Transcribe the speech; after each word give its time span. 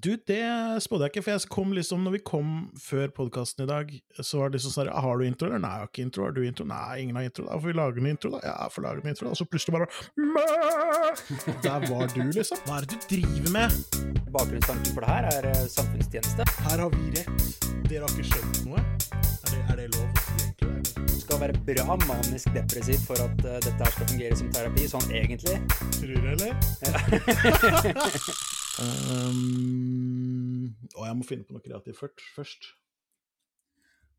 Du, 0.00 0.14
det 0.26 0.44
spådde 0.80 1.04
jeg 1.04 1.12
ikke, 1.12 1.22
for 1.26 1.34
jeg 1.34 1.48
kom 1.52 1.72
liksom, 1.76 2.04
når 2.06 2.14
vi 2.14 2.20
kom 2.24 2.50
før 2.80 3.10
podkasten 3.12 3.66
i 3.66 3.68
dag, 3.68 3.90
så 4.22 4.38
var 4.40 4.48
det 4.48 4.56
liksom 4.56 4.72
sånn 4.72 4.88
Har 4.88 5.18
du 5.18 5.24
intro, 5.26 5.48
eller? 5.48 5.60
Nei, 5.60 5.72
jeg 5.74 5.82
har 5.82 5.90
ikke 5.90 6.04
intro. 6.06 6.24
Har 6.24 6.36
du 6.36 6.40
intro? 6.46 6.64
Nei, 6.70 7.00
ingen 7.02 7.18
har 7.18 7.26
intro. 7.28 7.44
Da 7.48 7.58
får 7.58 7.68
vi 7.68 7.74
lage 7.76 8.00
en 8.00 8.08
intro, 8.08 8.30
da. 8.32 8.40
Ja, 8.46 8.68
får 8.72 8.86
lage 8.86 9.04
en 9.04 9.10
intro, 9.12 9.26
da. 9.26 9.34
Og 9.34 9.40
så 9.40 9.46
plutselig 9.50 9.76
bare 9.76 9.88
Mæ! 10.16 10.46
Der 11.66 11.84
var 11.90 12.06
du, 12.14 12.22
liksom. 12.30 12.62
Hva 12.68 12.78
er 12.78 12.86
det 12.86 12.96
du 12.96 13.04
driver 13.12 13.50
med? 13.58 13.68
Bakgrunnstanken 14.30 14.94
for 14.94 15.04
det 15.04 15.10
her 15.10 15.28
er 15.34 15.50
eh, 15.50 15.66
samfunnstjeneste. 15.74 16.48
Her 16.68 16.84
har 16.86 16.94
vi 16.94 17.04
rett. 17.18 17.68
Dere 17.90 18.06
har 18.06 18.14
ikke 18.14 18.30
skjønt 18.30 18.62
noe. 18.70 18.80
Er 18.80 19.50
det, 19.50 19.60
er 19.66 19.82
det 19.82 19.90
lov? 19.98 20.08
Du 21.10 21.18
skal 21.18 21.42
være 21.42 21.60
bra 21.66 21.98
manisk 22.06 22.54
depressiv 22.56 23.04
for 23.04 23.20
at 23.26 23.44
eh, 23.44 23.60
dette 23.66 23.76
her 23.76 23.92
skal 23.98 24.10
fungere 24.14 24.40
som 24.40 24.48
terapi, 24.54 24.88
sånn 24.94 25.12
egentlig. 25.12 25.60
Tror 25.98 26.16
du, 26.16 26.32
eller? 26.38 26.52
um, 28.80 30.74
og 30.96 31.06
jeg 31.06 31.16
må 31.16 31.26
finne 31.28 31.44
på 31.46 31.56
noe 31.56 31.64
kreativt 31.64 32.00
først. 32.36 32.70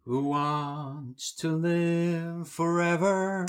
Who 0.05 0.33
wants 0.33 1.35
to 1.41 1.49
live 1.57 2.45
forever? 2.45 3.45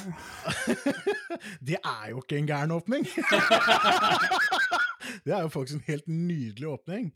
Det 1.66 1.79
er 1.80 2.11
jo 2.11 2.21
ikke 2.21 2.38
en 2.38 2.47
gæren 2.47 2.71
åpning! 2.71 3.07
det 5.25 5.33
er 5.33 5.41
jo 5.41 5.48
faktisk 5.48 5.79
en 5.79 5.87
helt 5.87 6.09
nydelig 6.09 6.69
åpning. 6.69 7.13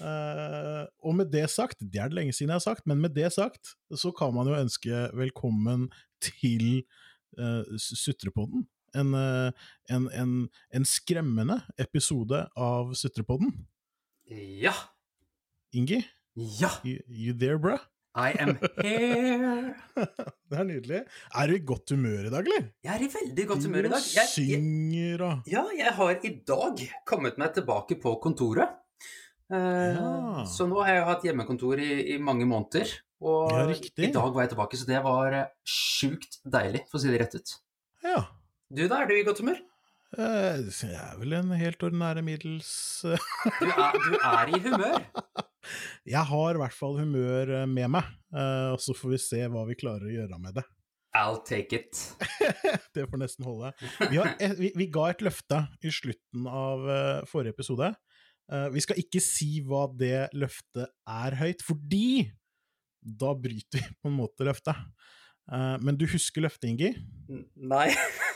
Uh, 0.00 0.86
og 1.06 1.14
med 1.14 1.30
det 1.32 1.50
sagt, 1.50 1.80
det 1.80 2.00
er 2.00 2.08
det 2.08 2.18
lenge 2.18 2.32
siden 2.32 2.50
jeg 2.50 2.54
har 2.54 2.66
sagt, 2.66 2.86
men 2.86 2.98
med 2.98 3.10
det 3.14 3.32
sagt, 3.32 3.74
så 3.94 4.10
kan 4.10 4.34
man 4.34 4.48
jo 4.48 4.58
ønske 4.58 4.90
velkommen 5.14 5.90
til 6.22 6.82
uh, 7.38 7.78
Sutrepodden. 7.78 8.66
En, 8.98 9.14
eh, 9.14 9.52
en, 9.94 10.08
en, 10.12 10.32
en 10.74 10.84
skremmende 10.88 11.60
episode 11.78 12.44
av 12.56 12.94
Sutrepodden. 12.98 13.52
Ja. 14.30 14.74
Ingi, 15.74 16.00
Ja. 16.34 16.70
you, 16.84 16.98
you 17.08 17.34
there, 17.36 17.58
bra? 17.58 17.78
I 18.16 18.32
am 18.42 18.56
here. 18.82 19.74
det 20.50 20.58
er 20.58 20.64
nydelig. 20.66 21.00
Er 21.38 21.46
du 21.50 21.54
i 21.54 21.60
godt 21.62 21.92
humør 21.94 22.26
i 22.26 22.32
dag, 22.32 22.42
eller? 22.46 22.64
Jeg 22.82 22.94
er 22.96 23.04
i 23.06 23.10
veldig 23.12 23.44
godt 23.52 23.66
humør 23.68 23.86
i 23.86 23.92
dag. 23.92 24.06
Jeg, 24.16 24.30
synger 24.32 25.22
og 25.28 25.50
ja, 25.50 25.62
jeg 25.78 25.92
har 25.98 26.16
i 26.26 26.32
dag 26.50 26.82
kommet 27.06 27.38
meg 27.38 27.54
tilbake 27.54 27.98
på 28.02 28.16
kontoret. 28.22 28.74
Eh, 29.50 29.94
Ja. 29.94 30.42
Så 30.50 30.66
nå 30.70 30.82
har 30.82 30.94
jeg 30.94 31.06
hatt 31.06 31.24
hjemmekontor 31.26 31.78
i, 31.82 31.90
i 32.14 32.18
mange 32.22 32.46
måneder. 32.50 32.90
Og 33.20 33.50
Ja, 33.52 33.64
i 34.06 34.10
dag 34.14 34.30
var 34.34 34.42
jeg 34.46 34.52
tilbake, 34.56 34.78
så 34.80 34.86
det 34.90 35.00
var 35.06 35.34
eh, 35.36 35.48
sjukt 35.66 36.38
deilig, 36.46 36.86
for 36.90 36.98
å 36.98 37.02
si 37.04 37.10
det 37.14 37.18
rett 37.22 37.34
ut. 37.38 37.54
Ja. 38.06 38.22
Du 38.70 38.84
da, 38.86 39.00
er 39.02 39.08
du 39.10 39.16
i 39.18 39.24
godt 39.26 39.40
humør? 39.42 39.58
Eh, 40.14 40.60
Jeg 40.70 40.94
er 40.94 41.16
vel 41.18 41.34
en 41.38 41.50
helt 41.58 41.82
ordinære 41.86 42.22
middels 42.26 42.70
eh, 43.06 43.24
Du 43.60 43.66
er, 43.66 43.96
du 43.98 44.12
er 44.18 44.52
i 44.54 44.60
humør. 44.62 45.00
Jeg 46.14 46.22
har 46.30 46.54
i 46.54 46.60
hvert 46.62 46.76
fall 46.76 46.98
humør 47.00 47.50
eh, 47.60 47.66
med 47.70 47.90
meg, 47.96 48.06
og 48.70 48.78
så 48.82 48.94
får 48.96 49.12
vi 49.16 49.18
se 49.22 49.40
hva 49.50 49.64
vi 49.68 49.76
klarer 49.78 50.06
å 50.06 50.14
gjøre 50.14 50.38
med 50.42 50.54
det. 50.60 50.64
I'll 51.18 51.40
take 51.46 51.74
it. 51.74 51.98
Det 52.94 53.08
får 53.10 53.18
nesten 53.24 53.46
holde. 53.48 53.72
Vi, 54.06 54.20
har, 54.20 54.36
vi, 54.58 54.70
vi 54.78 54.86
ga 54.94 55.08
et 55.10 55.24
løfte 55.26 55.64
i 55.82 55.90
slutten 55.94 56.46
av 56.46 56.86
forrige 57.26 57.56
episode. 57.56 57.90
Vi 58.70 58.82
skal 58.86 59.02
ikke 59.02 59.22
si 59.22 59.56
hva 59.66 59.88
det 59.98 60.28
løftet 60.38 60.86
er 61.10 61.38
høyt, 61.42 61.66
fordi 61.66 62.28
da 63.02 63.34
bryter 63.34 63.82
vi 63.82 63.98
på 63.98 64.10
en 64.10 64.18
måte 64.22 64.46
løftet. 64.46 64.78
Men 65.82 65.98
du 65.98 66.06
husker 66.14 66.46
løftet, 66.46 66.70
Ingi? 66.70 66.94
Nei. 67.58 67.88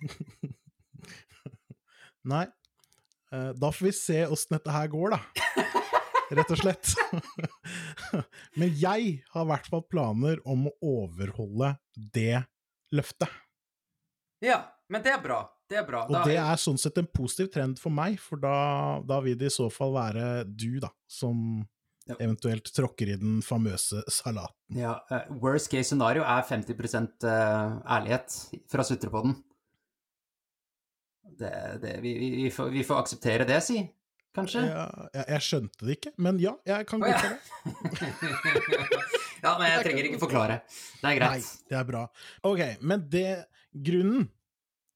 Nei. 2.26 2.46
Eh, 3.32 3.50
Da 3.58 3.72
får 3.72 3.86
vi 3.86 3.92
se 3.92 4.26
åssen 4.26 4.56
dette 4.56 4.70
her 4.74 4.88
går, 4.92 5.14
da. 5.16 5.20
Rett 6.36 6.50
og 6.50 6.58
slett. 6.58 6.94
Men 8.58 8.72
jeg 8.74 9.20
har 9.30 9.44
i 9.44 9.48
hvert 9.52 9.68
fall 9.70 9.84
planer 9.86 10.40
om 10.48 10.66
å 10.70 10.74
overholde 10.82 11.76
det 11.94 12.40
løftet. 12.94 13.30
Ja, 14.42 14.58
men 14.90 15.02
det 15.02 15.12
er 15.14 15.22
bra. 15.22 15.38
Det 15.70 15.78
er 15.80 15.86
bra. 15.86 16.02
Og 16.10 16.26
det 16.28 16.34
er 16.38 16.58
sånn 16.60 16.76
sett 16.78 16.98
en 17.00 17.06
positiv 17.08 17.48
trend 17.54 17.78
for 17.80 17.90
meg, 17.94 18.18
for 18.22 18.38
da, 18.42 18.98
da 19.06 19.16
vil 19.24 19.38
det 19.40 19.48
i 19.48 19.54
så 19.54 19.66
fall 19.72 19.94
være 19.96 20.26
du, 20.50 20.76
da, 20.82 20.90
som 21.10 21.64
Ja. 22.06 22.14
eventuelt 22.22 22.68
tråkker 22.70 23.08
i 23.10 23.16
den 23.18 23.40
famøse 23.42 23.98
salaten. 24.12 24.76
ja, 24.78 24.92
eh, 25.10 25.24
Worst 25.42 25.70
case 25.72 25.88
scenario 25.88 26.22
er 26.22 26.44
50 26.46 27.24
eh, 27.26 27.72
ærlighet 27.96 28.36
fra 28.70 28.84
Sutrepodden. 28.86 29.34
Det, 31.36 31.52
det, 31.82 31.98
vi, 32.02 32.14
vi, 32.18 32.30
vi, 32.42 32.50
får, 32.50 32.70
vi 32.72 32.84
får 32.86 33.02
akseptere 33.04 33.46
det, 33.48 33.60
si. 33.64 33.80
Kanskje? 34.36 34.62
Ja, 34.68 34.84
jeg, 35.14 35.24
jeg 35.32 35.44
skjønte 35.46 35.88
det 35.88 35.96
ikke, 35.96 36.12
men 36.20 36.38
ja, 36.40 36.52
jeg 36.68 36.86
kan 36.88 37.04
Å, 37.04 37.08
ja. 37.08 37.20
det. 37.24 38.10
ja, 39.44 39.52
men 39.56 39.66
jeg 39.70 39.84
trenger 39.86 40.08
ikke 40.10 40.22
forklare. 40.22 40.58
Det 41.00 41.10
er 41.10 41.18
greit. 41.20 41.44
Nei, 41.46 41.68
det 41.72 41.78
er 41.80 41.88
bra. 41.88 42.02
Ok, 42.48 42.62
men 42.84 43.06
det 43.12 43.28
grunnen 43.72 44.28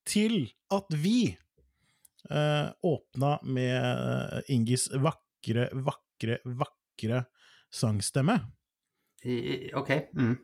til 0.09 0.43
at 0.73 0.97
vi 0.97 1.19
eh, 1.31 2.69
åpna 2.93 3.35
med 3.49 4.53
Ingis 4.53 4.89
vakre, 4.93 5.69
vakre, 5.89 6.41
vakre 6.45 7.25
sangstemme, 7.73 8.41
Ok. 9.77 9.91
Mm. 10.17 10.39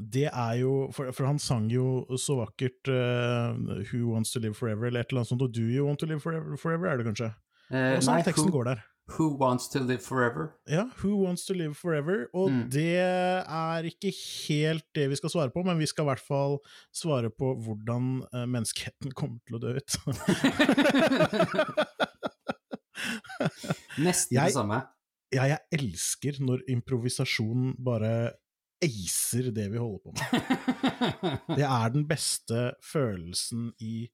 Det 0.00 0.26
er 0.32 0.54
jo 0.60 0.90
For, 0.96 1.12
for 1.12 1.26
han 1.28 1.38
sang 1.38 1.68
jo 1.72 2.06
så 2.18 2.36
vakkert 2.40 2.88
uh, 2.88 3.52
Who 3.90 4.12
Wants 4.14 4.32
To 4.32 4.40
Live 4.40 4.54
Forever, 4.56 4.86
eller 4.88 5.00
et 5.04 5.10
eller 5.12 5.20
annet 5.22 5.28
sånt, 5.34 5.42
og 5.42 5.52
Do 5.54 5.62
You 5.62 5.84
Want 5.86 6.00
To 6.00 6.06
Live 6.06 6.20
Forever, 6.24 6.56
forever 6.56 6.86
er 6.92 6.96
det 7.02 7.06
kanskje? 7.10 7.32
Uh, 7.70 7.96
Og 7.98 8.02
sånn 8.06 8.24
teksten 8.26 8.48
who, 8.48 8.54
går 8.58 8.64
der. 8.72 8.80
who 9.18 9.26
wants 9.38 9.68
to 9.70 9.78
live 9.82 10.00
forever? 10.02 10.52
Ja, 10.70 10.84
Who 11.02 11.16
Wants 11.24 11.44
To 11.46 11.54
Live 11.54 11.74
Forever, 11.74 12.28
og 12.34 12.50
Mm. 12.50 12.64
det 12.70 12.96
er 12.98 13.82
ikke 13.88 14.12
helt 14.48 14.84
det 14.94 15.08
vi 15.10 15.16
skal 15.18 15.30
svare 15.30 15.50
på, 15.50 15.64
men 15.66 15.78
vi 15.78 15.86
skal 15.90 16.04
i 16.06 16.10
hvert 16.12 16.22
fall 16.22 16.58
svare 16.94 17.30
på 17.30 17.54
hvordan 17.64 18.22
uh, 18.34 18.46
menneskeheten 18.46 19.10
kommer 19.18 19.38
til 19.46 19.58
å 19.58 19.62
dø 19.62 19.74
ut. 19.78 19.98
Nesten 24.00 24.34
Jeg- 24.36 24.46
det 24.50 24.54
samme. 24.54 24.82
ja, 25.32 25.44
jeg 25.46 25.58
elsker 25.72 26.40
når 26.42 26.62
improvisasjon 26.68 27.74
bare 27.82 28.32
acer 28.84 29.50
det 29.54 29.66
vi 29.72 29.80
holder 29.80 29.98
på 30.04 30.14
med. 30.16 31.56
Det 31.56 31.66
er 31.66 31.94
den 31.94 32.06
beste 32.08 32.70
følelsen 32.92 33.72
i 33.80 34.08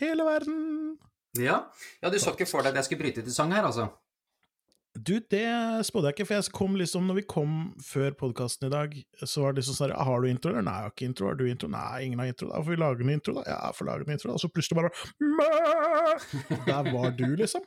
hele 0.00 0.26
verden. 0.26 0.96
ja. 1.38 1.60
ja, 2.02 2.10
du 2.10 2.18
så 2.18 2.34
ikke 2.34 2.48
for 2.50 2.62
deg 2.62 2.74
at 2.74 2.82
jeg 2.82 2.90
skulle 2.90 3.04
bryte 3.04 3.22
ut 3.22 3.30
i 3.30 3.34
sang 3.34 3.54
her, 3.54 3.66
altså? 3.66 3.90
Du, 4.94 5.16
det 5.18 5.46
spådde 5.86 6.06
jeg 6.06 6.14
ikke, 6.14 6.26
for 6.28 6.34
jeg 6.38 6.52
kom 6.54 6.76
liksom, 6.78 7.06
når 7.08 7.16
vi 7.18 7.22
kom 7.26 7.54
før 7.82 8.14
podkasten 8.14 8.68
i 8.68 8.70
dag, 8.70 8.92
så 9.26 9.42
var 9.42 9.54
det 9.54 9.64
liksom 9.64 9.74
sånn 9.74 9.94
Har 10.06 10.22
du 10.22 10.28
intro, 10.30 10.52
eller? 10.52 10.62
Nei, 10.62 10.74
jeg 10.76 10.86
har 10.86 10.92
ikke 10.92 11.08
intro. 11.08 11.26
Har 11.26 11.38
du 11.40 11.48
intro? 11.50 11.70
Nei, 11.72 12.04
ingen 12.06 12.22
har 12.22 12.30
intro. 12.30 12.52
Da 12.52 12.60
får 12.62 12.70
vi 12.70 12.78
lage 12.78 13.02
en 13.02 13.10
intro, 13.10 13.34
da. 13.40 13.42
Ja, 13.48 13.56
jeg 13.66 13.78
får 13.80 13.88
lage 13.88 14.06
en 14.06 14.14
intro, 14.14 14.30
da. 14.30 14.36
Og 14.38 14.44
så 14.44 14.50
plutselig 14.54 14.78
bare! 14.78 14.92
Der 16.68 16.92
var 16.94 17.10
du, 17.18 17.26
liksom. 17.42 17.66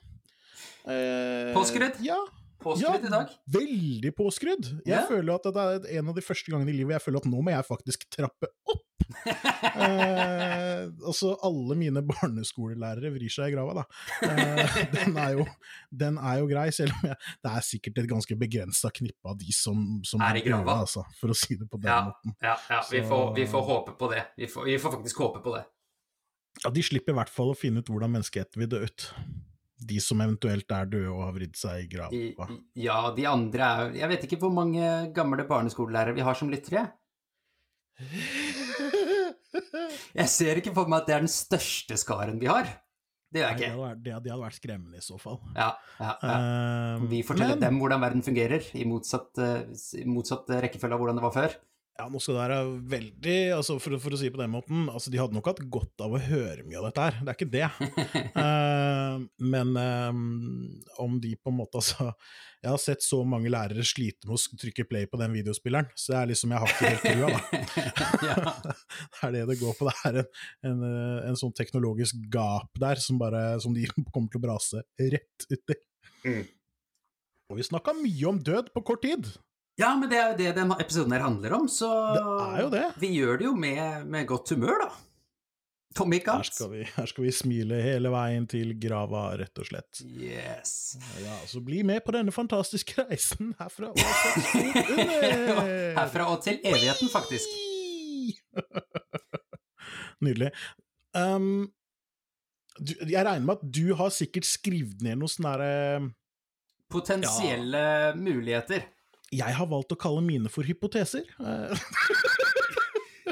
Eh, 0.88 1.52
Påskrudd? 1.58 2.00
Ja. 2.06 2.22
Påskrudd 2.62 3.06
i 3.06 3.12
dag? 3.14 3.32
Veldig 3.54 4.12
påskrudd. 4.18 4.68
Jeg 4.82 4.96
yeah. 4.96 5.08
føler 5.10 5.38
at 5.38 5.48
det 5.54 5.64
er 5.64 6.00
en 6.00 6.12
av 6.12 6.18
de 6.18 6.24
første 6.26 6.52
gangene 6.52 6.74
i 6.74 6.78
livet 6.80 6.98
jeg 6.98 7.06
føler 7.06 7.22
at 7.22 7.30
nå 7.30 7.42
må 7.46 7.54
jeg 7.54 7.68
faktisk 7.68 8.06
trappe 8.14 8.50
opp. 8.66 8.84
eh, 9.28 10.88
altså, 11.06 11.32
alle 11.46 11.78
mine 11.80 12.02
barneskolelærere 12.04 13.12
vrir 13.14 13.32
seg 13.32 13.52
i 13.52 13.56
grava, 13.56 13.78
da. 13.78 13.86
Eh, 14.28 14.80
den, 14.98 15.16
er 15.22 15.38
jo, 15.38 15.48
den 16.04 16.20
er 16.20 16.42
jo 16.42 16.50
grei, 16.50 16.68
selv 16.76 16.98
om 16.98 17.08
jeg, 17.12 17.20
det 17.46 17.54
er 17.54 17.68
sikkert 17.70 18.02
et 18.04 18.10
ganske 18.10 18.40
begrensa 18.42 18.92
knippe 19.00 19.32
av 19.32 19.40
de 19.40 19.54
som, 19.56 19.86
som 20.08 20.24
Er 20.28 20.42
i 20.42 20.46
grava. 20.48 20.82
altså, 20.84 21.06
for 21.22 21.34
å 21.34 21.38
si 21.38 21.60
det 21.60 21.70
på 21.72 21.80
den 21.82 21.92
Ja. 21.94 22.02
måten. 22.10 22.36
Ja, 22.42 22.58
ja 22.74 22.84
vi, 22.90 23.02
Så- 23.04 23.08
får, 23.12 23.34
vi 23.38 23.48
får 23.54 23.68
håpe 23.72 23.98
på 24.00 24.12
det. 24.14 24.24
Vi 24.38 24.52
får, 24.52 24.72
vi 24.72 24.80
får 24.82 24.98
faktisk 25.00 25.26
håpe 25.28 25.44
på 25.46 25.56
det. 25.56 25.66
Ja, 26.64 26.72
de 26.74 26.82
slipper 26.82 27.14
i 27.14 27.20
hvert 27.20 27.30
fall 27.30 27.54
å 27.54 27.58
finne 27.58 27.84
ut 27.84 27.90
hvordan 27.92 28.18
menneskeheten 28.18 28.64
vil 28.64 28.72
dø 28.72 28.82
ut. 28.82 29.12
De 29.78 30.00
som 30.02 30.18
eventuelt 30.24 30.72
er 30.74 30.88
døde 30.90 31.12
og 31.14 31.20
har 31.28 31.34
vridd 31.36 31.54
seg 31.60 31.84
i 31.84 31.90
grava. 31.92 32.48
Ja, 32.76 33.12
de 33.14 33.28
andre 33.30 33.68
er 33.68 33.92
Jeg 34.00 34.10
vet 34.10 34.24
ikke 34.26 34.40
hvor 34.42 34.50
mange 34.54 34.82
gamle 35.14 35.46
barneskolelærere 35.48 36.16
vi 36.18 36.26
har 36.26 36.34
som 36.40 36.50
lyttere. 36.50 36.88
Jeg 40.18 40.30
ser 40.34 40.60
ikke 40.62 40.74
for 40.76 40.90
meg 40.90 41.02
at 41.04 41.08
det 41.10 41.16
er 41.16 41.24
den 41.26 41.32
største 41.32 41.98
skaren 42.00 42.40
vi 42.42 42.50
har. 42.50 42.70
Det 43.34 43.42
gjør 43.42 43.50
Nei, 43.52 43.60
jeg 43.60 43.62
det, 43.62 43.70
hadde 43.74 43.84
vært, 43.84 44.02
det, 44.06 44.12
hadde 44.16 44.36
vært 44.40 44.56
skremmende 44.58 45.00
i 45.02 45.04
så 45.04 45.18
fall. 45.20 45.38
Ja, 45.58 45.70
ja, 46.00 46.12
ja. 46.24 46.36
Eh, 46.38 47.08
Vi 47.12 47.20
forteller 47.28 47.58
men- 47.58 47.66
dem 47.66 47.80
hvordan 47.82 48.04
verden 48.06 48.24
fungerer, 48.24 48.64
i 48.74 48.86
motsatt, 48.88 49.34
eh, 49.44 49.66
i 50.00 50.06
motsatt 50.08 50.48
rekkefølge 50.64 50.96
av 50.96 51.02
hvordan 51.02 51.20
det 51.20 51.26
var 51.26 51.34
før. 51.36 51.58
Ja, 51.98 52.06
nå 52.14 52.20
skal 52.22 52.36
det 52.36 52.42
være 52.44 52.58
veldig 52.92 53.36
altså 53.56 53.76
for, 53.82 53.96
for 53.98 54.14
å 54.14 54.18
si 54.20 54.28
det 54.28 54.34
på 54.36 54.38
den 54.38 54.52
måten, 54.54 54.84
altså 54.86 55.10
de 55.10 55.18
hadde 55.18 55.34
nok 55.34 55.48
hatt 55.50 55.62
godt 55.74 56.04
av 56.06 56.12
å 56.14 56.20
høre 56.22 56.62
mye 56.68 56.78
av 56.78 56.86
dette 56.86 57.06
her, 57.08 57.16
det 57.24 57.32
er 57.32 57.38
ikke 57.40 57.48
det. 57.56 57.70
uh, 58.38 59.24
men 59.54 59.72
um, 59.74 60.20
om 61.02 61.16
de 61.24 61.32
på 61.42 61.50
en 61.50 61.58
måte 61.58 61.82
altså 61.82 62.12
Jeg 62.62 62.70
har 62.70 62.82
sett 62.84 63.02
så 63.06 63.24
mange 63.26 63.50
lærere 63.50 63.86
slite 63.86 64.30
med 64.30 64.38
å 64.38 64.60
trykke 64.62 64.86
play 64.90 65.10
på 65.10 65.18
den 65.24 65.34
videospilleren, 65.40 65.90
så 65.98 66.14
det 66.14 66.20
er 66.20 66.30
liksom 66.34 66.54
Jeg 66.54 66.62
har 66.62 66.76
ikke 66.76 66.94
helt 66.94 67.08
trua, 67.08 67.32
da. 67.34 67.42
det 69.18 69.26
er 69.26 69.36
det 69.40 69.44
det 69.50 69.58
går 69.64 69.80
på. 69.80 69.90
Det 69.90 69.98
er 70.12 70.22
en, 70.22 70.30
en, 70.70 70.86
eh, 70.92 71.18
en 71.32 71.42
sånn 71.42 71.58
teknologisk 71.58 72.22
gap 72.34 72.78
der 72.78 73.02
som, 73.02 73.18
bare, 73.22 73.44
som 73.64 73.74
de 73.74 73.90
kommer 74.12 74.30
til 74.30 74.42
å 74.42 74.46
brase 74.46 74.86
rett 75.02 75.50
uti. 75.50 75.82
Mm. 76.28 76.46
vi 77.58 77.70
snakka 77.72 77.98
mye 77.98 78.30
om 78.30 78.42
død 78.54 78.74
på 78.78 78.86
kort 78.86 79.06
tid. 79.06 79.34
Ja, 79.78 79.92
men 79.96 80.10
det 80.10 80.18
er 80.18 80.32
jo 80.32 80.38
det 80.40 80.54
denne 80.58 80.78
episoden 80.82 81.14
her 81.14 81.22
handler 81.22 81.54
om, 81.60 81.68
så 81.70 81.90
Det 82.16 82.62
jo 82.64 82.70
det. 82.74 82.86
Vi 82.98 83.12
gjør 83.14 83.38
det 83.38 83.46
jo 83.46 83.54
med, 83.56 84.08
med 84.10 84.26
godt 84.30 84.56
humør, 84.56 84.88
da. 84.88 84.90
Om 85.98 86.14
ikke 86.14 86.34
Her 86.38 86.90
her 86.94 87.08
skal 87.10 87.24
vi 87.26 87.32
smile 87.34 87.78
hele 87.82 88.10
veien 88.14 88.46
til 88.50 88.74
grava, 88.78 89.32
rett 89.40 89.62
og 89.62 89.66
slett. 89.70 90.02
Yes. 90.06 90.98
Ja, 91.24 91.38
Så 91.50 91.62
bli 91.66 91.82
med 91.86 92.04
på 92.06 92.14
denne 92.14 92.34
fantastiske 92.34 93.06
reisen 93.08 93.56
herfra 93.60 93.90
og! 93.94 94.02
Herfra 95.98 96.28
og 96.34 96.44
til 96.46 96.60
evigheten, 96.62 97.10
faktisk. 97.14 97.50
Nydelig. 100.26 100.52
Um, 101.18 101.70
du, 102.78 102.94
jeg 103.08 103.26
regner 103.26 103.46
med 103.46 103.58
at 103.58 103.66
du 103.80 103.96
har 103.98 104.14
sikkert 104.14 104.46
skrevet 104.46 105.02
ned 105.06 105.18
noe 105.18 105.32
sånn 105.32 105.50
derre 105.50 105.74
Potensielle 106.88 108.14
muligheter. 108.16 108.86
Jeg 109.34 109.58
har 109.58 109.68
valgt 109.68 109.92
å 109.92 110.00
kalle 110.00 110.24
mine 110.24 110.52
for 110.52 110.68
hypoteser. 110.68 111.28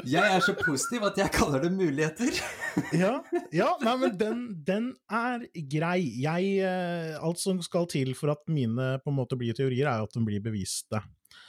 Jeg 0.06 0.22
er 0.22 0.42
så 0.44 0.52
positiv 0.54 1.02
at 1.08 1.16
jeg 1.18 1.32
kaller 1.34 1.62
det 1.64 1.70
muligheter. 1.74 2.36
ja, 3.02 3.14
ja 3.54 3.70
nei, 3.82 3.94
men 4.02 4.12
den, 4.20 4.42
den 4.66 4.90
er 5.10 5.46
grei. 5.72 5.98
Jeg, 6.22 6.50
eh, 6.62 7.16
alt 7.16 7.40
som 7.42 7.62
skal 7.64 7.88
til 7.90 8.12
for 8.18 8.34
at 8.34 8.44
mine 8.52 8.96
på 9.02 9.12
en 9.12 9.16
måte 9.16 9.38
blir 9.40 9.56
teorier, 9.56 9.88
er 9.88 10.04
at 10.04 10.14
de 10.14 10.22
blir 10.26 10.44
beviste. 10.44 11.00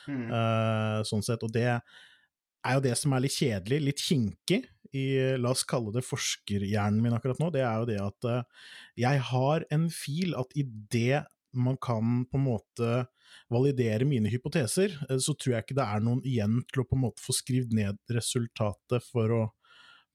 Mm. 0.07 0.25
Eh, 0.31 1.01
sånn 1.07 1.25
sett. 1.25 1.43
Og 1.45 1.53
det 1.53 1.67
er 1.69 2.79
jo 2.79 2.83
det 2.87 2.95
som 2.99 3.13
er 3.13 3.25
litt 3.27 3.35
kjedelig, 3.35 3.81
litt 3.91 4.03
kinkig, 4.03 4.63
i 4.95 5.05
la 5.37 5.51
oss 5.51 5.65
kalle 5.67 5.91
det 5.91 6.05
forskerhjernen 6.07 7.01
min 7.03 7.13
akkurat 7.17 7.41
nå, 7.41 7.49
det 7.51 7.59
er 7.59 7.81
jo 7.81 7.87
det 7.89 7.97
at 7.99 8.27
eh, 8.31 8.69
jeg 9.03 9.23
har 9.29 9.65
en 9.75 9.89
fil 9.91 10.31
at 10.39 10.55
i 10.55 10.63
det 10.63 11.25
man 11.57 11.75
kan 11.83 12.21
på 12.29 12.39
en 12.39 12.45
måte 12.45 12.93
validere 13.53 14.05
mine 14.07 14.29
hypoteser, 14.31 14.93
eh, 15.09 15.17
så 15.17 15.35
tror 15.37 15.55
jeg 15.57 15.65
ikke 15.67 15.77
det 15.79 15.87
er 15.87 16.03
noen 16.05 16.21
igjen 16.25 16.61
til 16.71 16.83
å 16.83 16.87
på 16.87 16.97
en 16.97 17.03
måte 17.07 17.23
få 17.23 17.35
skrevet 17.35 17.73
ned 17.75 17.97
resultatet 18.09 19.03
for 19.11 19.33
å 19.35 19.43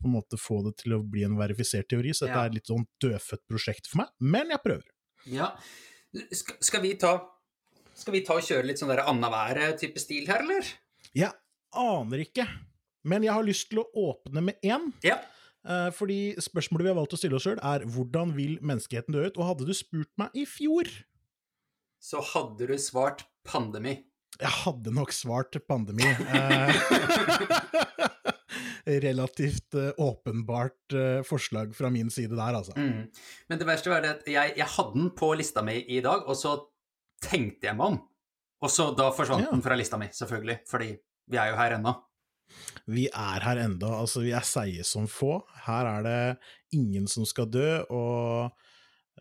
på 0.03 0.09
en 0.11 0.17
måte 0.17 0.35
få 0.41 0.57
det 0.67 0.73
til 0.83 0.97
å 0.97 1.03
bli 1.07 1.23
en 1.23 1.37
verifisert 1.39 1.87
teori, 1.89 2.11
så 2.11 2.27
dette 2.27 2.35
Ja. 2.35 2.43
er 2.43 2.51
et 2.51 2.55
litt 2.57 2.67
sånn 2.67 2.87
dødfødt 3.01 3.45
prosjekt 3.47 3.87
for 3.87 3.99
meg, 4.03 4.09
men 4.19 4.49
jeg 4.51 4.59
prøver. 4.65 4.89
Ja. 5.31 5.53
Skal, 6.33 6.57
skal 6.61 6.83
vi 6.83 6.95
ta 6.99 7.29
Skal 7.95 8.15
vi 8.15 8.23
ta 8.25 8.35
og 8.35 8.43
kjøre 8.43 8.65
litt 8.67 8.79
sånn 8.81 8.89
annenhver-type 8.91 10.01
stil 10.01 10.27
her, 10.27 10.41
eller? 10.41 10.65
Jeg 11.15 11.31
aner 11.77 12.23
ikke, 12.25 12.47
men 13.05 13.23
jeg 13.23 13.33
har 13.37 13.45
lyst 13.45 13.69
til 13.69 13.83
å 13.83 13.85
åpne 13.95 14.43
med 14.43 14.57
én. 14.65 14.93
Ja. 15.05 15.19
Eh, 15.69 15.91
Fordi 15.95 16.35
spørsmålet 16.41 16.83
vi 16.87 16.89
har 16.89 16.97
valgt 16.97 17.13
å 17.13 17.19
stille 17.21 17.37
oss 17.37 17.45
sjøl, 17.45 17.61
er 17.63 17.85
hvordan 17.85 18.33
vil 18.35 18.57
menneskeheten 18.65 19.13
dø 19.13 19.27
ut? 19.27 19.37
Og 19.37 19.45
hadde 19.47 19.67
du 19.69 19.75
spurt 19.77 20.09
meg 20.19 20.31
i 20.35 20.47
fjor, 20.49 20.89
Så 22.03 22.19
hadde 22.33 22.67
du 22.67 22.75
svart 22.83 23.23
pandemi. 23.47 23.93
jeg 24.41 24.51
hadde 24.65 24.91
nok 24.95 25.13
svart 25.15 25.55
pandemi. 25.69 26.03
Eh, 26.03 26.75
Relativt 29.03 29.75
eh, 29.75 29.91
åpenbart 29.97 30.93
eh, 30.93 31.23
forslag 31.23 31.77
fra 31.77 31.91
min 31.91 32.11
side 32.11 32.35
der, 32.37 32.55
altså. 32.59 32.73
Mm. 32.77 33.05
Men 33.49 33.59
det 33.61 33.67
verste 33.69 33.93
var 33.93 34.03
det 34.03 34.11
at 34.17 34.27
jeg, 34.29 34.55
jeg 34.59 34.67
hadde 34.77 34.97
den 34.99 35.11
på 35.17 35.29
lista 35.39 35.63
mi 35.63 35.77
i 35.87 36.01
dag, 36.03 36.25
og 36.27 36.37
så 36.39 36.57
tenkte 37.23 37.69
jeg 37.71 37.79
meg 37.79 37.95
om. 37.95 38.01
Og 38.63 38.71
så 38.71 38.89
da 38.99 39.11
forsvant 39.15 39.47
Ja. 39.47 39.53
den 39.55 39.63
fra 39.63 39.79
lista 39.79 39.99
mi, 39.99 40.09
selvfølgelig, 40.15 40.59
fordi 40.71 40.91
vi 41.31 41.39
er 41.39 41.53
jo 41.53 41.61
her 41.61 41.77
ennå. 41.79 41.95
Vi 42.91 43.07
er 43.09 43.41
her 43.47 43.63
enda, 43.63 43.95
altså 44.03 44.21
vi 44.27 44.35
er 44.37 44.45
seige 44.45 44.85
som 44.85 45.07
få. 45.09 45.39
Her 45.65 45.87
er 45.95 46.03
det 46.03 46.19
ingen 46.77 47.07
som 47.09 47.25
skal 47.27 47.47
dø, 47.51 47.69
og 47.89 48.51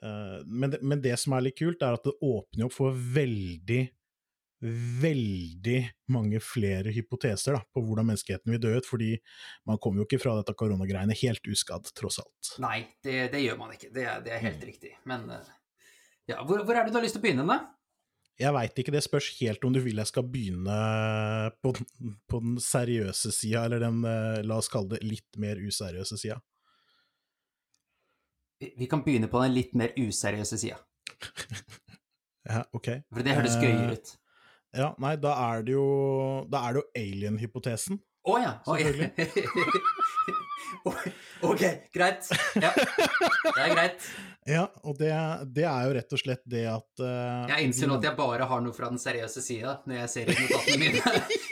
men, 0.02 0.72
det, 0.72 0.80
men 0.82 1.02
det 1.04 1.18
som 1.20 1.36
er 1.36 1.44
litt 1.46 1.58
kult, 1.60 1.84
er 1.84 1.98
at 1.98 2.06
det 2.08 2.14
åpner 2.26 2.68
opp 2.68 2.74
for 2.74 2.96
veldig 2.96 3.82
veldig 5.02 5.80
mange 6.14 6.40
flere 6.44 6.94
hypoteser 6.94 7.58
da, 7.58 7.64
på 7.74 7.82
hvordan 7.82 8.12
menneskeheten 8.12 8.54
vil 8.54 8.62
dø 8.62 8.76
ut, 8.78 8.88
fordi 8.88 9.16
man 9.70 9.80
kommer 9.82 10.04
jo 10.04 10.08
ikke 10.10 10.22
fra 10.22 10.36
dette 10.38 10.54
koronagreiene 10.58 11.18
helt 11.24 11.50
uskadd, 11.50 11.90
tross 11.98 12.22
alt. 12.22 12.54
Nei, 12.62 12.84
det, 13.04 13.32
det 13.34 13.42
gjør 13.42 13.58
man 13.62 13.74
ikke. 13.76 13.90
Det 13.94 14.06
det 14.26 14.36
er 14.36 14.44
helt 14.46 14.66
riktig. 14.66 14.94
Men 15.10 15.26
eh, 15.34 15.54
ja, 16.30 16.44
hvor, 16.46 16.62
hvor 16.62 16.78
er 16.78 16.86
det 16.86 16.94
du 16.94 17.00
har 17.00 17.06
lyst 17.08 17.18
til 17.18 17.24
å 17.24 17.26
begynne, 17.26 17.48
da? 17.50 17.60
Jeg 18.42 18.54
veit 18.56 18.80
ikke, 18.82 18.94
det 18.94 19.04
spørs 19.06 19.28
helt 19.42 19.66
om 19.68 19.74
du 19.74 19.82
vil 19.84 20.02
jeg 20.02 20.10
skal 20.10 20.26
begynne 20.30 20.78
på, 21.62 21.74
på 22.30 22.42
den 22.42 22.56
seriøse 22.62 23.34
sida, 23.34 23.66
eller 23.66 23.82
den, 23.84 24.02
eh, 24.08 24.42
la 24.46 24.62
oss 24.62 24.70
kalle 24.72 24.96
det, 24.96 25.02
litt 25.06 25.42
mer 25.42 25.62
useriøse 25.62 26.22
sida. 26.22 26.38
Vi, 28.62 28.86
kan 28.90 29.02
begynne 29.06 29.30
på 29.32 29.42
den 29.42 29.56
litt 29.56 29.72
mer 29.78 29.94
useriøse 29.98 30.58
sida, 30.62 30.78
Ja, 32.52 32.64
ok. 32.74 32.88
for 33.14 33.26
det 33.26 33.36
høres 33.38 33.56
Eh, 33.58 33.64
gøyere 33.66 33.98
ut. 33.98 34.14
Ja, 34.78 34.92
nei, 35.04 35.16
da 35.20 35.34
er 35.52 35.66
det 35.68 35.74
jo 35.76 35.84
Da 36.50 36.62
er 36.68 36.78
det 36.78 36.82
jo 36.82 36.86
alien-hypotesen. 37.02 38.00
Å 38.22 38.36
ja. 38.40 38.52
Oi. 38.70 38.86
Oi, 40.92 41.10
ok, 41.46 41.62
greit. 41.94 42.30
Ja, 42.56 42.72
det 42.74 43.66
er 43.66 43.74
greit. 43.76 44.06
Ja, 44.50 44.64
og 44.82 44.96
det, 44.98 45.12
det 45.54 45.68
er 45.70 45.84
jo 45.86 45.92
rett 45.94 46.14
og 46.16 46.18
slett 46.18 46.42
det 46.50 46.64
at 46.66 47.02
uh, 47.06 47.44
Jeg 47.52 47.68
innser 47.68 47.86
nå 47.86 48.00
at 48.00 48.08
jeg 48.08 48.18
bare 48.18 48.48
har 48.50 48.64
noe 48.66 48.74
fra 48.74 48.88
den 48.90 48.98
seriøse 48.98 49.38
sida 49.46 49.76
når 49.86 50.00
jeg 50.00 50.10
ser 50.16 50.32
i 50.34 50.36
notatene 50.40 50.80
mine 50.82 50.98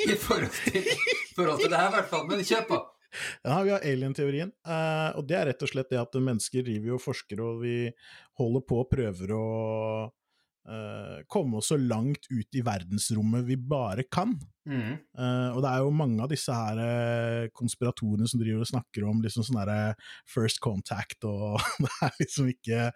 i 0.10 0.16
forhold 0.18 0.56
til, 0.66 0.88
forhold 1.36 1.62
til 1.62 1.70
det 1.70 1.78
her, 1.78 1.92
i 1.92 1.96
hvert 2.00 2.10
fall. 2.10 2.26
Men 2.32 2.42
kjør 2.42 2.66
på. 2.72 2.80
Ja, 3.44 3.62
vi 3.64 3.74
har 3.74 3.84
alien-teorien, 3.86 4.52
eh, 4.68 5.10
og 5.18 5.26
det 5.30 5.40
er 5.40 5.50
rett 5.50 5.66
og 5.66 5.72
slett 5.72 5.92
det 5.92 6.00
at 6.02 6.16
mennesker 6.22 6.66
driver 6.66 6.98
og 6.98 7.04
forsker, 7.04 7.42
og 7.42 7.62
vi 7.64 7.76
holder 8.40 8.66
på 8.70 8.80
og 8.84 8.90
prøver 8.92 9.34
å 9.34 9.48
eh, 10.70 11.18
komme 11.32 11.64
så 11.66 11.80
langt 11.82 12.30
ut 12.30 12.60
i 12.60 12.64
verdensrommet 12.66 13.48
vi 13.50 13.58
bare 13.58 14.06
kan. 14.12 14.36
Mm. 14.70 15.00
Uh, 15.18 15.50
og 15.56 15.64
det 15.66 15.70
er 15.72 15.80
jo 15.82 15.94
mange 15.98 16.22
av 16.22 16.30
disse 16.30 16.54
her 16.54 17.48
konspiratorene 17.58 18.28
som 18.30 18.38
driver 18.38 18.62
og 18.62 18.70
snakker 18.70 19.08
om 19.10 19.24
liksom 19.24 19.48
sånn 19.48 19.58
derre 19.58 19.96
first 20.30 20.62
contact, 20.62 21.26
og 21.26 21.58
det 21.88 21.94
er 22.06 22.16
liksom 22.22 22.54
ikke 22.54 22.88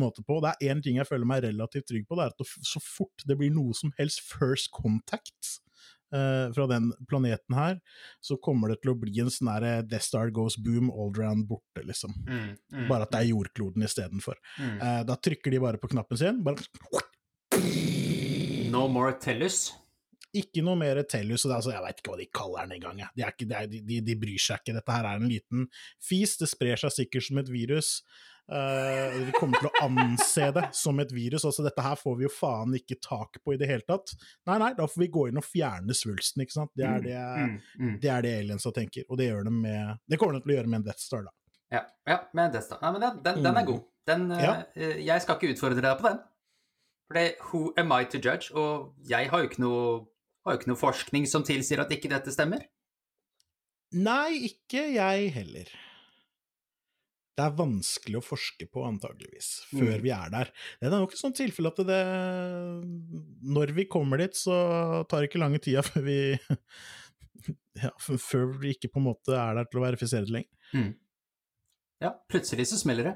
måte 0.00 0.24
på. 0.24 0.40
Det 0.40 0.54
er 0.54 0.72
én 0.72 0.80
ting 0.84 0.96
jeg 0.96 1.10
føler 1.10 1.28
meg 1.28 1.44
relativt 1.44 1.90
trygg 1.92 2.08
på, 2.08 2.16
det 2.16 2.30
er 2.30 2.32
at 2.32 2.68
så 2.72 2.80
fort 2.80 3.28
det 3.28 3.36
blir 3.36 3.52
noe 3.52 3.76
som 3.76 3.92
helst 4.00 4.24
first 4.24 4.72
contact 4.72 5.58
eh, 6.14 6.46
fra 6.54 6.66
den 6.70 6.90
planeten 7.08 7.56
her, 7.58 7.78
så 8.20 8.38
kommer 8.42 8.72
det 8.72 8.80
til 8.82 8.92
å 8.94 8.98
bli 9.00 9.14
en 9.22 9.32
sånn 9.32 9.50
derre 9.52 9.72
Death 9.86 10.08
Star 10.08 10.32
goes 10.34 10.58
boom, 10.60 10.92
Aldran 10.92 11.44
borte, 11.48 11.84
liksom. 11.84 12.14
Mm. 12.28 12.48
Mm. 12.74 12.86
Bare 12.90 13.08
at 13.08 13.14
det 13.14 13.22
er 13.22 13.32
jordkloden 13.32 13.86
istedenfor. 13.86 14.40
Mm. 14.58 14.76
Eh, 14.78 15.02
da 15.08 15.18
trykker 15.28 15.54
de 15.54 15.62
bare 15.64 15.80
på 15.80 15.90
knappen 15.94 16.20
sin, 16.20 16.42
bare 16.46 16.60
No 18.68 18.84
more 18.92 19.14
tellus. 19.16 19.70
Ikke 20.36 20.60
noe 20.62 20.76
mer 20.76 20.98
Tellus, 21.08 21.44
og 21.46 21.50
det 21.50 21.56
altså, 21.56 21.72
jeg 21.72 21.82
veit 21.86 22.00
ikke 22.02 22.10
hva 22.12 22.18
de 22.20 22.26
kaller 22.36 22.66
den 22.66 22.72
engang. 22.82 22.98
De, 23.16 23.22
er 23.24 23.32
ikke- 23.32 23.48
de, 23.70 23.80
de, 23.88 24.00
de 24.04 24.16
bryr 24.20 24.38
seg 24.38 24.60
ikke. 24.60 24.74
Dette 24.76 24.92
her 24.92 25.04
er 25.08 25.16
en 25.22 25.28
liten 25.28 25.68
fis, 26.04 26.36
det 26.36 26.48
sprer 26.50 26.76
seg 26.76 26.92
sikkert 26.92 27.24
som 27.30 27.38
et 27.38 27.48
virus. 27.48 28.02
Uh, 28.48 29.12
vi 29.26 29.32
kommer 29.36 29.60
til 29.60 29.68
å 29.68 29.80
anse 29.84 30.46
det 30.56 30.62
som 30.76 30.96
et 31.02 31.10
virus. 31.12 31.44
altså 31.44 31.64
Dette 31.66 31.82
her 31.84 31.96
får 32.00 32.14
vi 32.16 32.24
jo 32.24 32.30
faen 32.32 32.72
ikke 32.78 32.96
tak 33.04 33.36
på 33.44 33.52
i 33.52 33.58
det 33.60 33.68
hele 33.68 33.84
tatt. 33.84 34.14
Nei, 34.48 34.56
nei, 34.62 34.70
da 34.78 34.86
får 34.88 35.02
vi 35.02 35.08
gå 35.12 35.26
inn 35.28 35.36
og 35.40 35.44
fjerne 35.44 35.92
svulsten, 35.96 36.44
ikke 36.46 36.56
sant. 36.56 36.70
Det 36.76 36.86
er 36.88 37.00
det, 37.04 37.18
Mm. 37.18 37.58
Mm. 37.78 38.00
det, 38.00 38.08
er 38.10 38.22
det 38.24 38.32
aliensa 38.38 38.72
tenker, 38.72 39.04
og 39.08 39.18
det, 39.20 39.28
gjør 39.28 39.44
de 39.44 39.50
med, 39.52 39.98
det 40.08 40.18
kommer 40.18 40.38
de 40.38 40.40
til 40.46 40.54
å 40.54 40.56
gjøre 40.56 40.68
med 40.72 40.80
en 40.80 40.86
Death 40.88 41.04
Star, 41.04 41.22
da. 41.28 41.30
Ja, 41.76 41.82
ja, 42.08 42.18
med 42.32 42.52
Death 42.56 42.66
Star. 42.70 42.78
Nei, 42.82 42.92
men 42.92 43.00
den, 43.04 43.22
den, 43.22 43.42
den 43.44 43.56
er 43.60 43.64
god. 43.68 43.82
Den, 44.08 44.30
eh, 44.32 44.42
Ja. 44.44 44.54
uh, 44.76 44.96
jeg 45.10 45.20
skal 45.22 45.36
ikke 45.36 45.52
utfordre 45.52 45.82
deg 45.84 45.98
på 46.00 46.08
den. 46.08 46.18
For 47.08 47.14
det, 47.20 47.26
who 47.50 47.72
am 47.76 47.92
I 47.92 48.04
to 48.04 48.18
judge? 48.18 48.48
Og 48.54 48.94
jeg 49.08 49.28
har 49.28 49.40
jo 49.44 49.48
ikke 49.48 49.60
noe, 49.60 50.06
har 50.48 50.56
jo 50.56 50.62
ikke 50.62 50.72
noe 50.72 50.80
forskning 50.80 51.28
som 51.30 51.44
tilsier 51.46 51.82
at 51.84 51.92
ikke 51.94 52.10
dette 52.10 52.32
stemmer. 52.34 52.64
Nei, 53.96 54.48
ikke 54.50 54.82
jeg 54.96 55.30
heller. 55.32 55.70
Det 57.38 57.44
er 57.46 57.54
vanskelig 57.54 58.18
å 58.18 58.24
forske 58.26 58.66
på, 58.66 58.82
antageligvis, 58.82 59.48
før 59.70 59.94
Mm. 59.94 60.02
vi 60.02 60.10
er 60.10 60.30
der. 60.34 60.48
Det 60.80 60.88
er 60.88 60.90
nok 60.96 61.12
et 61.14 61.20
sånt 61.20 61.36
tilfelle 61.38 61.70
at 61.70 61.78
det 61.86 62.00
Når 63.46 63.72
vi 63.76 63.84
kommer 63.86 64.18
dit, 64.18 64.34
så 64.34 65.06
tar 65.08 65.22
det 65.22 65.30
ikke 65.30 65.38
lange 65.44 65.60
tida 65.62 65.84
før 65.86 66.02
vi 66.02 66.18
Ja, 67.78 67.92
før 68.00 68.50
vi 68.58 68.74
ikke 68.74 68.90
på 68.90 68.98
en 68.98 69.06
måte 69.06 69.36
er 69.38 69.54
der 69.54 69.68
til 69.70 69.78
å 69.78 69.84
verifisere 69.86 70.26
det 70.26 70.34
lenger. 70.34 70.50
Mm. 70.74 70.90
Ja, 72.02 72.10
plutselig 72.28 72.66
så 72.72 72.76
smeller 72.80 73.06
det. 73.06 73.14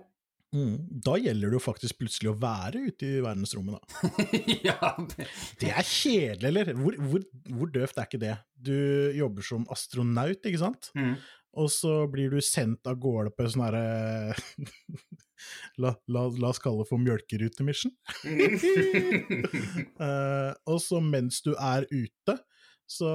Da 0.52 1.14
gjelder 1.16 1.48
det 1.48 1.56
jo 1.56 1.62
faktisk 1.64 1.96
plutselig 2.02 2.28
å 2.28 2.38
være 2.40 2.82
ute 2.90 3.06
i 3.08 3.20
verdensrommet, 3.24 3.78
da. 3.78 4.10
ja, 4.68 4.90
Det 5.60 5.70
er 5.72 5.86
kjedelig, 5.88 6.48
eller? 6.50 6.72
Hvor, 6.76 6.98
hvor, 7.00 7.24
hvor 7.48 7.70
døvt 7.72 7.96
er 7.96 8.10
ikke 8.10 8.20
det? 8.20 8.34
Du 8.52 8.76
jobber 9.16 9.46
som 9.48 9.64
astronaut, 9.72 10.44
ikke 10.44 10.60
sant? 10.60 10.90
mm. 10.98 11.14
og 11.62 11.72
så 11.72 11.94
blir 12.12 12.36
du 12.36 12.40
sendt 12.44 12.88
av 12.88 13.00
gårde 13.00 13.32
på 13.32 13.46
en 13.46 13.52
sånn 13.54 13.64
herre 13.64 14.36
la, 15.82 15.94
la, 16.12 16.28
la 16.28 16.52
oss 16.52 16.60
kalle 16.62 16.84
det 16.84 16.90
for 16.92 17.00
mjølkerutemission. 17.00 17.96
uh, 19.96 20.52
og 20.70 20.78
så 20.84 21.00
mens 21.00 21.40
du 21.46 21.54
er 21.56 21.88
ute, 21.88 22.36
så 22.84 23.12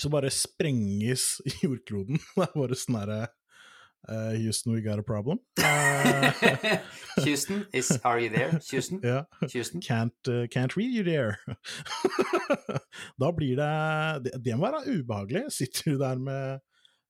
så 0.00 0.08
bare 0.08 0.30
sprenges 0.32 1.42
jordkloden. 1.64 2.16
Det 2.16 2.46
er 2.46 2.54
bare 2.56 2.78
sånn 2.78 2.96
herre 3.02 3.22
Uh, 4.08 4.32
Houston, 4.34 4.72
we 4.74 4.80
got 4.82 4.98
a 4.98 5.02
problem. 5.02 5.38
Uh, 5.62 6.32
Houston, 7.22 7.66
is, 7.72 8.00
are 8.04 8.18
you 8.18 8.30
there? 8.30 8.58
Houston? 8.70 9.00
Yeah. 9.04 9.24
Houston? 9.52 9.80
Can't, 9.80 10.12
uh, 10.26 10.46
can't 10.50 10.74
read 10.76 10.90
you 10.90 11.04
there. 11.04 11.38
da 13.20 13.30
blir 13.32 13.56
det, 13.56 14.24
det 14.24 14.32
Det 14.44 14.56
må 14.58 14.66
være 14.66 14.98
ubehagelig. 14.98 15.44
Sitter 15.54 15.92
du 15.92 15.98
der 16.00 16.18
med, 16.18 16.58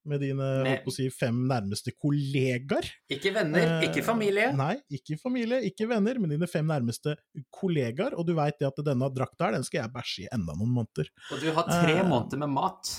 med 0.05 0.21
dine 0.21 0.49
Med- 0.67 0.91
si, 0.93 1.07
fem 1.11 1.39
nærmeste 1.49 1.95
kollegaer. 1.97 2.91
Ikke 3.09 3.33
venner, 3.39 3.79
ikke 3.87 4.03
familie. 4.05 4.51
Nei, 4.57 4.75
ikke 4.93 5.17
familie, 5.23 5.63
ikke 5.71 5.89
venner, 5.89 6.21
men 6.21 6.35
dine 6.37 6.49
fem 6.51 6.67
nærmeste 6.69 7.17
kollegaer. 7.57 8.19
Og 8.19 8.27
du 8.29 8.35
veit 8.37 8.61
at 8.69 8.83
denne 8.85 9.09
drakta 9.17 9.49
her, 9.49 9.57
den 9.57 9.65
skal 9.65 9.87
jeg 9.87 9.95
bæsje 9.97 10.27
i 10.27 10.29
enda 10.37 10.59
noen 10.61 10.77
måneder. 10.77 11.09
Og 11.33 11.41
du 11.41 11.49
har 11.57 11.71
tre 11.73 12.03
måneder 12.05 12.45
med 12.45 12.53
mat. 12.59 12.93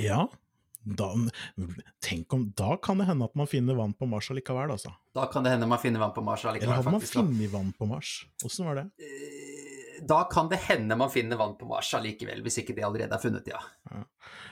Ja, 0.00 0.24
da, 0.84 1.08
tenk 2.04 2.32
om 2.36 2.48
Da 2.56 2.76
kan 2.82 2.98
det 3.00 3.06
hende 3.08 3.24
at 3.24 3.34
man 3.38 3.48
finner 3.48 3.74
vann 3.78 3.94
på 3.96 4.06
Mars 4.10 4.30
allikevel, 4.30 4.70
altså. 4.74 4.92
Da 5.16 5.26
kan 5.32 5.44
det 5.46 5.54
hende 5.54 5.68
man 5.70 5.80
finner 5.80 6.02
vann 6.02 6.12
på 6.16 6.24
Mars 6.24 6.44
allikevel, 6.44 6.68
Eller 6.68 6.82
hadde 6.82 6.92
man 6.92 7.00
faktisk. 7.00 7.16
funnet 7.20 7.52
vann 7.54 7.72
på 7.78 7.88
Mars? 7.88 8.12
Åssen 8.44 8.68
var 8.68 8.80
det? 8.82 8.86
Eh, 9.00 10.02
Da 10.04 10.24
kan 10.28 10.48
det 10.50 10.58
hende 10.66 10.96
man 10.98 11.08
finner 11.10 11.38
vann 11.40 11.54
på 11.56 11.66
Mars 11.70 11.92
allikevel, 11.96 12.42
hvis 12.44 12.58
ikke 12.60 12.74
det 12.76 12.84
allerede 12.84 13.14
er 13.14 13.22
funnet, 13.22 13.46
ja. 13.48 13.60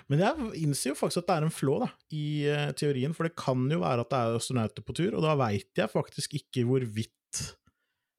Men 0.09 0.23
jeg 0.23 0.53
innser 0.62 0.93
jo 0.93 0.95
faktisk 0.97 1.25
at 1.25 1.27
det 1.29 1.35
er 1.37 1.47
en 1.49 1.53
flå 1.53 1.75
da, 1.83 1.89
i 2.15 2.25
uh, 2.49 2.71
teorien, 2.79 3.12
for 3.12 3.27
det 3.27 3.35
kan 3.37 3.67
jo 3.71 3.81
være 3.83 4.05
at 4.07 4.12
det 4.15 4.21
er 4.23 4.39
astronauter 4.39 4.87
på 4.87 4.95
tur, 4.97 5.17
og 5.19 5.27
da 5.27 5.35
veit 5.43 5.69
jeg 5.77 5.91
faktisk 5.93 6.39
ikke 6.39 6.65
hvorvidt 6.69 7.43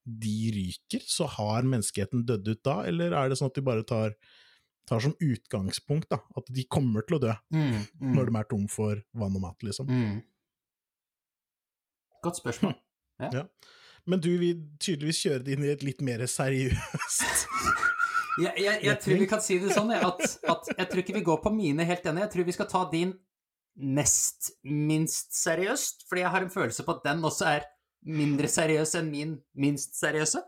de 0.03 0.35
ryker. 0.51 1.01
Så 1.07 1.25
har 1.39 1.63
menneskeheten 1.63 2.25
dødd 2.27 2.47
ut 2.51 2.63
da, 2.67 2.81
eller 2.91 3.15
er 3.15 3.31
det 3.31 3.39
sånn 3.39 3.49
at 3.49 3.55
de 3.57 3.65
bare 3.65 3.85
tar, 3.87 4.13
tar 4.89 5.03
som 5.03 5.15
utgangspunkt 5.23 6.09
da, 6.11 6.19
at 6.37 6.49
de 6.51 6.65
kommer 6.67 7.05
til 7.07 7.17
å 7.17 7.23
dø 7.23 7.33
Mm, 7.53 7.83
mm, 8.01 8.13
når 8.15 8.29
de 8.29 8.35
er 8.39 8.49
tom 8.49 8.67
for 8.71 8.99
vann 9.13 9.35
og 9.37 9.43
mat, 9.45 9.63
liksom? 9.63 9.87
mm. 9.89 10.21
Godt 12.23 12.39
spørsmål. 12.39 12.75
Men 14.05 14.19
du 14.19 14.31
vil 14.39 14.63
tydeligvis 14.79 15.21
kjøre 15.23 15.43
det 15.45 15.55
inn 15.55 15.65
i 15.65 15.71
et 15.71 15.83
litt 15.83 16.01
mer 16.03 16.23
seriøst 16.27 17.43
Jeg, 18.41 18.53
jeg, 18.57 18.79
jeg 18.81 18.97
tror 19.03 19.19
vi 19.21 19.27
kan 19.29 19.41
si 19.45 19.59
det 19.61 19.75
sånn, 19.75 19.91
at, 19.93 20.23
at 20.49 20.69
jeg 20.73 20.87
tror 20.89 21.01
ikke 21.03 21.15
vi 21.19 21.25
går 21.27 21.37
på 21.43 21.51
mine 21.53 21.85
helt 21.85 22.07
ennå. 22.09 22.23
Jeg 22.23 22.31
tror 22.33 22.47
vi 22.47 22.55
skal 22.55 22.69
ta 22.71 22.79
din 22.89 23.11
nest 23.77 24.49
minst 24.65 25.35
seriøst, 25.37 26.07
fordi 26.09 26.23
jeg 26.23 26.33
har 26.33 26.45
en 26.45 26.53
følelse 26.53 26.85
på 26.85 26.95
at 26.95 27.05
den 27.05 27.21
også 27.29 27.45
er 27.51 27.67
mindre 28.09 28.49
seriøs 28.49 28.95
enn 28.97 29.11
min 29.13 29.35
minst 29.53 29.99
seriøse. 29.99 30.41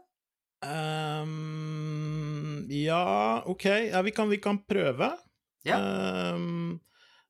Ehm, 0.65 2.65
Ja, 2.69 3.43
ok, 3.45 3.65
ja, 3.65 4.01
vi, 4.01 4.11
kan, 4.11 4.29
vi 4.29 4.37
kan 4.41 4.59
prøve. 4.65 5.11
Ja. 5.65 5.77
Um, 6.33 6.79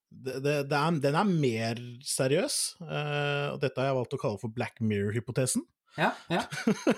det, 0.10 0.40
det, 0.44 0.56
det 0.72 0.80
er, 0.80 1.00
den 1.04 1.18
er 1.20 1.28
mer 1.28 1.80
seriøs, 2.08 2.58
uh, 2.84 3.54
og 3.54 3.60
dette 3.64 3.82
har 3.82 3.90
jeg 3.90 3.98
valgt 4.00 4.16
å 4.16 4.22
kalle 4.22 4.42
for 4.42 4.54
Black 4.56 4.80
Mirror-hypotesen. 4.84 5.66
Ja, 6.00 6.12
ja. 6.32 6.44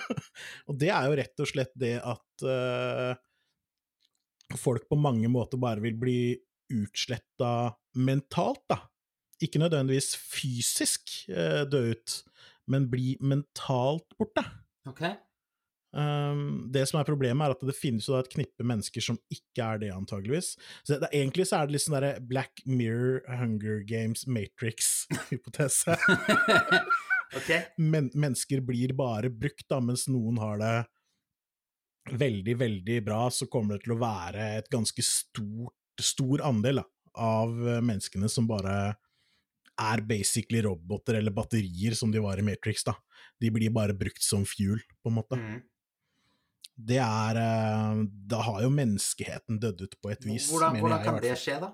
og 0.70 0.78
det 0.82 0.92
er 0.94 1.10
jo 1.10 1.18
rett 1.20 1.44
og 1.44 1.50
slett 1.50 1.74
det 1.78 1.96
at 2.02 2.46
uh, 2.46 3.14
folk 4.58 4.88
på 4.90 4.98
mange 5.02 5.30
måter 5.34 5.62
bare 5.62 5.84
vil 5.84 5.98
bli 6.00 6.20
utsletta 6.74 7.74
mentalt, 7.98 8.64
da. 8.70 8.84
Ikke 9.44 9.62
nødvendigvis 9.62 10.16
fysisk 10.18 11.14
uh, 11.30 11.64
dø 11.70 11.88
ut, 11.94 12.20
men 12.70 12.90
bli 12.92 13.16
mentalt 13.22 14.18
borte. 14.18 14.46
Ok. 14.90 15.06
Um, 15.96 16.68
det 16.74 16.84
som 16.90 17.00
er 17.00 17.08
problemet, 17.08 17.46
er 17.46 17.56
at 17.56 17.64
det 17.66 17.76
finnes 17.78 18.08
jo 18.10 18.18
et 18.20 18.30
knippe 18.34 18.66
mennesker 18.68 19.04
som 19.04 19.18
ikke 19.34 19.64
er 19.64 19.82
det, 19.82 19.92
antageligvis. 19.96 20.54
Så 20.84 20.98
det, 21.00 21.10
egentlig 21.16 21.48
så 21.48 21.62
er 21.62 21.68
det 21.68 21.78
litt 21.78 21.86
sånn 21.86 21.98
derre 21.98 22.26
Black 22.28 22.62
Mirror, 22.68 23.22
Hunger 23.40 23.82
Games, 23.88 24.26
Matrix-hypotese. 24.28 25.96
okay. 27.40 27.64
Men, 27.78 28.12
mennesker 28.14 28.62
blir 28.68 28.94
bare 28.98 29.32
brukt, 29.32 29.66
da, 29.72 29.80
mens 29.84 30.08
noen 30.12 30.40
har 30.44 30.62
det 30.62 30.76
veldig, 32.18 32.56
veldig 32.60 33.02
bra, 33.08 33.26
så 33.32 33.48
kommer 33.52 33.76
det 33.76 33.88
til 33.88 33.98
å 33.98 34.02
være 34.02 34.52
et 34.60 34.70
ganske 34.72 35.04
stort, 35.04 35.76
stor 36.00 36.44
andel 36.46 36.84
da, 36.84 36.86
av 37.18 37.56
eh, 37.68 37.82
menneskene 37.84 38.30
som 38.32 38.48
bare 38.48 38.78
er 39.78 40.02
basically 40.10 40.62
roboter 40.66 41.20
eller 41.20 41.34
batterier, 41.36 41.94
som 41.98 42.12
de 42.14 42.22
var 42.24 42.40
i 42.40 42.46
Matrix. 42.46 42.84
da. 42.88 42.96
De 43.42 43.52
blir 43.54 43.74
bare 43.74 43.94
brukt 43.98 44.24
som 44.24 44.46
fuel, 44.46 44.80
på 45.04 45.12
en 45.12 45.18
måte. 45.20 45.38
Mm. 45.38 45.60
Det 46.78 47.00
er 47.02 47.40
eh, 47.42 48.00
Da 48.30 48.44
har 48.46 48.62
jo 48.62 48.70
menneskeheten 48.74 49.58
dødd 49.62 49.82
ut 49.88 49.96
på 50.02 50.12
et 50.14 50.26
vis, 50.28 50.52
Hvordan, 50.52 50.78
hvordan 50.84 51.04
kan 51.04 51.20
det 51.24 51.34
skje, 51.42 51.58
da? 51.64 51.72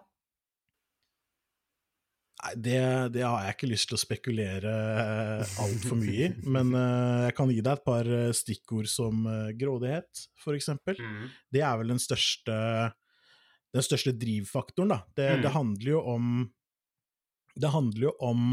Nei, 2.44 2.54
det, 2.60 2.80
det 3.16 3.22
har 3.24 3.46
jeg 3.46 3.56
ikke 3.56 3.70
lyst 3.72 3.88
til 3.92 3.96
å 3.96 4.02
spekulere 4.02 4.72
altfor 5.64 6.00
mye 6.00 6.28
i, 6.28 6.32
men 6.56 6.74
eh, 6.76 7.20
jeg 7.30 7.36
kan 7.38 7.52
gi 7.54 7.62
deg 7.64 7.78
et 7.78 7.86
par 7.86 8.10
eh, 8.10 8.32
stikkord 8.36 8.90
som 8.92 9.22
grådighet, 9.60 10.26
eksempel. 10.56 11.00
Mm. 11.00 11.30
Det 11.56 11.64
er 11.64 11.80
vel 11.80 11.94
den 11.94 12.02
største, 12.04 12.58
den 13.76 13.86
største 13.86 14.16
drivfaktoren, 14.20 14.92
da. 14.96 15.02
Det, 15.16 15.30
Mm. 15.38 15.42
det 15.46 15.54
handler 15.56 15.90
jo 15.94 16.02
om 16.16 16.30
Det 17.54 17.70
handler 17.70 18.08
jo 18.08 18.12
om 18.26 18.46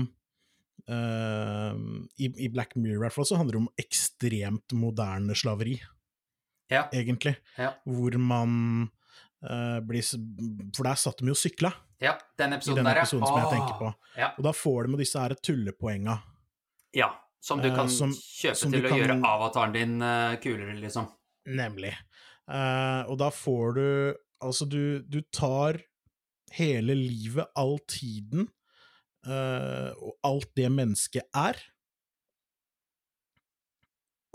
uh, 0.91 1.73
i, 2.21 2.29
I 2.45 2.49
Black 2.53 2.77
Mirror 2.77 2.99
i 2.99 3.03
hvert 3.07 3.17
fall 3.17 3.27
så 3.29 3.39
handler 3.41 3.57
det 3.57 3.63
om 3.63 3.71
ekstremt 3.81 4.75
moderne 4.77 5.35
slaveri, 5.39 5.79
Ja. 6.71 6.85
egentlig. 6.95 7.37
Ja. 7.59 7.73
Hvor 7.85 8.17
man 8.19 8.89
uh, 9.45 9.81
blir 9.87 10.03
For 10.77 10.85
der 10.87 10.95
satt 11.01 11.19
de 11.19 11.27
jo 11.27 11.35
og 11.35 11.41
sykla, 11.41 11.73
ja, 12.01 12.15
den 12.39 12.53
i 12.55 12.57
episoden 12.57 12.85
der, 12.87 12.97
ja. 12.97 13.03
episoden 13.03 13.27
som 13.27 13.39
jeg 13.43 13.51
tenker 13.57 13.79
på. 13.81 13.95
Ja. 14.17 14.29
Og 14.39 14.45
da 14.47 14.53
får 14.57 14.85
du 14.87 14.91
med 14.95 15.01
disse 15.03 15.19
her 15.21 15.35
tullepoenga. 15.35 16.19
ja. 16.95 17.11
Som 17.43 17.57
du 17.63 17.71
kan 17.71 17.77
kan 17.77 17.89
som- 17.89 18.11
kjøpe 18.13 18.55
som 18.57 18.71
til 18.73 18.85
å 18.85 18.89
kan- 18.91 18.99
gjøre 18.99 19.15
avataren 19.25 19.73
din 19.73 20.03
uh, 20.03 20.37
kulere, 20.37 20.75
liksom. 20.77 21.07
Nemlig. 21.49 21.95
Eh, 22.51 23.03
og 23.09 23.17
da 23.19 23.31
får 23.31 23.75
du 23.75 24.15
Altså, 24.43 24.67
du, 24.69 25.01
du 25.03 25.21
tar 25.33 25.79
hele 26.53 26.95
livet, 26.95 27.47
all 27.57 27.79
tiden, 27.89 28.49
eh, 29.27 29.91
og 30.01 30.15
alt 30.25 30.49
det 30.57 30.71
mennesket 30.73 31.23
er, 31.37 31.57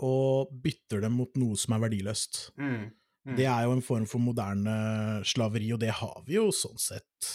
og 0.04 0.50
bytter 0.62 1.00
dem 1.06 1.12
mot 1.16 1.32
noe 1.40 1.56
som 1.56 1.74
er 1.76 1.84
verdiløst. 1.88 2.50
Mm. 2.60 2.90
Mm. 3.26 3.36
Det 3.36 3.46
er 3.50 3.64
jo 3.66 3.72
en 3.74 3.82
form 3.82 4.06
for 4.06 4.22
moderne 4.22 4.74
slaveri, 5.26 5.72
og 5.74 5.80
det 5.82 5.90
har 5.98 6.22
vi 6.26 6.36
jo 6.36 6.50
sånn 6.54 6.78
sett 6.78 7.30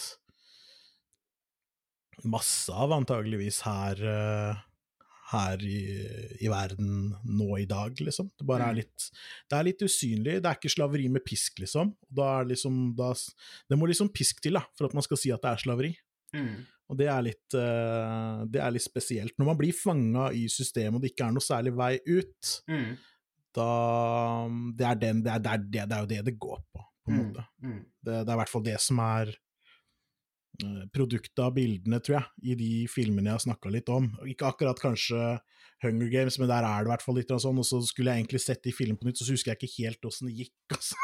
masse 2.28 2.70
av, 2.72 2.92
antageligvis, 2.94 3.62
her, 3.66 3.98
eh, 4.06 4.60
her 5.32 5.64
i, 5.64 5.78
i 6.44 6.48
verden 6.52 7.14
nå 7.24 7.48
i 7.58 7.66
dag, 7.66 7.96
liksom. 8.04 8.30
Det 8.38 8.46
bare 8.46 8.68
er 8.68 8.74
Mm. 8.74 8.80
litt 8.82 9.10
Det 9.50 9.58
er 9.58 9.64
litt 9.64 9.82
usynlig. 9.82 10.34
Det 10.42 10.46
er 10.46 10.54
ikke 10.58 10.70
slaveri 10.76 11.08
med 11.10 11.24
pisk, 11.24 11.58
liksom. 11.58 11.94
Da 12.10 12.40
er 12.40 12.44
liksom 12.52 12.94
da, 12.96 13.12
Det 13.68 13.78
må 13.78 13.88
liksom 13.88 14.12
pisk 14.12 14.40
til, 14.40 14.52
da, 14.54 14.64
for 14.76 14.86
at 14.86 14.94
man 14.94 15.02
skal 15.02 15.16
si 15.16 15.30
at 15.32 15.40
det 15.42 15.50
er 15.50 15.56
slaveri. 15.64 15.96
Mm. 16.34 16.66
Og 16.92 16.98
det 16.98 17.06
er 17.08 17.22
litt, 17.24 17.54
eh, 17.56 18.42
det 18.52 18.60
er 18.60 18.72
litt 18.74 18.84
spesielt. 18.84 19.32
Når 19.38 19.46
man 19.48 19.56
blir 19.56 19.72
fanga 19.72 20.26
i 20.36 20.42
systemet, 20.52 20.98
og 20.98 21.00
det 21.04 21.12
ikke 21.14 21.28
er 21.28 21.32
noe 21.36 21.44
særlig 21.44 21.72
vei 21.78 21.94
ut, 22.04 22.50
Mm. 22.68 22.98
da 23.54 23.68
Det 24.76 24.86
er, 24.90 24.94
den, 25.00 25.22
det 25.22 25.32
er, 25.32 25.38
det 25.40 25.80
er, 25.80 25.86
det 25.86 26.00
jo 26.02 26.06
det 26.10 26.24
det 26.24 26.38
går 26.38 26.58
på, 26.72 26.82
på 27.06 27.12
en 27.12 27.16
Mm. 27.18 27.24
måte. 27.32 27.46
Mm. 27.62 27.78
Det, 28.02 28.12
det 28.12 28.28
er 28.28 28.36
i 28.36 28.40
hvert 28.42 28.48
fall 28.52 28.62
det 28.66 28.80
som 28.80 28.98
er 28.98 29.32
eh, 30.62 30.84
produktet 30.92 31.38
av 31.42 31.54
bildene, 31.56 32.00
tror 32.00 32.18
jeg, 32.18 32.26
i 32.52 32.54
de 32.60 32.70
filmene 32.92 33.30
jeg 33.30 33.38
har 33.38 33.46
snakka 33.46 33.70
litt 33.72 33.88
om. 33.88 34.10
Ikke 34.28 34.50
akkurat 34.52 34.78
kanskje 34.80 35.38
Hunger 35.82 36.10
Games, 36.12 36.38
men 36.38 36.48
der 36.48 36.62
er 36.62 36.82
det 36.84 36.86
i 36.90 36.92
hvert 36.92 37.02
fall 37.02 37.16
litt 37.16 37.32
sånn. 37.32 37.58
Og 37.58 37.64
så 37.66 37.80
skulle 37.86 38.12
jeg 38.12 38.22
egentlig 38.24 38.40
sett 38.44 38.62
de 38.62 38.70
filmene 38.72 38.98
på 39.00 39.08
nytt, 39.08 39.18
så 39.18 39.32
husker 39.32 39.52
jeg 39.54 39.62
ikke 39.62 39.82
helt 39.82 40.04
åssen 40.06 40.28
det 40.28 40.36
gikk. 40.44 40.54
Altså. 40.76 40.94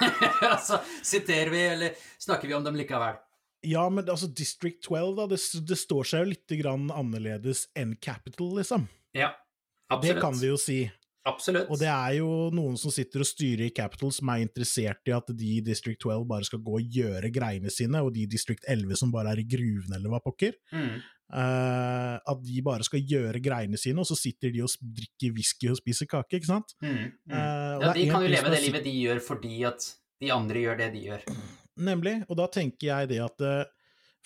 altså, 0.52 0.80
siterer 1.02 1.50
vi, 1.50 1.62
eller 1.76 1.94
snakker 2.20 2.46
vi 2.50 2.54
om 2.58 2.64
dem 2.66 2.76
likevel? 2.78 3.16
Ja, 3.66 3.88
men 3.90 4.06
altså, 4.06 4.28
District 4.30 4.82
12, 4.84 5.16
da, 5.18 5.26
det, 5.32 5.40
det 5.66 5.78
står 5.78 6.06
seg 6.06 6.22
jo 6.22 6.30
litt 6.34 6.54
grann 6.60 6.86
annerledes 6.94 7.66
enn 7.78 7.96
Capital, 8.02 8.52
liksom. 8.60 8.86
Ja, 9.16 9.32
absolutt. 9.90 10.14
Det 10.14 10.22
kan 10.22 10.38
vi 10.38 10.52
jo 10.52 10.60
si. 10.60 10.78
Absolutt. 11.28 11.68
Og 11.68 11.80
det 11.80 11.88
er 11.90 12.14
jo 12.20 12.28
noen 12.54 12.78
som 12.80 12.92
sitter 12.94 13.20
og 13.24 13.28
styrer 13.28 13.66
i 13.66 13.74
Capital 13.74 14.12
som 14.14 14.30
er 14.32 14.44
interessert 14.46 15.10
i 15.10 15.12
at 15.12 15.28
de 15.36 15.50
i 15.58 15.64
District 15.64 16.00
12 16.00 16.22
bare 16.30 16.46
skal 16.46 16.62
gå 16.64 16.78
og 16.78 16.96
gjøre 16.98 17.32
greiene 17.34 17.72
sine, 17.72 18.00
og 18.04 18.14
de 18.14 18.24
i 18.24 18.30
District 18.30 18.64
11 18.64 19.02
som 19.02 19.12
bare 19.12 19.34
er 19.34 19.42
i 19.42 19.48
gruvene 19.48 19.98
eller 19.98 20.14
hva 20.14 20.24
pokker, 20.24 20.56
mm. 20.72 20.98
Uh, 21.28 22.16
at 22.24 22.38
de 22.40 22.62
bare 22.64 22.80
skal 22.86 23.02
gjøre 23.04 23.42
greiene 23.44 23.76
sine, 23.76 24.00
og 24.00 24.08
så 24.08 24.14
sitter 24.16 24.48
de 24.48 24.62
og 24.64 24.72
drikker 24.80 25.34
whisky 25.36 25.68
og 25.68 25.76
spiser 25.76 26.08
kake, 26.08 26.38
ikke 26.38 26.48
sant? 26.48 26.72
Mm. 26.80 26.94
Mm. 27.28 27.34
Uh, 27.34 27.82
Ja, 27.82 27.90
de 27.92 28.06
kan 28.08 28.24
jo 28.24 28.30
leve 28.32 28.52
det 28.54 28.62
livet 28.64 28.86
de 28.86 28.94
gjør 28.96 29.20
fordi 29.26 29.58
at 29.68 29.90
de 30.24 30.30
andre 30.32 30.62
gjør 30.64 30.80
det 30.80 30.88
de 30.94 31.02
gjør. 31.10 31.26
Nemlig, 31.78 32.20
og 32.28 32.38
da 32.40 32.48
tenker 32.52 32.90
jeg 32.90 33.10
det 33.12 33.20
at 33.22 33.44
eh, 33.46 33.66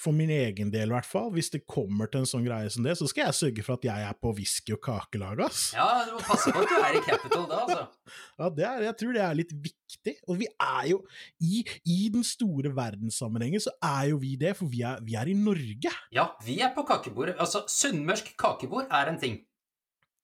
for 0.00 0.14
min 0.16 0.30
egen 0.32 0.70
del 0.72 0.90
i 0.90 0.94
hvert 0.94 1.06
fall, 1.06 1.28
hvis 1.34 1.50
det 1.52 1.62
kommer 1.68 2.08
til 2.10 2.22
en 2.22 2.28
sånn 2.28 2.46
greie 2.46 2.70
som 2.72 2.84
det, 2.86 2.94
så 2.98 3.06
skal 3.10 3.28
jeg 3.28 3.38
sørge 3.38 3.64
for 3.66 3.78
at 3.78 3.86
jeg 3.86 4.06
er 4.08 4.16
på 4.18 4.32
whisky- 4.34 4.74
og 4.74 4.80
kakelaget, 4.82 5.44
ass. 5.46 5.60
Ja, 5.76 5.86
du 6.08 6.16
må 6.16 6.22
passe 6.26 6.52
på 6.54 6.64
at 6.64 6.72
du 6.72 6.78
er 6.80 6.98
i 6.98 7.02
Capital 7.06 7.46
da, 7.50 7.60
altså. 7.66 7.84
Ja, 8.40 8.48
det 8.56 8.66
er, 8.66 8.82
jeg 8.88 8.96
tror 9.02 9.14
det 9.16 9.22
er 9.22 9.38
litt 9.38 9.54
viktig. 9.68 10.16
Og 10.26 10.40
vi 10.40 10.48
er 10.50 10.88
jo 10.90 10.98
i, 11.44 11.62
i 11.86 12.00
den 12.14 12.26
store 12.26 12.72
verdenssammenhengen, 12.74 13.62
så 13.62 13.74
er 13.78 14.10
jo 14.10 14.18
vi 14.22 14.34
det, 14.40 14.56
for 14.58 14.72
vi 14.72 14.82
er, 14.88 15.02
vi 15.06 15.16
er 15.20 15.30
i 15.30 15.38
Norge. 15.38 15.94
Ja, 16.14 16.28
vi 16.44 16.58
er 16.64 16.74
på 16.74 16.86
kakebordet. 16.88 17.36
Altså, 17.38 17.64
sunnmørsk 17.70 18.34
kakebord 18.40 18.90
er 18.90 19.12
en 19.12 19.20
ting. 19.22 19.40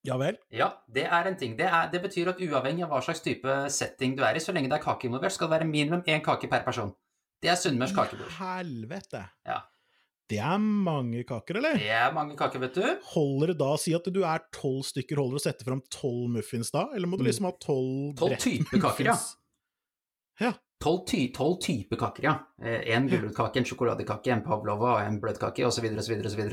Ja 0.07 0.17
vel? 0.17 0.39
Ja, 0.55 0.71
det 0.95 1.05
er 1.05 1.27
en 1.29 1.37
ting. 1.39 1.57
Det, 1.59 1.67
er, 1.67 1.91
det 1.93 2.01
betyr 2.03 2.33
at 2.33 2.41
uavhengig 2.43 2.87
av 2.87 2.93
hva 2.95 3.03
slags 3.05 3.21
type 3.23 3.61
setting 3.75 4.15
du 4.17 4.25
er 4.25 4.39
i, 4.39 4.43
så 4.43 4.55
lenge 4.57 4.71
det 4.71 4.79
er 4.79 4.85
kake 4.85 5.11
involvert, 5.11 5.35
skal 5.35 5.51
det 5.51 5.59
være 5.59 5.69
minimum 5.71 6.03
én 6.07 6.25
kake 6.25 6.51
per 6.51 6.65
person. 6.67 6.95
Det 7.43 7.51
er 7.53 7.59
sunnmørsk 7.61 7.95
kakebord. 7.99 8.31
Helvete. 8.39 9.25
Ja. 9.47 9.61
Det 10.29 10.39
er 10.45 10.59
mange 10.61 11.23
kaker, 11.25 11.57
eller? 11.57 11.79
Det 11.81 11.89
er 11.89 12.13
mange 12.13 12.35
kaker, 12.37 12.61
vet 12.61 12.75
du. 12.77 12.85
Holder 13.15 13.55
det 13.55 13.59
da 13.63 13.71
å 13.73 13.81
si 13.81 13.95
at 13.97 14.09
du 14.13 14.21
er 14.29 14.43
tolv 14.53 14.83
stykker, 14.85 15.17
holder 15.17 15.39
det 15.39 15.41
å 15.41 15.45
sette 15.47 15.65
fram 15.69 15.81
tolv 15.95 16.27
muffins 16.35 16.73
da? 16.75 16.85
Eller 16.95 17.09
må 17.09 17.17
du 17.17 17.25
liksom 17.25 17.49
ha 17.49 17.55
tolv 17.63 18.19
Tolv 18.19 18.37
typer 18.43 18.83
kaker, 18.83 19.09
ja. 19.09 19.17
Ja. 20.43 20.53
Tolv 20.83 21.07
ty 21.09 21.23
typer 21.33 21.99
kaker, 21.99 22.27
ja. 22.29 22.35
Eh, 22.63 22.85
En 22.95 23.09
gulrotkake, 23.09 23.63
en 23.63 23.67
sjokoladekake, 23.67 24.31
en 24.35 24.45
pavlova, 24.45 24.99
en 25.07 25.17
bløtkake 25.23 25.65
osv. 25.67 25.89
osv. 25.99 26.21
osv. 26.29 26.45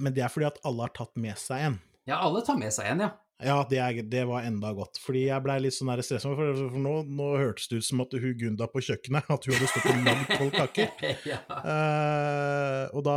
Men 0.00 0.14
det 0.16 0.24
er 0.24 0.32
fordi 0.32 0.48
at 0.48 0.58
alle 0.64 0.88
har 0.88 0.94
tatt 0.96 1.12
med 1.20 1.36
seg 1.38 1.66
en. 1.68 1.78
Ja, 2.08 2.22
alle 2.24 2.40
tar 2.46 2.56
med 2.58 2.72
seg 2.72 2.88
en, 2.94 3.04
ja. 3.04 3.10
Ja, 3.40 3.56
det, 3.70 3.78
er, 3.80 3.98
det 4.04 4.22
var 4.28 4.44
enda 4.44 4.72
godt. 4.76 4.98
Fordi 5.00 5.22
jeg 5.26 5.44
blei 5.44 5.56
litt 5.64 5.74
sånn 5.76 5.90
stressa, 6.04 6.32
for, 6.36 6.58
for 6.60 6.82
nå, 6.82 6.94
nå 7.08 7.28
hørtes 7.40 7.70
det 7.70 7.80
ut 7.80 7.86
som 7.86 8.02
at 8.04 8.12
hun 8.20 8.36
Gunda 8.40 8.68
på 8.68 8.82
kjøkkenet 8.84 9.30
At 9.32 9.48
hun 9.48 9.56
hadde 9.56 9.70
stått 9.70 9.88
og 9.88 10.02
lagd 10.04 10.32
tolv 10.34 10.52
kaker. 10.58 10.92
ja. 11.32 11.40
uh, 11.48 12.84
og 12.92 13.04
da 13.06 13.16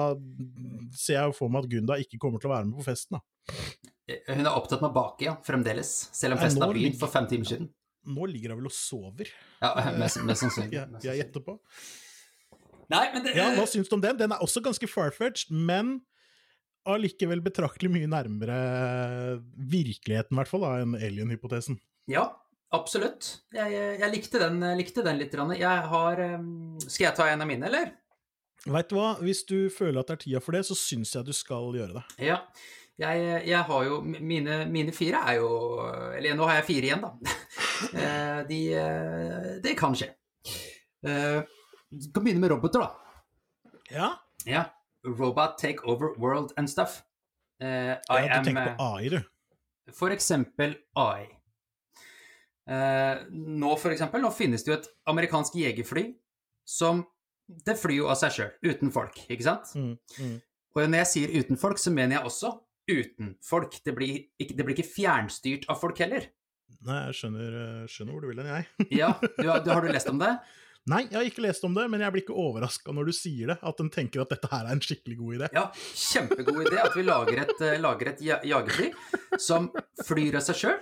ser 0.96 1.20
jeg 1.20 1.32
jo 1.32 1.38
for 1.38 1.51
meg 1.51 1.68
at 1.68 1.74
Gunda 1.75 2.00
ikke 2.00 2.22
kommer 2.24 2.44
til 2.44 2.51
å 2.51 2.56
være 2.56 2.70
med 2.70 2.80
på 2.80 2.88
festen, 2.88 3.20
da. 3.20 3.25
Hun 4.30 4.44
er 4.44 4.51
opptatt 4.51 4.82
med 4.84 4.92
å 4.92 4.96
bake, 4.96 5.27
ja, 5.27 5.36
fremdeles. 5.44 5.92
Selv 6.15 6.38
om 6.38 6.44
festen 6.44 6.63
har 6.63 6.75
begynt 6.75 7.00
for 7.00 7.12
fem 7.12 7.27
timer 7.32 7.50
siden. 7.50 7.70
Nå 8.13 8.27
ligger 8.27 8.53
hun 8.53 8.63
vel 8.63 8.72
og 8.72 8.75
sover, 8.75 9.30
Ja, 9.63 9.75
mest, 10.00 10.20
sannsynlig. 10.20 10.75
jeg, 11.03 11.20
gjetter 11.20 11.44
på. 11.44 11.58
Nei, 12.92 13.06
men 13.13 13.24
det 13.25 13.36
Ja, 13.38 13.51
hva 13.56 13.68
syns 13.70 13.89
du 13.89 13.96
om 13.98 14.03
den? 14.03 14.18
Den 14.20 14.36
er 14.36 14.44
også 14.44 14.63
ganske 14.63 14.88
farfetched, 14.92 15.51
men 15.56 16.01
allikevel 16.90 17.42
betraktelig 17.46 17.92
mye 17.94 18.10
nærmere 18.12 18.58
virkeligheten, 19.56 20.36
i 20.36 20.40
hvert 20.42 20.52
fall, 20.52 20.66
da, 20.66 20.72
enn 20.84 20.96
alien-hypotesen. 21.00 21.78
Ja, 22.12 22.25
absolutt. 22.75 23.30
Jeg, 23.56 23.72
jeg, 23.75 23.98
jeg 24.02 24.12
likte, 24.13 24.42
den, 24.44 24.60
likte 24.80 25.06
den 25.06 25.20
litt. 25.22 25.36
Jeg 25.60 25.90
har 25.94 26.20
eh, 26.24 26.40
Skal 26.86 27.08
jeg 27.10 27.16
ta 27.20 27.30
en 27.32 27.44
av 27.46 27.50
mine, 27.50 27.70
eller? 27.70 27.94
Veit 28.63 28.88
du 28.92 28.96
hva, 28.96 29.10
hvis 29.24 29.44
du 29.48 29.68
føler 29.74 30.00
at 30.04 30.08
det 30.12 30.16
er 30.18 30.24
tida 30.24 30.42
for 30.44 30.56
det, 30.56 30.63
så 30.68 30.75
syns 30.80 31.12
jeg 31.18 31.28
du 31.28 31.34
skal 31.36 31.72
gjøre 31.75 31.98
det. 32.00 32.06
Ja. 32.30 32.40
Jeg, 33.02 33.24
jeg 33.50 33.58
har 33.66 33.86
jo 33.88 33.96
Mine, 34.06 34.60
mine 34.70 34.92
fire 34.94 35.24
er 35.25 35.40
jo 35.40 35.48
Eller 36.13 36.36
nå 36.38 36.46
har 36.46 36.60
jeg 36.60 36.68
fire 36.68 36.90
igjen, 36.92 37.02
da. 37.02 37.16
Eh, 37.98 38.44
De 38.48 38.60
eh, 38.78 39.48
Det 39.66 39.74
kan 39.75 39.96
skje. 39.98 40.12
Eh, 41.04 41.40
Vi 41.90 42.12
kan 42.13 42.24
begynne 42.24 42.40
med 42.44 42.54
roboter, 42.54 42.86
da. 42.86 43.74
Ja, 43.92 44.12
Ja. 44.46 44.62
Robot 45.03 45.57
take 45.60 45.83
over 45.83 46.13
world 46.17 46.53
and 46.57 46.69
stuff. 46.69 47.01
Uh, 47.62 47.95
I 48.10 48.25
ja 48.25 48.39
du 48.39 48.50
tenker 48.50 48.67
eh, 48.67 48.75
på 48.75 48.89
AI, 48.89 49.10
du. 49.13 49.19
For 49.93 50.13
eksempel 50.15 50.75
AI. 51.00 51.27
Uh, 52.63 53.25
nå, 53.31 53.74
for 53.79 53.91
eksempel, 53.91 54.24
nå 54.24 54.31
finnes 54.31 54.63
det 54.63 54.72
jo 54.72 54.77
et 54.77 54.88
amerikansk 55.12 55.57
jegerfly 55.60 56.13
som 56.63 57.03
Det 57.43 57.74
flyr 57.75 57.98
jo 57.98 58.05
av 58.07 58.15
seg 58.15 58.31
sjøl, 58.31 58.51
uten 58.63 58.91
folk, 58.95 59.17
ikke 59.27 59.43
sant? 59.43 59.74
Mm, 59.75 59.98
mm. 60.15 60.38
Og 60.74 60.86
når 60.88 61.01
jeg 61.01 61.10
sier 61.12 61.33
uten 61.36 61.60
folk, 61.60 61.77
så 61.77 61.91
mener 61.91 62.15
jeg 62.15 62.29
også 62.29 62.53
uten 62.88 63.33
folk. 63.43 63.75
Det 63.83 63.91
blir 63.98 64.13
ikke, 64.39 64.55
det 64.55 64.63
blir 64.63 64.77
ikke 64.77 64.89
fjernstyrt 64.89 65.67
av 65.67 65.81
folk 65.81 66.00
heller. 66.00 66.29
Nei, 66.83 67.00
jeg 67.10 67.17
skjønner, 67.19 67.57
eh, 67.60 67.83
skjønner 67.91 68.15
hvor 68.15 68.24
du 68.24 68.29
vil 68.31 68.41
hen, 68.41 68.50
jeg. 68.50 68.88
Ja, 69.03 69.12
du, 69.38 69.43
du, 69.43 69.69
Har 69.72 69.83
du 69.83 69.91
lest 69.91 70.10
om 70.12 70.19
det? 70.24 70.31
Nei, 70.92 71.04
jeg 71.08 71.16
har 71.16 71.24
ikke 71.30 71.44
lest 71.46 71.63
om 71.63 71.74
det, 71.78 71.86
men 71.90 72.02
jeg 72.04 72.12
blir 72.12 72.24
ikke 72.25 72.36
overraska 72.36 72.92
når 72.92 73.06
du 73.08 73.13
sier 73.16 73.54
det, 73.54 73.58
at 73.63 73.80
en 73.80 73.90
tenker 73.94 74.20
at 74.25 74.34
dette 74.34 74.50
her 74.52 74.66
er 74.68 74.74
en 74.75 74.82
skikkelig 74.84 75.16
god 75.18 75.36
idé. 75.38 75.48
Ja, 75.56 75.70
kjempegod 75.96 76.60
idé 76.66 76.82
at 76.84 76.98
vi 76.98 77.06
lager 77.08 77.40
et, 77.46 77.62
eh, 77.62 77.78
lager 77.80 78.10
et 78.12 78.20
jagerfly 78.25 78.90
som 79.40 79.70
flyr 80.04 80.36
av 80.42 80.44
seg 80.44 80.60
sjøl 80.60 80.82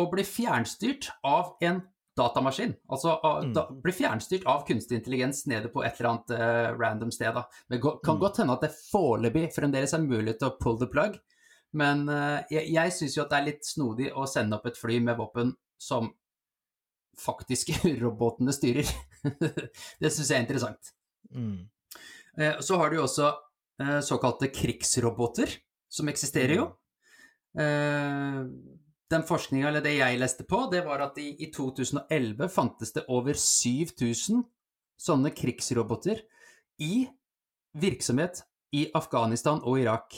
og 0.00 0.10
blir 0.12 0.28
fjernstyrt 0.28 1.08
av 1.24 1.54
en 1.64 1.80
datamaskin. 2.20 2.74
Altså 2.90 3.14
Mm. 3.22 3.54
da, 3.54 3.64
blir 3.70 3.94
fjernstyrt 3.96 4.44
av 4.44 4.66
kunstig 4.68 4.98
intelligens 4.98 5.46
nede 5.46 5.70
på 5.72 5.82
et 5.86 5.96
eller 6.00 6.10
annet 6.10 6.30
uh, 6.36 6.76
random 6.76 7.10
sted. 7.10 7.32
Da. 7.32 7.44
Det 7.70 7.80
kan 7.80 8.16
Mm. 8.16 8.20
godt 8.20 8.36
hende 8.42 8.52
at 8.52 8.60
det 8.66 8.74
foreløpig 8.92 9.54
fremdeles 9.54 9.94
er 9.94 10.04
mulig 10.04 10.38
til 10.38 10.50
å 10.50 10.58
pull 10.60 10.76
the 10.78 10.86
plug, 10.86 11.16
men 11.72 12.08
uh, 12.10 12.42
jeg, 12.50 12.68
jeg 12.74 12.92
syns 12.92 13.16
jo 13.16 13.22
at 13.22 13.30
det 13.30 13.38
er 13.38 13.46
litt 13.46 13.64
snodig 13.64 14.12
å 14.12 14.26
sende 14.28 14.56
opp 14.58 14.66
et 14.66 14.76
fly 14.76 15.00
med 15.00 15.16
våpen 15.16 15.54
som 15.80 16.12
faktisk 17.18 17.70
robotene 18.02 18.52
styrer. 18.52 18.88
det 20.00 20.10
syns 20.10 20.30
jeg 20.30 20.36
er 20.38 20.44
interessant. 20.44 20.92
Mm. 21.34 21.68
Eh, 22.38 22.60
Så 22.60 22.78
har 22.80 22.90
du 22.90 22.98
jo 23.00 23.06
også 23.06 23.30
eh, 23.82 24.00
såkalte 24.06 24.50
krigsroboter, 24.54 25.56
som 25.90 26.10
eksisterer 26.12 26.56
jo. 26.60 26.68
Eh, 27.58 28.44
Den 29.10 29.26
forskninga, 29.26 29.68
eller 29.68 29.82
det 29.82 29.96
jeg 29.96 30.20
leste 30.22 30.44
på, 30.46 30.68
det 30.70 30.84
var 30.86 31.02
at 31.02 31.16
i, 31.18 31.32
i 31.42 31.50
2011 31.50 32.46
fantes 32.54 32.92
det 32.94 33.08
over 33.10 33.34
7000 33.34 34.44
sånne 35.00 35.32
krigsroboter 35.34 36.20
i 36.78 37.08
virksomhet 37.74 38.44
i 38.76 38.84
Afghanistan 38.94 39.58
og 39.64 39.80
Irak. 39.80 40.14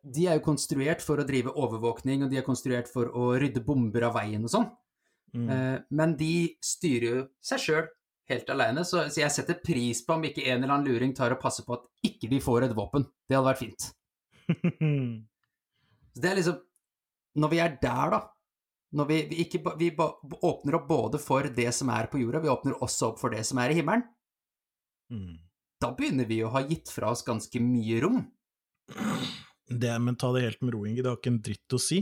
De 0.00 0.24
er 0.24 0.38
jo 0.38 0.46
konstruert 0.46 1.02
for 1.04 1.20
å 1.20 1.26
drive 1.26 1.52
overvåkning, 1.52 2.24
og 2.24 2.30
de 2.32 2.38
er 2.40 2.46
konstruert 2.46 2.88
for 2.88 3.10
å 3.12 3.32
rydde 3.36 3.64
bomber 3.66 4.06
av 4.08 4.16
veien 4.16 4.46
og 4.46 4.52
sånn. 4.52 4.70
Mm. 5.34 5.48
Eh, 5.50 5.78
Men 5.90 6.16
de 6.20 6.32
styrer 6.62 7.06
jo 7.08 7.22
seg 7.40 7.58
sjøl 7.62 7.86
helt 8.28 8.50
aleine, 8.52 8.84
så, 8.84 9.06
så 9.10 9.20
jeg 9.22 9.32
setter 9.34 9.58
pris 9.64 10.02
på 10.06 10.14
om 10.14 10.22
ikke 10.28 10.44
en 10.46 10.62
eller 10.62 10.74
annen 10.76 10.86
luring 10.92 11.14
tar 11.16 11.32
og 11.34 11.40
passer 11.42 11.64
på 11.66 11.74
at 11.78 11.86
ikke 12.06 12.28
de 12.30 12.38
får 12.40 12.66
et 12.68 12.74
våpen. 12.76 13.04
Det 13.28 13.36
hadde 13.36 13.48
vært 13.48 13.62
fint. 13.64 13.88
Så 16.12 16.20
det 16.20 16.28
er 16.30 16.36
liksom 16.36 16.58
Når 17.40 17.48
vi 17.54 17.58
er 17.64 17.76
der, 17.80 18.10
da 18.12 18.18
Når 18.98 19.06
vi, 19.08 19.16
vi, 19.30 19.36
ikke, 19.46 19.60
vi 19.80 19.88
åpner 19.96 20.76
opp 20.76 20.88
både 20.90 21.20
for 21.22 21.46
det 21.56 21.70
som 21.72 21.88
er 21.94 22.10
på 22.12 22.20
jorda, 22.20 22.42
vi 22.44 22.50
åpner 22.52 22.74
også 22.84 23.12
opp 23.12 23.20
for 23.22 23.32
det 23.32 23.44
som 23.48 23.60
er 23.62 23.72
i 23.72 23.78
himmelen, 23.80 24.04
Mm. 25.12 25.34
da 25.80 25.90
begynner 25.92 26.24
vi 26.24 26.38
å 26.40 26.48
ha 26.54 26.62
gitt 26.64 26.88
fra 26.88 27.10
oss 27.12 27.20
ganske 27.26 27.60
mye 27.60 27.98
rom. 28.00 28.20
Det, 29.68 29.90
men 30.00 30.16
ta 30.16 30.30
det 30.32 30.40
helt 30.46 30.62
med 30.64 30.72
ro, 30.72 30.86
Inge. 30.88 31.02
Det 31.04 31.10
har 31.10 31.18
ikke 31.18 31.32
en 31.34 31.42
dritt 31.44 31.74
å 31.76 31.80
si. 31.80 31.98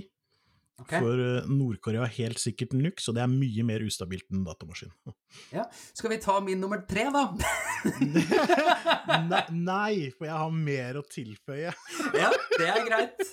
Ok? 0.80 0.94
For 0.94 1.20
eh, 1.20 1.48
Nord-Korea 1.50 2.04
har 2.06 2.12
helt 2.14 2.40
sikkert 2.40 2.72
nux, 2.76 3.08
og 3.10 3.16
det 3.16 3.24
er 3.24 3.32
mye 3.32 3.64
mer 3.68 3.84
ustabilt 3.84 4.28
enn 4.32 4.46
datamaskin. 4.46 4.92
datamaskin. 5.54 5.66
Skal 5.94 6.10
vi 6.10 6.18
ta 6.22 6.38
min 6.42 6.60
nummer 6.62 6.80
tre, 6.88 7.04
da? 7.14 7.26
nei, 9.30 9.42
nei, 9.54 10.10
for 10.16 10.26
jeg 10.26 10.34
har 10.34 10.54
mer 10.54 10.98
å 11.00 11.04
tilføye. 11.06 11.70
ja, 12.22 12.30
det 12.56 12.70
er 12.70 12.80
greit. 12.88 13.26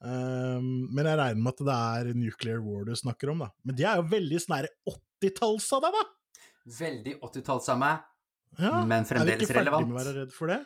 Um, 0.00 0.86
men 0.94 1.08
jeg 1.10 1.18
regner 1.20 1.42
med 1.42 1.52
at 1.54 1.64
det 1.68 1.76
er 1.76 2.12
nuclear 2.16 2.62
war 2.64 2.86
du 2.88 2.94
snakker 2.96 3.34
om, 3.34 3.44
da. 3.44 3.50
Men 3.66 3.78
de 3.80 3.88
er 3.88 4.00
jo 4.00 4.06
veldig 4.14 4.40
sånn 4.44 4.70
80-talls 4.94 5.68
av 5.76 5.84
deg, 5.86 5.98
da! 5.98 6.46
Veldig 6.78 7.18
80-talls 7.18 7.70
av 7.74 7.82
meg. 7.82 8.06
Ja, 8.58 8.78
Men 8.80 9.04
er 9.04 9.26
du 9.26 9.34
ikke 9.34 9.50
ferdig 9.50 9.60
relevant. 9.60 9.90
med 9.90 9.96
å 9.96 10.00
være 10.00 10.14
redd 10.22 10.34
for 10.34 10.50
det? 10.50 10.62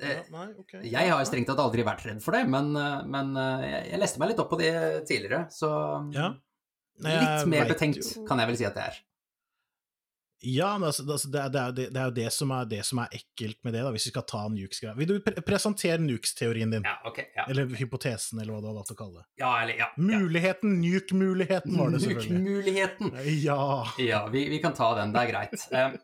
Eh, 0.00 0.10
Ja, 0.16 0.22
nei, 0.30 0.46
okay. 0.58 0.82
Jeg 0.90 1.10
har 1.10 1.20
jo 1.22 1.28
strengt 1.30 1.46
tatt 1.46 1.58
aldri 1.62 1.84
vært 1.86 2.04
redd 2.04 2.22
for 2.22 2.32
det, 2.34 2.44
men, 2.50 2.74
eh, 2.76 3.02
men 3.06 3.36
eh, 3.36 3.66
jeg- 3.70 3.90
jeg 3.92 4.00
leste 4.00 4.18
meg 4.18 4.28
litt 4.32 4.40
opp 4.40 4.50
på 4.50 4.58
det 4.58 5.06
tidligere, 5.06 5.46
så 5.50 6.12
Ja. 6.12 6.34
Nei, 7.00 7.12
litt 7.20 7.46
mer 7.48 7.66
betenkt 7.66 8.16
jo- 8.16 8.24
kan 8.26 8.38
jeg 8.38 8.46
vel 8.48 8.56
si 8.56 8.64
at 8.64 8.74
det 8.74 8.82
er. 8.84 8.96
Ja, 10.46 10.76
men 10.76 10.88
altså, 10.90 11.06
altså, 11.08 11.30
det, 11.32 11.40
er- 11.40 11.48
det, 11.48 11.60
er, 11.60 11.72
det, 11.72 11.96
er 11.96 12.04
jo 12.04 12.10
det 12.10 12.32
som 12.32 12.50
er, 12.52 12.64
det 12.68 12.84
som 12.84 12.98
er 12.98 13.08
ekkelt 13.16 13.56
med 13.64 13.72
det, 13.72 13.80
da, 13.82 13.90
hvis 13.94 14.04
vi 14.04 14.10
skal 14.12 14.22
ta 14.28 14.42
nukes-greia. 14.52 14.94
Vil 14.98 15.06
du 15.08 15.14
pre 15.24 15.40
presentere 15.40 15.98
nukes-teorien 16.04 16.70
din? 16.74 16.82
Ja, 16.84 16.98
okay, 17.08 17.26
Ja, 17.36 17.46
Eller 17.48 17.64
hypotesen, 17.78 18.40
eller 18.42 18.52
hva 18.52 18.60
du 18.60 18.66
har 18.68 18.74
valgt 18.74 18.92
å 18.92 18.96
kalle 18.98 19.22
det. 19.22 19.24
ja 19.40 19.62
eller 19.62 19.78
ja. 19.78 19.86
Muligheten, 19.96 20.80
nuke-muligheten 20.82 21.78
var 21.78 21.90
det 21.94 22.02
selvfølgelig. 22.02 22.42
Muligheten. 22.42 23.14
Ja. 23.42 23.86
Ja, 23.98 24.26
vi, 24.28 24.48
vi 24.50 24.58
kan 24.60 24.74
ta 24.74 24.94
den, 24.98 25.12
det 25.12 25.22
er 25.22 25.32
greit. 25.32 25.66
uh, 25.72 25.96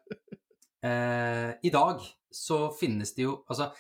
uh, 0.88 1.53
I 1.62 1.70
dag 1.70 2.00
så 2.33 2.71
finnes 2.79 3.14
det 3.16 3.25
jo 3.25 3.45
Altså, 3.51 3.71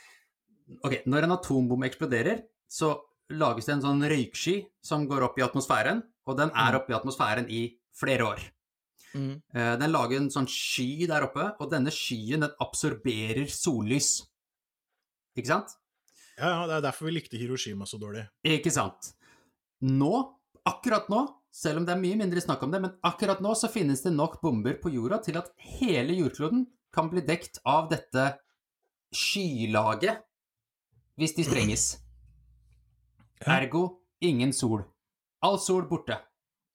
ok, 0.84 1.02
når 1.06 1.24
en 1.24 1.32
atombombe 1.36 1.86
eksploderer, 1.88 2.42
så 2.70 2.94
lages 3.30 3.66
det 3.66 3.74
en 3.76 3.82
sånn 3.82 4.02
røyksky 4.10 4.66
som 4.82 5.06
går 5.08 5.22
opp 5.28 5.38
i 5.38 5.42
atmosfæren, 5.46 6.02
og 6.26 6.36
den 6.36 6.50
er 6.50 6.72
Mm. 6.72 6.80
oppe 6.80 6.90
i 6.92 6.96
atmosfæren 6.98 7.48
i 7.50 7.76
flere 7.94 8.26
år. 8.26 8.40
Mm. 9.14 9.42
Eh, 9.54 9.76
Den 9.76 9.90
lager 9.92 10.16
en 10.16 10.30
sånn 10.30 10.46
sky 10.48 11.06
der 11.06 11.22
oppe, 11.26 11.56
og 11.60 11.70
denne 11.70 11.90
skyen 11.90 12.40
den 12.40 12.50
absorberer 12.60 13.46
sollys. 13.50 14.26
Ikke 15.36 15.46
sant? 15.46 15.76
ja, 16.38 16.48
ja, 16.48 16.66
det 16.66 16.76
er 16.78 16.90
derfor 16.90 17.04
vi 17.06 17.12
likte 17.18 17.36
Hiroshima 17.38 17.84
så 17.84 17.98
dårlig. 18.00 18.26
Ikke 18.44 18.70
sant? 18.72 19.12
Nå, 19.82 20.32
akkurat 20.66 21.08
nå, 21.10 21.26
selv 21.52 21.78
om 21.78 21.84
det 21.84 21.92
er 21.94 22.00
mye 22.00 22.16
mindre 22.16 22.40
snakk 22.40 22.62
om 22.62 22.70
det, 22.70 22.80
men 22.80 22.94
akkurat 23.04 23.40
nå 23.42 23.52
så 23.58 23.68
finnes 23.70 24.00
det 24.02 24.12
nok 24.14 24.40
bomber 24.40 24.74
på 24.80 24.92
jorda 24.94 25.18
til 25.22 25.36
at 25.36 25.50
hele 25.58 26.14
jordkloden 26.16 26.66
kan 26.92 27.10
bli 27.10 27.22
dekt 27.26 27.60
av 27.64 27.88
dette 27.90 28.38
skylaget 29.14 30.22
hvis 31.20 31.34
de 31.36 31.44
sprenges. 31.44 31.84
Ergo 33.46 33.84
ingen 34.24 34.52
sol. 34.56 34.82
All 35.44 35.58
sol 35.60 35.86
borte. 35.88 36.16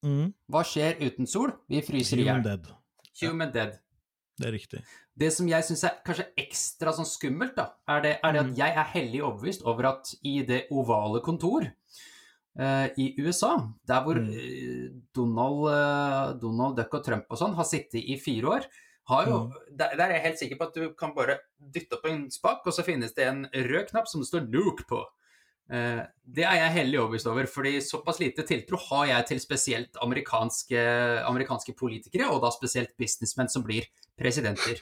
Mm. 0.06 0.32
Hva 0.52 0.62
skjer 0.66 1.00
uten 1.02 1.28
sol? 1.30 1.54
Vi 1.70 1.82
fryser 1.86 2.22
i 2.22 2.28
Human 2.28 2.44
dead. 2.46 2.68
Human 3.22 3.52
dead. 3.54 3.80
Det 4.36 4.50
er 4.50 4.54
riktig. 4.58 4.82
Det 5.16 5.30
som 5.32 5.48
jeg 5.48 5.64
syns 5.64 5.86
er 5.88 6.00
kanskje 6.06 6.26
ekstra 6.42 6.92
sånn 6.98 7.08
skummelt, 7.08 7.54
da, 7.56 7.70
er 7.88 8.02
det, 8.04 8.14
er 8.20 8.34
det 8.36 8.42
Mm. 8.44 8.50
at 8.52 8.58
jeg 8.60 8.76
er 8.82 8.90
hellig 8.92 9.22
overbevist 9.24 9.64
over 9.64 9.86
at 9.94 10.12
i 10.28 10.34
det 10.44 10.66
ovale 10.76 11.22
kontor 11.24 11.64
uh, 12.60 12.88
i 13.00 13.14
USA, 13.24 13.54
der 13.88 14.04
hvor 14.04 14.20
Mm. 14.20 14.28
eh, 14.36 14.90
Donald, 15.16 15.62
uh, 15.72 16.34
Donald 16.42 16.76
Duck 16.76 16.94
og 17.00 17.06
Trump 17.06 17.26
og 17.32 17.40
sånn 17.40 17.56
har 17.56 17.64
sittet 17.64 18.04
i 18.04 18.18
fire 18.20 18.46
år, 18.58 18.68
jo, 19.28 19.38
Mm. 19.38 19.78
der, 19.78 19.90
er 20.00 20.12
jeg 20.14 20.22
helt 20.22 20.40
sikker 20.40 20.58
på 20.58 20.68
at 20.68 20.74
du 20.74 20.94
kan 20.98 21.14
bare 21.16 21.38
dytte 21.60 21.94
opp 21.94 22.06
en 22.10 22.30
spak, 22.32 22.62
og 22.66 22.74
så 22.74 22.84
finnes 22.84 23.14
det 23.14 23.28
en 23.28 23.46
rød 23.54 23.90
knapp 23.92 24.08
som 24.08 24.22
det 24.22 24.28
står 24.28 24.48
'nuke' 24.50 24.88
på. 24.90 25.04
Eh, 25.70 26.06
det 26.32 26.44
er 26.46 26.56
jeg 26.62 26.72
hellig 26.74 27.00
overbevist 27.00 27.28
over, 27.28 27.46
fordi 27.46 27.78
såpass 27.82 28.20
lite 28.20 28.46
tiltro 28.46 28.78
har 28.78 29.06
jeg 29.08 29.26
til 29.28 29.40
spesielt 29.40 29.96
amerikanske, 30.02 30.78
amerikanske 31.26 31.74
politikere, 31.76 32.30
og 32.32 32.42
da 32.42 32.50
spesielt 32.52 32.96
businessmenn 32.98 33.50
som 33.50 33.64
blir 33.64 33.84
presidenter. 34.18 34.82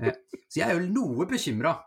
Eh, 0.00 0.12
Så 0.48 0.60
jeg 0.60 0.70
er 0.70 0.78
jo 0.80 0.86
noe 0.86 1.26
bekymra. 1.26 1.82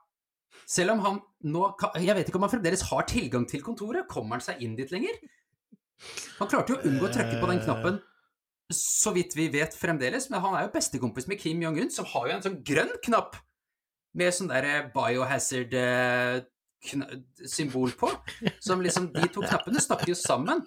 Selv 0.68 0.92
om 0.92 1.00
han 1.00 1.22
nå 1.44 1.76
Jeg 1.96 2.16
vet 2.16 2.28
ikke 2.28 2.36
om 2.36 2.42
han 2.48 2.50
fremdeles 2.62 2.82
har 2.90 3.02
tilgang 3.04 3.48
til 3.48 3.62
kontoret. 3.62 4.08
Kommer 4.08 4.32
han 4.36 4.42
seg 4.42 4.62
inn 4.62 4.76
dit 4.76 4.92
lenger? 4.92 5.16
Han 6.40 6.48
klarte 6.48 6.70
jo 6.70 6.76
å 6.76 6.84
unngå 6.84 7.08
å 7.08 7.14
trykke 7.14 7.40
på 7.42 7.48
den 7.48 7.60
knappen, 7.60 8.02
så 8.74 9.14
vidt 9.16 9.34
vi 9.38 9.48
vet 9.54 9.74
fremdeles, 9.76 10.30
men 10.30 10.42
han 10.44 10.56
er 10.56 10.68
jo 10.68 10.74
bestekompis 10.76 11.28
med 11.30 11.40
Kim 11.42 11.62
Jong-un, 11.64 11.90
som 11.94 12.06
har 12.12 12.28
jo 12.30 12.36
en 12.36 12.44
sånn 12.46 12.60
grønn 12.66 12.92
knapp 13.06 13.38
med 14.20 14.34
sånn 14.34 14.50
derre 14.50 14.90
eh, 14.90 16.42
kna- 16.90 17.10
symbol 17.46 17.92
på. 17.98 18.12
Som 18.62 18.82
liksom 18.86 19.12
De 19.14 19.28
to 19.34 19.42
knappene 19.42 19.82
snakker 19.82 20.14
jo 20.14 20.18
sammen. 20.18 20.62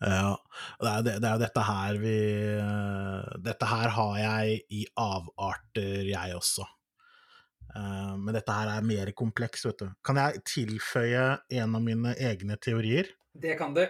Ja, 0.00 0.36
det 0.80 0.90
er, 0.90 1.02
det, 1.04 1.14
er 1.20 1.34
jo 1.34 1.42
dette 1.42 1.64
her 1.68 1.98
vi 2.00 2.14
eh, 2.56 3.34
Dette 3.44 3.68
her 3.68 3.92
har 3.92 4.14
jeg 4.22 4.62
i 4.72 4.86
avarter, 4.96 6.08
jeg 6.08 6.38
også. 6.38 6.64
Eh, 7.74 8.14
men 8.16 8.32
dette 8.36 8.54
her 8.54 8.72
er 8.78 8.86
mer 8.86 9.12
kompleks, 9.16 9.66
vet 9.68 9.84
du. 9.84 9.90
Kan 10.06 10.20
jeg 10.20 10.40
tilføye 10.48 11.26
en 11.60 11.76
av 11.76 11.84
mine 11.84 12.16
egne 12.16 12.56
teorier? 12.56 13.12
Det 13.34 13.58
kan 13.60 13.74
du. 13.76 13.84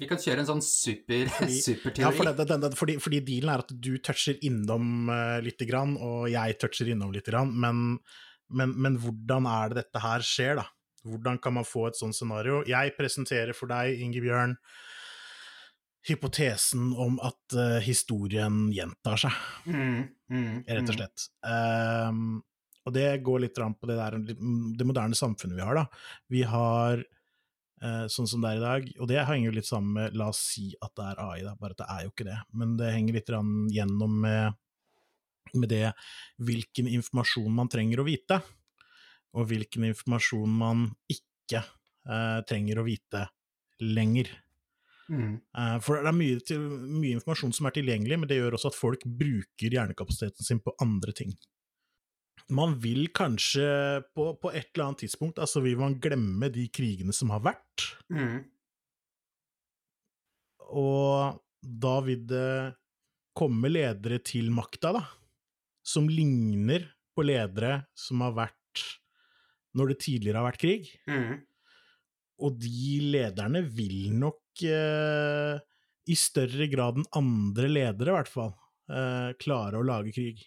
Vi 0.00 0.08
kan 0.08 0.20
kjøre 0.20 0.42
en 0.42 0.48
sånn 0.48 0.62
super, 0.64 1.28
superteori. 1.66 2.06
Ja, 2.06 2.10
for 2.14 2.30
det, 2.30 2.46
det, 2.48 2.58
det, 2.64 2.72
fordi, 2.78 2.96
fordi 3.02 3.20
dealen 3.26 3.52
er 3.52 3.64
at 3.66 3.72
du 3.72 3.92
toucher 4.00 4.40
innom 4.46 5.10
uh, 5.12 5.38
lite 5.44 5.68
grann, 5.68 5.96
og 6.00 6.30
jeg 6.32 6.56
toucher 6.62 6.88
innom 6.92 7.12
lite 7.12 7.34
grann, 7.34 7.52
men, 7.52 7.98
men, 8.48 8.72
men 8.80 8.96
hvordan 9.02 9.48
er 9.50 9.74
det 9.74 9.84
dette 9.84 10.04
her 10.04 10.24
skjer, 10.24 10.62
da? 10.62 10.66
Hvordan 11.04 11.40
kan 11.40 11.56
man 11.56 11.68
få 11.68 11.86
et 11.88 12.00
sånt 12.00 12.16
scenario? 12.16 12.62
Jeg 12.68 12.94
presenterer 12.96 13.56
for 13.56 13.72
deg, 13.72 14.00
Inge 14.04 14.24
Bjørn, 14.24 14.56
hypotesen 16.08 16.94
om 16.96 17.20
at 17.24 17.56
uh, 17.60 17.78
historien 17.84 18.68
gjentar 18.72 19.20
seg, 19.20 19.40
Mm, 19.68 20.06
mm, 20.32 20.52
rett 20.64 20.86
og 20.86 20.94
mm. 20.94 20.96
slett. 20.96 21.30
Ehm, 21.44 22.38
og 22.88 22.94
det 22.96 23.08
går 23.24 23.44
litt 23.44 23.58
på 23.60 23.88
det, 23.90 23.96
der, 24.00 24.16
det 24.24 24.86
moderne 24.88 25.16
samfunnet 25.18 25.58
vi 25.58 25.66
har, 25.66 25.76
da. 25.76 25.84
Vi 26.32 26.46
har 26.48 27.04
sånn 28.12 28.28
som 28.28 28.42
det 28.42 28.50
er 28.50 28.58
i 28.58 28.62
dag, 28.64 28.88
og 29.00 29.08
det 29.08 29.22
henger 29.24 29.48
jo 29.48 29.56
litt 29.56 29.68
sammen 29.68 29.94
med 29.96 30.16
La 30.20 30.26
oss 30.28 30.40
si 30.52 30.66
at 30.84 30.92
det 30.98 31.06
er 31.06 31.22
AI, 31.24 31.38
da, 31.46 31.54
bare 31.56 31.72
at 31.72 31.80
det 31.80 31.86
er 31.94 32.02
jo 32.04 32.12
ikke 32.12 32.26
det. 32.28 32.38
Men 32.60 32.74
det 32.76 32.90
henger 32.92 33.16
litt 33.16 33.32
gjennom 33.72 34.18
med, 34.26 34.58
med 35.54 35.72
det 35.72 35.86
hvilken 36.44 36.90
informasjon 36.92 37.54
man 37.56 37.70
trenger 37.72 38.02
å 38.02 38.06
vite, 38.08 38.40
og 39.32 39.48
hvilken 39.48 39.86
informasjon 39.88 40.60
man 40.60 40.86
ikke 41.10 41.62
eh, 41.62 42.38
trenger 42.50 42.82
å 42.82 42.86
vite 42.86 43.24
lenger. 43.80 44.32
Mm. 45.10 45.38
Eh, 45.58 45.76
For 45.82 45.98
det 45.98 46.10
er 46.10 46.16
mye, 46.16 46.40
til, 46.46 46.66
mye 46.86 47.16
informasjon 47.18 47.54
som 47.56 47.68
er 47.68 47.76
tilgjengelig, 47.78 48.18
men 48.20 48.30
det 48.30 48.40
gjør 48.40 48.58
også 48.58 48.70
at 48.72 48.78
folk 48.78 49.06
bruker 49.06 49.76
hjernekapasiteten 49.76 50.46
sin 50.46 50.62
på 50.62 50.74
andre 50.82 51.14
ting. 51.16 51.34
Man 52.50 52.74
vil 52.82 53.08
kanskje 53.14 53.64
på, 54.14 54.32
på 54.42 54.50
et 54.52 54.70
eller 54.74 54.88
annet 54.88 55.04
tidspunkt 55.04 55.38
altså 55.42 55.62
vil 55.62 55.78
man 55.78 55.98
glemme 56.02 56.48
de 56.52 56.64
krigene 56.74 57.14
som 57.14 57.30
har 57.34 57.44
vært, 57.50 57.86
Mm. 58.10 58.40
og 60.70 61.40
da 61.60 61.96
vil 62.06 62.24
det 62.30 62.74
komme 63.36 63.70
ledere 63.70 64.18
til 64.26 64.50
makta, 64.54 64.92
da, 64.96 65.02
som 65.86 66.08
ligner 66.10 66.84
på 67.16 67.24
ledere 67.26 67.84
som 67.98 68.22
har 68.24 68.34
vært 68.36 68.84
når 69.78 69.92
det 69.92 69.98
tidligere 70.02 70.40
har 70.40 70.48
vært 70.50 70.62
krig. 70.62 70.90
Mm. 71.06 71.40
Og 72.42 72.56
de 72.58 72.94
lederne 73.12 73.62
vil 73.70 74.10
nok 74.18 74.62
eh, 74.66 75.58
i 76.10 76.16
større 76.18 76.66
grad 76.72 76.98
enn 76.98 77.06
andre 77.20 77.68
ledere, 77.70 78.10
i 78.10 78.16
hvert 78.18 78.32
fall, 78.32 78.54
eh, 78.90 79.30
klare 79.42 79.78
å 79.78 79.86
lage 79.86 80.14
krig. 80.16 80.42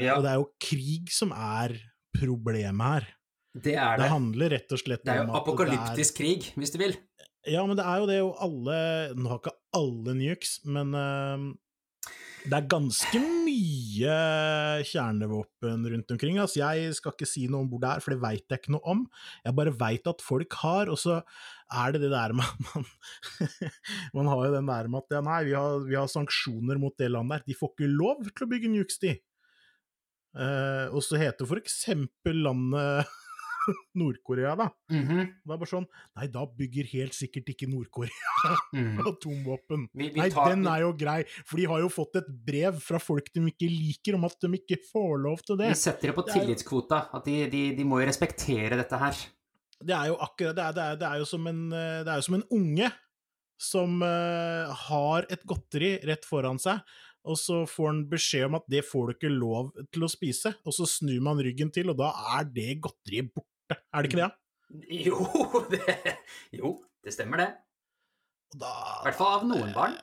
Ja, 0.00 0.16
Og 0.18 0.24
det 0.24 0.30
er 0.32 0.38
jo 0.40 0.48
krig 0.62 1.10
som 1.14 1.30
er 1.36 1.76
problemet 2.16 2.82
her. 2.86 3.06
det 3.54 3.74
er 3.76 3.96
Det 3.96 4.04
det. 4.04 4.10
handler 4.10 4.50
rett 4.56 4.72
og 4.74 4.78
slett 4.82 5.00
om 5.00 5.08
at 5.08 5.10
Det 5.10 5.14
er 5.14 5.24
jo 5.24 5.38
apokalyptisk 5.38 5.80
apokalyptisk 5.80 6.16
krig, 6.20 6.52
hvis 6.56 6.72
du 6.74 6.78
vil. 6.78 6.96
er, 6.98 7.26
Ja, 7.54 7.64
men 7.66 7.76
det 7.78 7.86
er 7.86 7.98
jo 8.02 8.06
det 8.10 8.18
jo 8.18 8.30
alle 8.36 8.78
Nå 9.16 9.28
har 9.30 9.38
ikke 9.40 9.56
alle 9.74 10.14
nukes, 10.18 10.58
men 10.66 10.90
uh, 10.94 11.54
det 12.44 12.56
er 12.56 12.66
ganske 12.72 13.20
mye 13.20 14.12
kjernevåpen 14.88 15.82
rundt 15.92 16.12
omkring. 16.14 16.38
Altså, 16.40 16.60
jeg 16.62 16.94
skal 16.96 17.12
ikke 17.12 17.28
si 17.28 17.46
noe 17.50 17.64
om 17.64 17.68
hvor 17.70 17.80
det 17.82 17.90
er, 17.90 18.00
for 18.04 18.14
det 18.14 18.20
veit 18.22 18.44
jeg 18.48 18.60
ikke 18.62 18.72
noe 18.74 18.84
om. 18.88 19.02
Jeg 19.44 19.56
bare 19.58 19.74
veit 19.76 20.08
at 20.08 20.24
folk 20.24 20.56
har, 20.62 20.88
og 20.92 20.98
så 21.00 21.18
er 21.70 21.92
det 21.92 22.00
det 22.06 22.12
der 22.12 22.32
med 22.36 22.44
at 22.44 22.60
man 22.70 22.86
Man 24.16 24.30
har 24.32 24.46
jo 24.46 24.54
den 24.56 24.70
der 24.72 24.88
med 24.88 25.04
at 25.04 25.16
ja, 25.18 25.20
nei, 25.24 25.40
vi 25.50 25.56
har, 25.56 25.80
vi 25.86 25.98
har 25.98 26.08
sanksjoner 26.10 26.80
mot 26.80 26.96
det 26.98 27.10
landet 27.12 27.40
der. 27.40 27.46
De 27.52 27.58
får 27.60 27.74
ikke 27.74 27.90
lov 27.92 28.24
til 28.30 28.46
å 28.46 28.50
bygge 28.54 28.72
nukes, 28.72 28.98
de. 29.04 29.14
Eh, 30.36 30.86
og 30.94 31.02
så 31.02 31.18
heter 31.18 31.48
for 31.48 31.58
eksempel 31.58 32.38
landet 32.44 33.08
Nord-Korea, 33.98 34.52
da. 34.56 34.68
Mhm. 34.92 35.18
Det 35.44 35.52
er 35.54 35.58
bare 35.60 35.68
sånn 35.68 35.86
Nei, 36.16 36.28
da 36.32 36.44
bygger 36.46 36.86
helt 36.94 37.16
sikkert 37.16 37.50
ikke 37.52 37.68
Nord-Korea 37.70 38.54
Mm. 38.74 39.00
atomvåpen. 39.04 39.88
Vi, 39.92 40.06
vi 40.14 40.20
Nei, 40.22 40.28
tar, 40.32 40.52
den 40.54 40.64
er 40.70 40.80
jo 40.84 40.92
grei, 40.96 41.18
for 41.44 41.58
de 41.60 41.66
har 41.68 41.82
jo 41.82 41.90
fått 41.92 42.16
et 42.22 42.30
brev 42.46 42.78
fra 42.80 43.00
folk 43.02 43.26
de 43.34 43.42
ikke 43.50 43.68
liker, 43.68 44.16
om 44.16 44.24
at 44.30 44.38
de 44.40 44.52
ikke 44.56 44.78
får 44.92 45.18
lov 45.26 45.42
til 45.44 45.58
det. 45.60 45.68
vi 45.74 45.80
setter 45.82 46.08
det 46.12 46.16
på 46.16 46.24
tillitskvota. 46.30 47.02
At 47.18 47.26
de, 47.28 47.36
de, 47.52 47.62
de 47.76 47.84
må 47.84 48.00
jo 48.00 48.08
respektere 48.08 48.78
dette 48.80 48.96
her. 49.02 49.20
Det 49.80 49.94
er 49.96 50.08
jo 50.12 50.16
akkurat 50.24 50.56
Det 50.56 50.64
er, 50.64 50.72
det 50.78 50.86
er, 50.86 50.96
det 51.02 51.06
er, 51.10 51.18
jo, 51.20 51.28
som 51.28 51.46
en, 51.50 51.60
det 51.72 52.08
er 52.08 52.16
jo 52.22 52.26
som 52.30 52.38
en 52.38 52.46
unge 52.56 52.90
som 53.60 53.98
uh, 54.00 54.72
har 54.88 55.26
et 55.28 55.42
godteri 55.44 55.90
rett 56.08 56.24
foran 56.24 56.56
seg, 56.62 56.80
og 57.24 57.36
så 57.38 57.62
får 57.68 57.86
han 57.90 58.02
beskjed 58.10 58.46
om 58.48 58.58
at 58.60 58.66
det 58.72 58.84
får 58.88 59.08
du 59.10 59.14
ikke 59.16 59.32
lov 59.32 59.72
til 59.92 60.06
å 60.06 60.10
spise, 60.10 60.54
og 60.64 60.72
så 60.76 60.86
snur 60.88 61.20
man 61.24 61.40
ryggen 61.42 61.72
til, 61.74 61.90
og 61.92 61.98
da 62.00 62.12
er 62.38 62.46
det 62.48 62.78
godteriet 62.84 63.32
borte. 63.34 63.76
Er 63.92 64.02
det 64.06 64.10
ikke 64.12 64.22
det? 64.24 64.30
Jo, 65.02 65.16
det, 65.72 65.96
jo, 66.54 66.76
det 67.02 67.10
stemmer 67.16 67.40
det. 67.42 67.48
I 68.54 68.60
hvert 68.62 69.16
fall 69.18 69.40
av 69.40 69.48
noen 69.50 69.72
barn. 69.74 69.96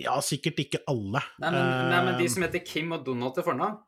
Ja, 0.00 0.16
sikkert 0.24 0.58
ikke 0.62 0.80
alle. 0.90 1.22
Nei, 1.42 1.50
men, 1.54 1.68
nei, 1.92 2.00
men 2.08 2.18
de 2.18 2.26
Eh, 2.26 2.32
som 2.34 2.44
heter 2.46 2.62
Kim 2.66 2.90
og 2.96 3.04
Donald 3.06 3.34
til 3.36 3.46
fornavn 3.46 3.78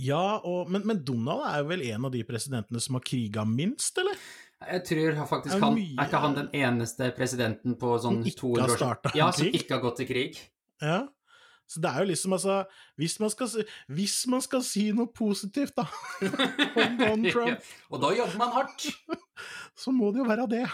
Ja, 0.00 0.40
og, 0.42 0.70
men, 0.72 0.82
men 0.88 1.02
Donald 1.06 1.44
er 1.46 1.60
jo 1.62 1.68
vel 1.70 1.84
en 1.92 2.08
av 2.08 2.12
de 2.14 2.24
presidentene 2.26 2.80
som 2.82 2.96
har 2.98 3.04
kriga 3.06 3.44
minst, 3.46 3.96
eller? 4.02 4.16
Jeg 4.64 4.84
tror 4.88 5.20
faktisk 5.28 5.56
er 5.56 5.62
han 5.62 5.76
mye- 5.76 5.94
Er 6.00 6.08
ikke 6.08 6.22
han 6.24 6.36
den 6.38 6.48
eneste 6.56 7.10
presidenten 7.16 7.76
på 7.80 7.92
sånn 8.02 8.20
Som 8.22 8.28
ikke 8.30 8.40
200 8.40 8.64
har 8.64 9.28
år 9.28 9.36
som 9.38 9.50
ikke 9.60 9.76
har 9.76 9.82
gått 9.84 10.00
til 10.00 10.08
krig. 10.08 10.40
Ja. 10.82 11.04
Så 11.68 11.80
det 11.80 11.90
er 11.90 12.02
jo 12.02 12.10
liksom, 12.10 12.32
altså 12.36 12.64
Hvis 12.96 13.20
man 13.20 13.30
skal, 13.30 13.48
hvis 13.88 14.26
man 14.28 14.42
skal 14.44 14.62
si 14.62 14.90
noe 14.92 15.08
positivt, 15.16 15.72
da, 15.76 15.86
om 16.84 16.98
Donald 16.98 17.30
Trump, 17.34 17.70
Og 17.90 18.02
da 18.02 18.12
jobber 18.18 18.38
man 18.38 18.52
hardt. 18.58 18.88
så 19.82 19.90
må 19.90 20.12
det 20.12 20.24
jo 20.24 20.28
være 20.28 20.46
det. 20.50 20.66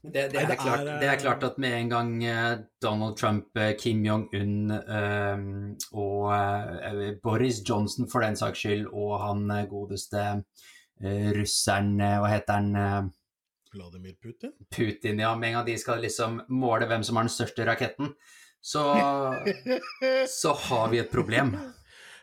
Det, 0.00 0.30
det, 0.32 0.32
Nei, 0.32 0.42
er 0.48 0.56
klart, 0.56 0.86
det 0.86 1.06
er 1.06 1.12
eh, 1.12 1.20
klart 1.20 1.42
at 1.44 1.58
med 1.60 1.74
en 1.76 1.90
gang 1.90 2.12
eh, 2.24 2.52
Donald 2.82 3.18
Trump, 3.20 3.50
eh, 3.60 3.74
Kim 3.78 4.00
Jong-un 4.06 4.72
og 5.92 6.32
Boris 7.22 7.60
Johnson 7.68 8.08
for 8.10 8.24
den 8.24 8.38
saks 8.40 8.64
skyld, 8.64 8.86
og 8.88 9.18
han 9.20 9.44
godeste 9.68 10.42
russeren, 11.36 11.94
hva 12.00 12.28
heter 12.32 12.58
han, 12.58 13.12
Vladimir 13.74 14.14
Putin? 14.22 14.52
Putin, 14.74 15.18
ja, 15.22 15.34
med 15.36 15.48
en 15.52 15.58
gang 15.60 15.66
de 15.68 15.76
skal 15.80 16.00
liksom 16.04 16.40
måle 16.48 16.88
hvem 16.90 17.04
som 17.06 17.16
har 17.20 17.26
den 17.28 17.34
største 17.34 17.66
raketten, 17.68 18.14
så, 18.60 18.82
så 20.40 20.52
har 20.68 20.88
vi 20.92 20.98
et 21.02 21.12
problem. 21.12 21.54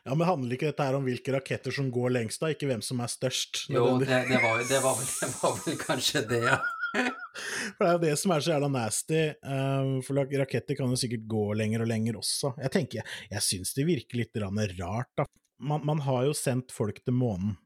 Ja, 0.08 0.16
men 0.16 0.28
handler 0.28 0.56
ikke 0.56 0.70
dette 0.70 0.86
her 0.88 0.96
om 0.96 1.04
hvilke 1.08 1.34
raketter 1.36 1.74
som 1.76 1.90
går 1.92 2.14
lengst, 2.16 2.40
da, 2.40 2.54
ikke 2.54 2.70
hvem 2.70 2.84
som 2.86 3.02
er 3.04 3.12
størst? 3.12 3.66
Jo, 3.74 3.98
det, 4.00 4.08
det, 4.30 4.38
var, 4.44 4.62
det, 4.64 4.82
var, 4.84 4.96
vel, 5.00 5.10
det 5.24 5.32
var 5.42 5.58
vel 5.66 5.80
kanskje 5.82 6.22
det, 6.30 6.44
ja. 6.46 6.60
For 6.98 7.82
det 7.84 7.88
er 7.90 7.96
jo 7.98 8.04
det 8.06 8.14
som 8.18 8.32
er 8.34 8.44
så 8.46 8.54
jævla 8.54 8.70
nasty. 8.72 9.18
eh, 9.36 9.90
for 10.08 10.22
raketter 10.40 10.78
kan 10.80 10.94
jo 10.94 11.00
sikkert 11.00 11.26
gå 11.30 11.42
lenger 11.60 11.84
og 11.84 11.90
lenger 11.92 12.16
også. 12.22 12.54
Jeg 12.64 12.72
tenker, 12.74 13.18
jeg 13.34 13.44
syns 13.44 13.74
det 13.76 13.86
virker 13.90 14.22
litt 14.22 14.40
rart, 14.80 15.12
da. 15.20 15.28
Man, 15.60 15.84
man 15.90 16.00
har 16.06 16.24
jo 16.30 16.34
sendt 16.38 16.72
folk 16.72 17.02
til 17.04 17.18
månen, 17.18 17.58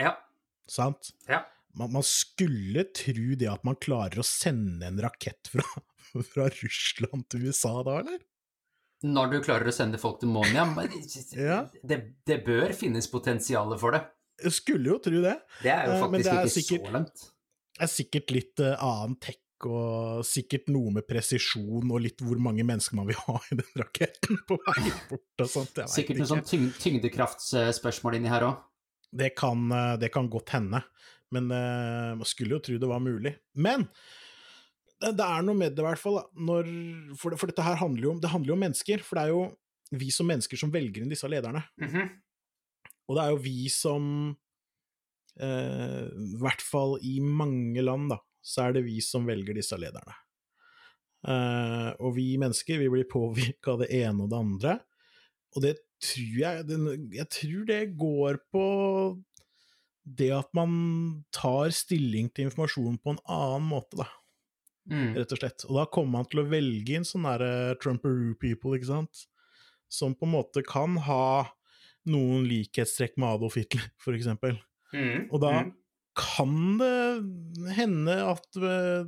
Ja. 0.00 0.16
sant? 0.68 1.12
Ja. 1.30 1.44
Man, 1.78 1.92
man 1.94 2.04
skulle 2.04 2.84
tro 2.92 3.34
det 3.40 3.48
at 3.48 3.62
man 3.64 3.78
klarer 3.80 4.20
å 4.20 4.26
sende 4.26 4.86
en 4.90 5.00
rakett 5.00 5.48
fra, 5.52 5.64
fra 6.32 6.48
Russland 6.60 7.24
til 7.32 7.48
USA 7.48 7.78
da, 7.86 7.98
eller? 8.02 8.20
Når 9.02 9.30
du 9.32 9.38
klarer 9.42 9.66
å 9.66 9.74
sende 9.74 9.98
folk 9.98 10.20
til 10.20 10.30
månen, 10.30 10.54
ja. 11.34 11.62
Det, 11.82 11.96
det 12.28 12.36
bør 12.46 12.74
finnes 12.76 13.08
potensial 13.10 13.72
for 13.80 13.96
det. 13.96 14.02
Jeg 14.42 14.54
skulle 14.54 14.92
jo 14.92 14.98
tro 15.02 15.22
det. 15.24 15.36
Det 15.62 15.72
er 15.72 15.88
jo 15.88 15.96
Eh, 15.96 16.02
faktisk 16.04 16.30
er 16.30 16.44
ikke 16.46 16.54
sikkert- 16.54 16.86
så 16.86 16.92
langt. 16.98 17.24
Det 17.72 17.82
er 17.86 17.90
sikkert 17.90 18.30
litt 18.36 18.62
uh, 18.62 18.74
annen 18.84 19.16
tech 19.18 19.38
og 19.66 20.22
sikkert 20.26 20.68
noe 20.74 20.90
med 20.90 21.06
presisjon 21.06 21.90
og 21.94 22.00
litt 22.02 22.18
hvor 22.22 22.38
mange 22.42 22.64
mennesker 22.66 22.98
man 22.98 23.06
vil 23.06 23.18
ha 23.28 23.36
i 23.50 23.58
den 23.60 23.68
raketten 23.78 24.40
på 24.48 24.58
vei 24.66 24.90
bort 25.10 25.44
og 25.44 25.50
sånt. 25.50 25.78
Sikkert 25.90 26.18
noe 26.18 26.30
sånn 26.30 26.42
tyng 26.46 26.68
tyngdekraftspørsmål 26.82 28.18
inni 28.18 28.30
her 28.32 28.46
òg. 28.48 28.60
Det 29.12 29.32
kan, 29.36 29.64
eh, 29.76 29.94
det 30.00 30.12
kan 30.14 30.30
godt 30.32 30.54
hende, 30.56 30.82
men 31.32 31.50
eh, 31.52 32.12
man 32.16 32.28
skulle 32.28 32.56
jo 32.56 32.62
tro 32.64 32.78
det 32.80 32.88
var 32.90 33.02
mulig. 33.04 33.34
Men 33.54 33.86
det, 35.02 35.24
er 35.24 35.42
noe 35.44 35.58
med 35.58 35.74
det, 35.74 35.82
i 35.82 35.86
hvert 35.86 36.00
fall. 36.00 36.20
Når, 36.38 36.68
for, 37.18 37.34
for 37.40 37.50
dette 37.50 37.64
her 37.66 37.80
handler 37.80 38.06
jo, 38.06 38.14
om, 38.14 38.22
det 38.22 38.30
handler 38.32 38.52
jo 38.52 38.56
om 38.56 38.64
mennesker. 38.64 39.02
For 39.04 39.18
det 39.18 39.24
er 39.24 39.34
jo 39.34 39.42
vi 39.98 40.08
som 40.14 40.28
mennesker 40.30 40.60
som 40.60 40.72
velger 40.72 41.02
inn 41.02 41.12
disse 41.12 41.28
lederne. 41.30 41.64
Mhm. 41.82 42.12
Og 43.10 43.16
det 43.18 43.22
er 43.24 43.32
jo 43.34 43.40
vi 43.44 43.66
som 43.72 44.04
eh, 45.42 46.04
I 46.06 46.38
hvert 46.40 46.62
fall 46.64 46.94
i 47.04 47.16
mange 47.20 47.82
land, 47.82 48.12
da, 48.14 48.20
så 48.40 48.68
er 48.68 48.76
det 48.76 48.84
vi 48.86 49.00
som 49.04 49.26
velger 49.28 49.58
disse 49.58 49.76
lederne. 49.76 50.14
Eh, 51.28 51.90
og 51.98 52.14
vi 52.16 52.30
mennesker, 52.40 52.80
vi 52.80 52.90
blir 52.92 53.10
påvirka 53.10 53.74
av 53.74 53.82
det 53.82 53.90
ene 54.00 54.24
og 54.24 54.30
det 54.30 54.38
andre. 54.38 54.76
Og 55.52 55.66
det 55.66 55.74
tror 56.02 56.38
jeg 56.42 56.66
den, 56.68 56.86
Jeg 57.14 57.28
tror 57.30 57.66
det 57.68 57.80
går 57.98 58.38
på 58.52 58.64
det 60.04 60.32
at 60.34 60.48
man 60.56 60.72
tar 61.34 61.70
stilling 61.70 62.26
til 62.34 62.48
informasjonen 62.48 62.96
på 63.02 63.12
en 63.14 63.20
annen 63.30 63.68
måte, 63.70 64.00
da, 64.02 64.08
Mm. 64.90 65.12
rett 65.14 65.30
og 65.30 65.38
slett. 65.38 65.62
Og 65.70 65.76
da 65.78 65.84
kommer 65.86 66.10
man 66.18 66.24
til 66.26 66.40
å 66.42 66.48
velge 66.50 66.96
inn 66.98 67.04
sånne 67.06 67.36
der 67.38 67.76
Trumperoo 67.78 68.34
people, 68.34 68.74
ikke 68.74 68.88
sant, 68.88 69.26
som 69.88 70.16
på 70.18 70.26
en 70.26 70.32
måte 70.34 70.64
kan 70.66 70.96
ha 71.06 71.44
noen 72.10 72.48
likhetstrekk 72.50 73.14
med 73.16 73.28
Adolf 73.36 73.54
Hitler, 73.60 73.84
for 74.02 74.12
eksempel. 74.18 74.58
Mm. 74.92 75.28
Og 75.30 75.40
da 75.40 75.52
Mm. 75.62 75.72
kan 76.18 76.78
det 76.78 77.76
hende 77.76 78.16
at, 78.32 78.48
eh, 78.58 79.06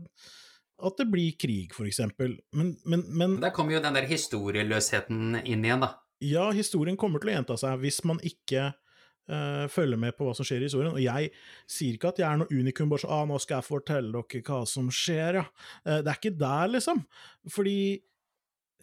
at 0.86 0.96
det 0.96 1.10
blir 1.10 1.34
krig, 1.36 1.74
for 1.74 1.86
eksempel. 1.90 2.38
Men, 2.54 2.76
men, 2.86 3.02
men 3.10 3.40
Der 3.40 3.50
kommer 3.50 3.72
jo 3.74 3.80
den 3.82 3.94
der 3.98 4.06
historieløsheten 4.06 5.42
inn 5.44 5.64
igjen, 5.66 5.80
da. 5.82 5.96
Ja, 6.24 6.48
historien 6.56 6.98
kommer 7.00 7.22
til 7.22 7.32
å 7.32 7.36
gjenta 7.36 7.58
seg 7.60 7.76
hvis 7.82 8.00
man 8.08 8.20
ikke 8.24 8.70
uh, 8.70 9.66
følger 9.72 10.00
med 10.00 10.16
på 10.16 10.26
hva 10.26 10.34
som 10.36 10.46
skjer 10.46 10.64
i 10.64 10.68
historien. 10.68 10.94
Og 10.94 11.02
jeg 11.02 11.30
sier 11.70 11.98
ikke 11.98 12.14
at 12.14 12.22
jeg 12.22 12.28
er 12.28 12.40
noe 12.40 12.50
unikum, 12.62 12.90
bare 12.92 13.04
så 13.04 13.12
ah, 13.18 13.28
nå 13.28 13.38
skal 13.42 13.60
jeg 13.60 13.68
fortelle 13.68 14.12
dere 14.14 14.42
hva 14.48 14.64
som 14.68 14.90
skjer, 14.92 15.40
ja. 15.42 15.46
Uh, 15.84 16.00
det 16.00 16.10
er 16.10 16.20
ikke 16.20 16.36
der, 16.40 16.74
liksom. 16.74 17.04
Fordi 17.52 17.78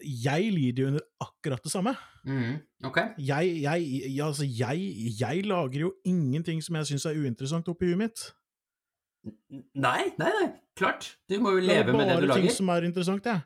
jeg 0.02 0.50
lider 0.50 0.82
jo 0.82 0.90
under 0.92 1.04
akkurat 1.22 1.62
det 1.62 1.70
samme. 1.72 1.94
Mm. 2.26 2.58
Ok. 2.88 2.98
Jeg, 3.18 3.56
jeg, 3.62 3.88
jeg, 4.06 4.24
altså, 4.24 4.46
jeg, 4.46 4.94
jeg 5.20 5.44
lager 5.46 5.80
jo 5.86 5.92
ingenting 6.08 6.62
som 6.64 6.78
jeg 6.80 6.90
syns 6.90 7.06
er 7.06 7.18
uinteressant 7.18 7.68
oppi 7.70 7.90
huet 7.90 8.00
mitt. 8.00 8.24
Nei, 9.22 10.08
nei, 10.18 10.30
nei. 10.34 10.46
Klart. 10.74 11.12
Du 11.28 11.36
må 11.42 11.52
jo 11.52 11.60
er 11.60 11.66
leve 11.68 11.92
med 11.94 12.08
det 12.08 12.14
du 12.16 12.26
bare 12.26 12.38
ting 12.40 12.46
lager. 12.48 12.54
som 12.56 12.70
er 12.72 12.86
interessant, 12.88 13.26
jeg. 13.28 13.42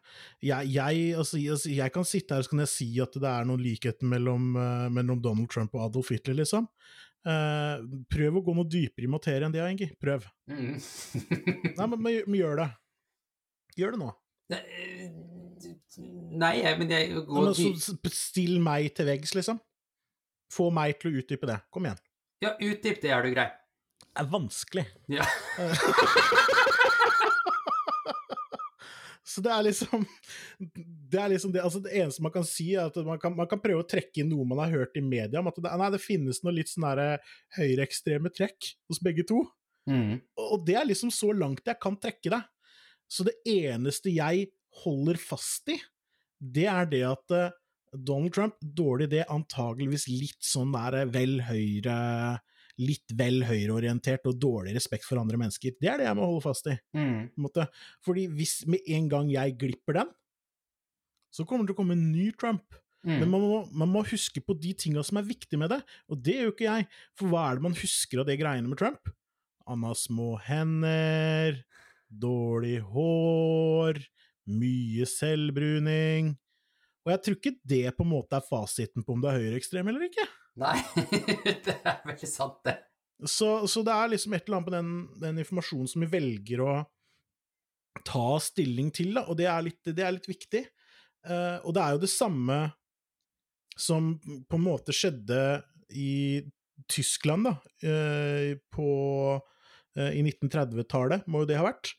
Jeg, 0.47 0.71
jeg, 0.73 1.09
altså, 1.19 1.41
jeg, 1.43 1.59
jeg 1.77 1.93
kan 1.93 2.07
sitte 2.07 2.37
her 2.37 2.45
og 2.45 2.47
så 2.47 2.53
kan 2.55 2.63
jeg 2.63 2.71
si 2.73 2.87
at 3.03 3.19
det 3.19 3.29
er 3.33 3.49
noen 3.49 3.65
likheter 3.65 4.09
mellom, 4.09 4.47
uh, 4.57 4.87
mellom 4.95 5.21
Donald 5.25 5.51
Trump 5.53 5.75
og 5.77 5.89
Adolf 5.89 6.13
Hitler, 6.15 6.39
liksom. 6.39 6.69
Uh, 7.27 7.83
prøv 8.13 8.39
å 8.39 8.45
gå 8.47 8.55
noe 8.55 8.71
dypere 8.71 9.09
i 9.09 9.11
materie 9.11 9.43
enn 9.49 9.53
det, 9.57 9.65
Engi. 9.67 9.91
Prøv. 10.01 10.25
Mm. 10.49 10.77
Nei, 11.75 11.89
men, 11.91 11.99
men, 12.07 12.37
gjør 12.39 12.63
det. 12.63 12.69
Gjør 13.83 13.97
det 13.97 14.03
nå. 14.05 14.13
Nei, 16.37 16.53
jeg- 16.63 16.79
men 16.79 16.91
jeg 16.93 17.11
går 17.27 17.51
nei, 17.51 17.53
men 17.59 17.81
så 17.83 17.97
still 18.15 18.61
meg 18.63 18.95
til 18.95 19.09
veggs, 19.11 19.35
liksom. 19.35 19.59
Få 20.55 20.71
meg 20.71 21.01
til 21.03 21.11
å 21.11 21.21
utdype 21.21 21.49
det. 21.51 21.59
Kom 21.75 21.89
igjen. 21.89 21.99
Ja, 22.45 22.55
utdyp 22.55 23.03
det, 23.03 23.11
er 23.11 23.27
du 23.27 23.33
grei. 23.35 23.49
Det 24.07 24.23
er 24.23 24.29
vanskelig. 24.31 24.87
Ja. 25.13 25.27
Så 29.27 29.43
det 29.45 29.51
er 29.53 29.65
liksom 29.67 30.05
Det 31.11 31.19
er 31.21 31.29
liksom 31.33 31.53
det, 31.53 31.61
altså 31.61 31.81
det 31.85 31.93
eneste 31.99 32.23
man 32.25 32.33
kan 32.33 32.47
si, 32.47 32.71
er 32.75 32.89
at 32.89 32.97
man 33.05 33.19
kan, 33.21 33.35
man 33.37 33.49
kan 33.51 33.61
prøve 33.61 33.83
å 33.83 33.89
trekke 33.89 34.23
inn 34.23 34.31
noe 34.33 34.47
man 34.49 34.63
har 34.63 34.73
hørt 34.73 34.97
i 34.97 35.05
media 35.05 35.43
om 35.43 35.51
at 35.51 35.59
det, 35.61 35.73
nei, 35.81 35.91
det 35.93 36.01
finnes 36.03 36.41
noe 36.45 36.55
litt 36.57 36.71
sånn 36.73 36.87
derre 36.87 37.19
høyreekstreme 37.59 38.33
trekk 38.33 38.71
hos 38.89 39.03
begge 39.05 39.27
to. 39.29 39.43
Mm. 39.91 40.19
Og 40.41 40.65
det 40.67 40.79
er 40.81 40.89
liksom 40.89 41.13
så 41.15 41.31
langt 41.37 41.67
jeg 41.69 41.79
kan 41.83 41.99
trekke 42.01 42.33
det. 42.33 42.43
Så 43.13 43.27
det 43.27 43.37
eneste 43.47 44.11
jeg 44.15 44.49
holder 44.83 45.21
fast 45.21 45.71
i, 45.73 45.79
det 46.41 46.67
er 46.69 46.89
det 46.91 47.05
at 47.09 47.37
eh, 47.37 47.55
Donald 47.93 48.35
Trump, 48.35 48.57
dårlig 48.61 49.11
idé, 49.11 49.23
antageligvis 49.33 50.09
litt 50.11 50.43
sånn 50.45 50.75
der 50.75 51.03
eh, 51.03 51.11
vel 51.13 51.39
høyre 51.47 51.97
Litt 52.79 53.13
vel 53.17 53.41
høyreorientert 53.49 54.27
og 54.29 54.37
dårlig 54.43 54.75
respekt 54.77 55.07
for 55.09 55.17
andre 55.21 55.39
mennesker. 55.41 55.73
Det 55.81 55.89
er 55.89 56.03
det 56.03 56.09
jeg 56.11 56.17
må 56.19 56.27
holde 56.29 56.45
fast 56.45 56.67
i. 56.69 56.75
Mm. 56.93 57.31
Fordi 58.05 58.27
hvis 58.37 58.59
med 58.69 58.85
en 58.93 59.07
gang 59.09 59.31
jeg 59.33 59.57
glipper 59.59 60.03
den, 60.03 60.11
så 61.33 61.45
kommer 61.49 61.65
det 61.65 61.73
til 61.73 61.77
å 61.79 61.81
komme 61.83 61.97
en 61.97 62.11
ny 62.13 62.31
Trump. 62.37 62.65
Men 63.07 63.23
Mm. 63.23 63.31
man 63.31 63.41
må, 63.41 63.59
man 63.71 63.89
må 63.93 64.01
huske 64.09 64.41
på 64.43 64.59
de 64.59 64.73
tinga 64.75 65.03
som 65.05 65.17
er 65.21 65.23
viktige 65.29 65.59
med 65.61 65.71
det, 65.71 65.79
og 66.11 66.19
det 66.27 66.35
gjør 66.41 66.53
ikke 66.53 66.65
jeg. 66.67 66.87
For 67.15 67.29
hva 67.31 67.45
er 67.53 67.55
det 67.55 67.63
man 67.63 67.77
husker 67.79 68.19
av 68.19 68.27
det 68.27 68.39
greiene 68.41 68.67
med 68.69 68.79
Trump? 68.81 69.13
Han 69.69 69.83
har 69.87 69.95
små 69.95 70.41
hender, 70.43 71.61
dårlig 72.11 72.81
hår, 72.83 74.01
mye 74.49 75.07
selvbruning. 75.07 76.35
Og 77.07 77.13
jeg 77.13 77.23
tror 77.23 77.37
ikke 77.39 77.55
det 77.63 77.85
på 77.97 78.03
en 78.03 78.11
måte 78.11 78.41
er 78.41 78.47
fasiten 78.49 79.05
på 79.07 79.15
om 79.15 79.23
du 79.23 79.29
er 79.31 79.39
høyreekstrem 79.39 79.87
eller 79.93 80.09
ikke. 80.09 80.27
Nei, 80.57 80.77
det 81.67 81.75
er 81.85 81.99
veldig 82.09 82.29
sant, 82.31 82.61
det. 82.65 82.79
Så, 83.29 83.49
så 83.69 83.83
det 83.85 83.93
er 83.97 84.11
liksom 84.13 84.35
et 84.37 84.47
eller 84.47 84.59
annet 84.59 84.69
med 84.71 84.77
den, 84.77 85.21
den 85.23 85.41
informasjonen 85.43 85.89
som 85.89 86.05
vi 86.05 86.09
velger 86.13 86.63
å 86.65 86.73
ta 88.07 88.37
stilling 88.45 88.91
til, 88.95 89.15
da, 89.17 89.25
og 89.29 89.39
det 89.39 89.47
er 89.49 89.65
litt, 89.65 89.81
det 89.97 90.05
er 90.05 90.15
litt 90.17 90.29
viktig. 90.29 90.67
Uh, 91.27 91.59
og 91.67 91.73
det 91.75 91.83
er 91.83 91.97
jo 91.97 92.03
det 92.05 92.13
samme 92.13 92.59
som 93.77 94.13
på 94.21 94.59
en 94.59 94.65
måte 94.65 94.95
skjedde 94.95 95.41
i 95.97 96.43
Tyskland, 96.93 97.49
da, 97.49 97.55
uh, 97.89 98.53
på, 98.73 98.89
uh, 99.41 100.11
i 100.13 100.21
1930-tallet, 100.23 101.25
må 101.33 101.43
jo 101.45 101.51
det 101.51 101.57
ha 101.61 101.67
vært. 101.67 101.95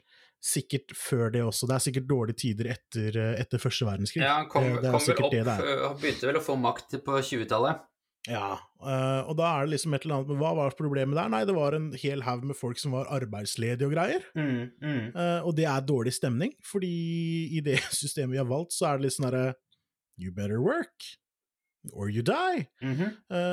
Sikkert 0.47 0.93
før 0.93 1.31
det 1.33 1.41
også. 1.43 1.65
Det 1.67 1.75
er 1.79 1.85
sikkert 1.89 2.09
dårlige 2.13 2.39
tider 2.45 2.69
etter, 2.75 3.17
etter 3.41 3.59
første 3.61 3.87
verdenskrig. 3.89 4.21
Ja, 4.21 4.37
han 4.43 4.49
kom, 4.53 4.63
Det- 4.69 4.83
det 4.85 4.91
er 4.93 4.93
kom 4.93 5.07
vel 5.09 5.25
opp 5.25 5.33
det 5.33 5.45
det 5.49 5.93
begynte 6.03 6.29
vel 6.29 6.37
å 6.39 6.45
få 6.45 6.55
makt 6.61 6.99
på 7.03 7.17
20-tallet. 7.25 7.81
Ja, 8.27 8.57
eh, 8.83 9.21
og 9.29 9.37
da 9.39 9.49
er 9.49 9.65
det 9.65 9.77
liksom 9.77 9.95
et 9.95 10.05
eller 10.05 10.19
annet 10.19 10.39
Hva 10.41 10.49
var 10.57 10.75
problemet 10.77 11.15
der? 11.15 11.29
Nei, 11.31 11.43
det 11.47 11.55
var 11.55 11.77
en 11.77 11.91
hel 11.97 12.23
haug 12.27 12.43
med 12.49 12.59
folk 12.59 12.79
som 12.81 12.95
var 12.97 13.07
arbeidsledige 13.15 13.87
og 13.87 13.95
greier. 13.95 14.25
Mm, 14.35 14.73
mm. 14.81 15.05
Eh, 15.13 15.47
og 15.47 15.55
det 15.57 15.67
er 15.69 15.85
dårlig 15.87 16.13
stemning, 16.17 16.51
fordi 16.65 16.91
i 17.57 17.63
det 17.63 17.79
systemet 18.01 18.35
vi 18.35 18.41
har 18.43 18.49
valgt, 18.49 18.75
så 18.75 18.91
er 18.91 18.99
det 18.99 19.07
litt 19.07 19.17
sånn 19.17 19.29
herre 19.29 19.47
You 20.17 20.31
better 20.33 20.59
work, 20.59 21.05
or 21.93 22.09
you 22.09 22.23
die. 22.25 22.67
Mm 22.81 22.95
-hmm. 22.95 23.11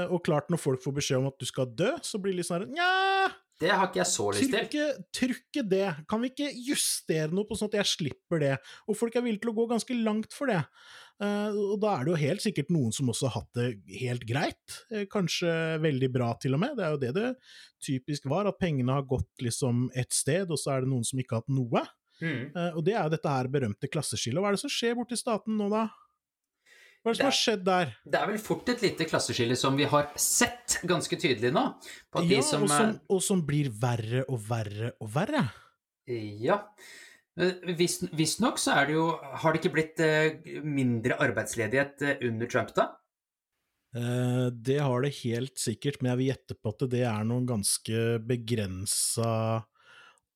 og 0.09 0.25
klart, 0.25 0.49
når 0.49 0.57
folk 0.57 0.83
får 0.83 0.93
beskjed 0.93 1.19
om 1.19 1.27
at 1.27 1.39
du 1.39 1.45
skal 1.45 1.67
dø, 1.77 1.91
så 2.03 2.19
blir 2.19 2.33
det 2.33 2.37
litt 2.37 2.47
sånn 2.47 2.61
herre 2.61 2.71
Nja, 2.73 3.31
Det 3.61 3.69
har 3.69 3.87
ikke 3.87 4.01
jeg 4.01 4.07
så 4.07 4.31
lyst 4.31 4.41
til. 4.41 4.51
Trykke, 4.51 5.05
trykk 5.13 5.71
det. 5.71 5.95
Kan 6.09 6.23
vi 6.23 6.31
ikke 6.33 6.51
justere 6.57 7.29
noe 7.31 7.45
på 7.45 7.55
sånn 7.55 7.69
at 7.69 7.75
jeg 7.75 7.87
slipper 7.87 8.41
det? 8.41 8.57
Og 8.89 8.97
folk 8.97 9.15
er 9.15 9.21
villige 9.21 9.43
til 9.43 9.53
å 9.53 9.59
gå 9.61 9.67
ganske 9.69 9.95
langt 9.95 10.33
for 10.33 10.47
det. 10.47 10.65
Eh, 11.23 11.55
og 11.55 11.77
da 11.83 11.93
er 11.95 12.07
det 12.07 12.11
jo 12.11 12.21
helt 12.25 12.43
sikkert 12.43 12.71
noen 12.75 12.95
som 12.95 13.11
også 13.13 13.29
har 13.29 13.43
hatt 13.43 13.59
det 13.59 13.99
helt 14.01 14.25
greit. 14.27 14.79
Eh, 14.91 15.05
kanskje 15.11 15.53
veldig 15.83 16.11
bra, 16.15 16.33
til 16.43 16.57
og 16.57 16.63
med. 16.65 16.75
Det 16.79 16.87
er 16.87 16.95
jo 16.95 17.03
det 17.05 17.13
det 17.15 17.29
typisk 17.85 18.27
var, 18.31 18.49
at 18.51 18.59
pengene 18.59 18.97
har 18.97 19.07
gått 19.07 19.45
liksom 19.45 19.87
et 19.95 20.15
sted, 20.15 20.51
og 20.51 20.59
så 20.61 20.75
er 20.75 20.85
det 20.85 20.91
noen 20.91 21.07
som 21.07 21.21
ikke 21.21 21.37
har 21.37 21.45
hatt 21.45 21.55
noe. 21.55 21.85
Mm. 22.21 22.41
Eh, 22.51 22.71
og 22.73 22.83
det 22.87 22.97
er 22.97 23.05
jo 23.05 23.15
dette 23.15 23.37
her 23.37 23.51
berømte 23.53 23.91
klasseskillet. 23.91 24.43
Hva 24.43 24.51
er 24.51 24.59
det 24.59 24.65
som 24.65 24.73
skjer 24.73 24.99
borti 24.99 25.19
staten 25.19 25.59
nå, 25.61 25.71
da? 25.73 25.87
Hva 27.05 27.13
er 27.13 27.15
det 27.15 27.21
som 27.21 27.29
har 27.29 27.37
skjedd 27.37 27.65
der? 27.67 27.95
Det 28.09 28.21
er 28.21 28.29
vel 28.31 28.43
fort 28.43 28.71
et 28.73 28.83
lite 28.83 29.07
klasseskille 29.07 29.57
som 29.61 29.75
vi 29.77 29.87
har 29.91 30.09
sett 30.19 30.79
ganske 30.89 31.19
tydelig 31.21 31.53
nå. 31.55 31.65
Ja, 32.17 32.23
de 32.31 32.43
som, 32.47 32.65
og, 32.65 32.73
som, 32.73 32.95
og 33.13 33.21
som 33.23 33.43
blir 33.47 33.69
verre 33.69 34.25
og 34.25 34.41
verre 34.49 34.95
og 35.05 35.11
verre. 35.13 35.45
Ja. 36.09 36.63
Visstnok 37.35 38.15
vis 38.15 38.37
så 38.63 38.77
er 38.79 38.87
det 38.87 38.95
jo 38.95 39.07
Har 39.43 39.55
det 39.55 39.59
ikke 39.59 39.75
blitt 39.75 40.03
eh, 40.05 40.37
mindre 40.63 41.17
arbeidsledighet 41.25 42.05
eh, 42.07 42.21
under 42.29 42.51
Trump, 42.51 42.71
da? 42.77 42.93
Eh, 43.95 44.47
det 44.55 44.79
har 44.83 45.03
det 45.03 45.17
helt 45.25 45.59
sikkert, 45.59 46.01
men 46.01 46.13
jeg 46.13 46.21
vil 46.21 46.31
gjette 46.33 46.59
på 46.59 46.75
at 46.75 46.87
det 46.93 47.03
er 47.07 47.27
noen 47.27 47.47
ganske 47.49 48.05
begrensa 48.27 49.65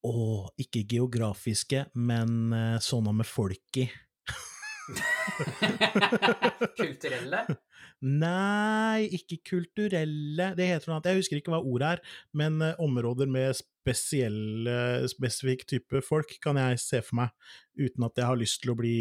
og 0.06 0.62
ikke 0.62 0.84
geografiske, 0.90 1.86
men 1.98 2.52
eh, 2.54 2.76
sånne 2.82 3.14
med 3.20 3.26
folk 3.30 3.82
i. 3.82 3.88
Kulturelle? 6.78 7.46
Nei, 8.06 9.08
ikke 9.16 9.40
kulturelle. 9.54 10.52
Det 10.54 10.66
heter 10.68 10.90
noe 10.90 10.98
annet. 10.98 11.08
Jeg 11.10 11.22
husker 11.22 11.40
ikke 11.40 11.50
hva 11.50 11.62
ordet 11.66 11.96
er, 11.96 12.02
men 12.38 12.60
eh, 12.62 12.76
områder 12.82 13.30
med 13.30 13.56
spesielle, 13.58 15.08
spesifikk 15.10 15.64
type 15.66 16.02
folk 16.06 16.36
kan 16.44 16.60
jeg 16.60 16.78
se 16.82 17.00
for 17.02 17.24
meg, 17.24 17.32
uten 17.78 18.06
at 18.06 18.20
jeg 18.20 18.30
har 18.30 18.38
lyst 18.38 18.62
til 18.62 18.74
å 18.74 18.78
bli 18.78 18.98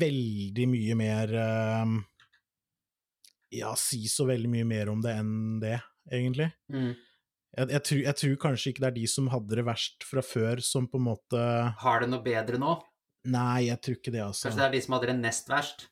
veldig 0.00 0.66
mye 0.70 0.96
mer 0.98 1.34
eh, 1.34 1.94
Ja, 3.60 3.72
si 3.78 4.04
så 4.10 4.26
veldig 4.28 4.50
mye 4.50 4.66
mer 4.66 4.90
om 4.92 5.00
det 5.02 5.14
enn 5.20 5.38
det, 5.62 5.78
egentlig. 6.10 6.50
Mm. 6.74 6.92
Jeg, 7.50 7.70
jeg, 7.74 7.82
tror, 7.86 8.02
jeg 8.04 8.18
tror 8.20 8.36
kanskje 8.46 8.70
ikke 8.70 8.84
det 8.84 8.90
er 8.90 8.98
de 8.98 9.06
som 9.10 9.30
hadde 9.30 9.58
det 9.58 9.66
verst 9.66 10.06
fra 10.06 10.22
før, 10.26 10.62
som 10.62 10.86
på 10.90 10.98
en 10.98 11.08
måte 11.08 11.46
Har 11.82 12.02
det 12.02 12.10
noe 12.10 12.22
bedre 12.22 12.58
nå? 12.62 12.76
Nei, 13.30 13.68
jeg 13.68 13.82
tror 13.84 13.98
ikke 13.98 14.14
det, 14.14 14.22
altså. 14.26 14.48
Kanskje 14.48 14.62
det 14.62 14.68
er 14.68 14.76
de 14.76 14.84
som 14.84 14.94
hadde 14.96 15.10
det 15.10 15.18
nest 15.20 15.50
verst? 15.50 15.90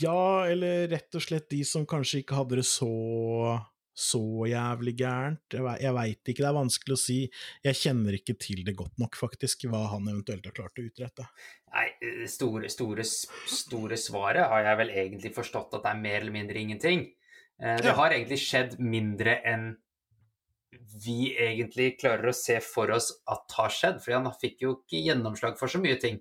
Ja, 0.00 0.46
eller 0.48 0.88
rett 0.88 1.14
og 1.18 1.22
slett 1.24 1.50
de 1.52 1.60
som 1.68 1.84
kanskje 1.88 2.22
ikke 2.22 2.38
hadde 2.40 2.60
det 2.62 2.66
så 2.68 2.90
så 3.94 4.18
jævlig 4.50 4.96
gærent. 4.98 5.54
Jeg, 5.54 5.62
jeg 5.84 5.94
veit 5.94 6.30
ikke, 6.32 6.42
det 6.42 6.48
er 6.48 6.56
vanskelig 6.56 6.94
å 6.96 6.98
si. 6.98 7.18
Jeg 7.62 7.78
kjenner 7.78 8.16
ikke 8.18 8.34
til 8.42 8.64
det 8.66 8.74
godt 8.74 8.96
nok, 8.98 9.14
faktisk, 9.14 9.68
hva 9.70 9.84
han 9.92 10.08
eventuelt 10.10 10.48
har 10.48 10.56
klart 10.56 10.80
å 10.82 10.86
utrette. 10.88 11.26
Nei, 11.70 11.84
det 12.02 12.26
store, 12.32 12.66
store, 12.74 13.04
store 13.06 13.98
svaret 14.02 14.48
har 14.50 14.66
jeg 14.66 14.80
vel 14.82 14.90
egentlig 15.04 15.32
forstått 15.36 15.76
at 15.78 15.86
det 15.86 15.92
er 15.92 16.02
mer 16.02 16.18
eller 16.24 16.34
mindre 16.34 16.58
ingenting. 16.64 17.04
Eh, 17.62 17.76
Det 17.78 17.86
Ja. 17.86 17.94
har 17.94 18.10
egentlig 18.10 18.40
skjedd 18.42 18.78
mindre 18.82 19.36
enn 19.46 19.76
vi 21.04 21.36
egentlig 21.38 22.00
klarer 22.00 22.32
å 22.32 22.34
se 22.34 22.58
for 22.66 22.90
oss 22.90 23.12
at 23.30 23.52
har 23.60 23.70
skjedd, 23.70 24.02
for 24.02 24.10
han 24.12 24.26
fikk 24.42 24.58
jo 24.66 24.74
ikke 24.82 25.04
gjennomslag 25.06 25.56
for 25.56 25.68
så 25.70 25.78
mye 25.78 26.00
ting. 26.00 26.18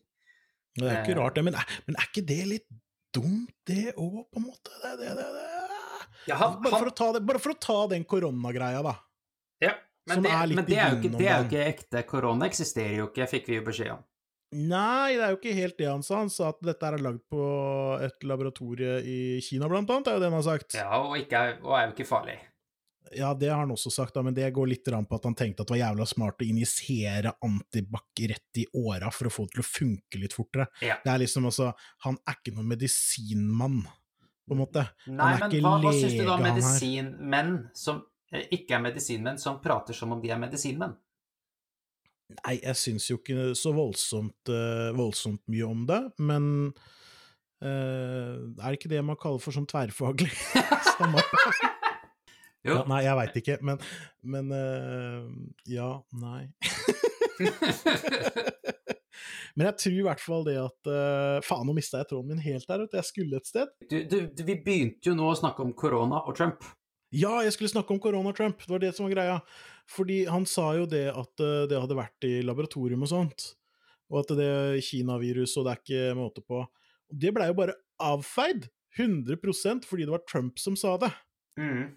Det 0.78 0.86
er 0.86 1.02
ikke 1.02 1.18
Eh. 1.18 1.22
rart, 1.24 1.34
det. 1.36 1.44
Men 1.44 1.56
er, 1.56 1.66
men 1.88 1.96
er 1.98 2.06
ikke 2.06 2.26
det 2.26 2.46
litt 2.46 2.68
dumt, 3.16 3.52
det 3.68 3.94
òg, 3.96 4.24
på 4.32 4.42
en 4.42 4.48
måte? 4.48 4.74
Det, 4.84 4.94
det, 5.02 5.16
det, 5.18 5.28
det. 5.38 5.50
Ja, 6.30 6.38
han, 6.40 6.62
Bare, 6.64 6.80
for 6.80 6.94
ta 6.96 7.10
det, 7.16 7.24
bare 7.28 7.42
for 7.44 7.54
å 7.54 7.60
ta 7.60 7.80
den 7.92 8.06
koronagreia, 8.08 8.80
da. 8.86 8.96
ja, 9.64 9.74
men, 10.08 10.24
det, 10.24 10.32
er 10.32 10.56
men 10.56 10.66
det 10.68 10.78
er 10.80 10.94
jo 10.94 11.00
ikke, 11.02 11.14
det 11.18 11.28
er 11.28 11.38
jo 11.38 11.48
ikke 11.50 11.68
ekte. 11.68 12.04
Korona 12.08 12.48
eksisterer 12.48 12.98
jo 13.02 13.10
ikke, 13.12 13.28
fikk 13.32 13.52
vi 13.52 13.60
jo 13.60 13.66
beskjed 13.68 13.94
om. 13.98 14.04
Nei, 14.54 15.16
det 15.18 15.24
er 15.26 15.32
jo 15.34 15.40
ikke 15.40 15.56
helt 15.58 15.78
det 15.80 15.90
han 15.90 16.04
sa. 16.06 16.20
Han 16.22 16.30
sa 16.30 16.52
at 16.54 16.60
dette 16.62 16.86
er 16.86 17.02
lagd 17.02 17.24
på 17.32 17.44
et 18.06 18.26
laboratorie 18.30 19.00
i 19.02 19.20
Kina, 19.42 19.70
blant 19.72 19.90
annet. 19.90 20.12
Er 20.12 20.20
jo 20.20 20.22
det 20.22 20.30
han 20.30 20.38
har 20.38 20.46
sagt. 20.46 20.76
Ja, 20.78 20.90
og, 21.02 21.16
ikke 21.18 21.42
og 21.64 21.74
er 21.80 21.88
jo 21.88 21.96
ikke 21.96 22.08
farlig. 22.08 22.38
Ja, 23.18 23.34
det 23.34 23.50
har 23.50 23.62
han 23.64 23.72
også 23.74 23.92
sagt, 23.94 24.14
da, 24.16 24.24
men 24.26 24.36
det 24.36 24.50
går 24.56 24.70
litt 24.70 24.88
på 24.88 25.18
at 25.18 25.28
han 25.28 25.36
tenkte 25.38 25.64
at 25.64 25.70
det 25.70 25.76
var 25.76 25.82
jævla 25.82 26.08
smart 26.10 26.42
å 26.44 26.48
injisere 26.48 27.34
antibac 27.46 28.24
rett 28.32 28.62
i 28.62 28.66
åra 28.80 29.12
for 29.14 29.30
å 29.30 29.34
få 29.34 29.46
det 29.48 29.56
til 29.56 29.64
å 29.64 29.68
funke 29.68 30.22
litt 30.22 30.36
fortere. 30.36 30.68
Ja. 30.84 30.98
Det 31.04 31.12
er 31.14 31.22
liksom 31.24 31.50
altså 31.50 31.72
Han 32.06 32.18
er 32.28 32.40
ikke 32.40 32.56
noen 32.56 32.72
medisinmann, 32.74 33.84
på 34.48 34.56
en 34.56 34.64
måte. 34.64 34.88
Nei, 35.08 35.30
er 35.36 35.46
men 35.46 35.56
ikke 35.56 35.64
hva, 35.66 35.76
hva 35.84 35.94
syns 35.98 36.18
du 36.18 36.24
da 36.24 36.36
om 36.36 36.46
medisinmenn 36.48 37.54
som 37.78 38.02
eh, 38.34 38.48
ikke 38.60 38.78
er 38.78 38.84
medisinmenn, 38.88 39.40
som 39.42 39.62
prater 39.64 39.98
som 39.98 40.16
om 40.16 40.24
de 40.24 40.34
er 40.34 40.42
medisinmenn? 40.42 40.98
Nei, 42.34 42.58
jeg 42.58 42.80
syns 42.80 43.12
jo 43.12 43.20
ikke 43.20 43.54
så 43.58 43.76
voldsomt, 43.76 44.50
eh, 44.50 44.90
voldsomt 44.98 45.44
mye 45.52 45.70
om 45.70 45.88
det, 45.90 46.04
men 46.24 46.52
Uh, 47.64 48.52
er 48.60 48.74
det 48.74 48.76
ikke 48.76 48.90
det 48.92 49.00
man 49.08 49.16
kaller 49.16 49.40
for 49.40 49.56
sånn 49.56 49.68
tverrfaglig 49.72 50.34
samarbeid? 50.98 51.73
Ja, 52.64 52.80
nei, 52.88 53.02
jeg 53.04 53.18
veit 53.20 53.40
ikke, 53.42 53.58
men, 53.66 53.82
men 54.24 54.52
uh, 54.56 55.26
Ja, 55.70 55.98
nei. 56.16 56.48
Men 59.54 59.68
jeg 59.68 59.78
tror 59.84 59.96
i 59.96 60.06
hvert 60.08 60.22
fall 60.22 60.46
det 60.48 60.56
at 60.58 60.90
uh, 60.90 61.38
Faen, 61.46 61.68
nå 61.68 61.76
mista 61.78 62.00
jeg 62.02 62.10
tråden 62.10 62.32
min 62.34 62.42
helt 62.42 62.66
der, 62.66 62.82
vet 62.82 62.94
du. 62.94 62.98
Jeg 62.98 63.06
skulle 63.06 63.38
et 63.38 63.50
sted. 63.50 63.70
Du, 63.86 64.00
du, 64.10 64.16
du, 64.34 64.42
vi 64.48 64.56
begynte 64.58 65.12
jo 65.12 65.14
nå 65.18 65.28
å 65.30 65.36
snakke 65.38 65.62
om 65.62 65.76
korona 65.78 66.24
og 66.26 66.34
Trump. 66.40 66.66
Ja, 67.14 67.36
jeg 67.46 67.54
skulle 67.54 67.70
snakke 67.70 67.94
om 67.94 68.02
korona 68.02 68.32
og 68.32 68.40
Trump, 68.40 68.64
det 68.64 68.74
var 68.74 68.82
det 68.82 68.94
som 68.98 69.06
var 69.06 69.14
greia. 69.14 69.36
Fordi 69.94 70.24
han 70.26 70.48
sa 70.50 70.72
jo 70.80 70.88
det 70.90 71.06
at 71.12 71.46
uh, 71.46 71.66
det 71.70 71.82
hadde 71.84 72.00
vært 72.00 72.30
i 72.30 72.40
laboratorium 72.46 73.06
og 73.06 73.14
sånt. 73.14 73.52
Og 74.10 74.24
at 74.24 74.34
det 74.38 74.50
er 74.50 74.82
Kina-virus, 74.84 75.54
og 75.58 75.68
det 75.68 75.76
er 75.76 75.84
ikke 75.84 76.16
måte 76.18 76.46
på. 76.46 76.64
Og 76.66 77.22
det 77.22 77.34
blei 77.36 77.52
jo 77.52 77.60
bare 77.62 77.78
avfeid! 78.02 78.72
100% 78.94 79.88
fordi 79.90 80.04
det 80.06 80.14
var 80.14 80.22
Trump 80.30 80.60
som 80.62 80.76
sa 80.78 80.92
det. 81.02 81.10
Mm. 81.58 81.96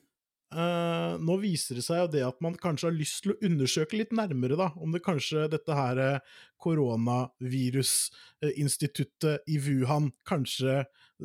Eh, 0.55 1.17
nå 1.19 1.35
viser 1.43 1.75
det 1.75 1.83
seg 1.83 1.99
jo 2.05 2.07
det 2.13 2.21
at 2.23 2.37
man 2.45 2.55
kanskje 2.61 2.87
har 2.87 2.95
lyst 2.95 3.25
til 3.25 3.33
å 3.35 3.39
undersøke 3.49 3.97
litt 3.99 4.13
nærmere, 4.15 4.55
da, 4.59 4.69
om 4.79 4.93
det 4.95 5.03
kanskje 5.03 5.49
dette 5.51 5.75
her 5.75 5.99
eh, 5.99 6.21
koronavirusinstituttet 6.63 9.43
i 9.51 9.59
Wuhan 9.65 10.13
kanskje 10.29 10.85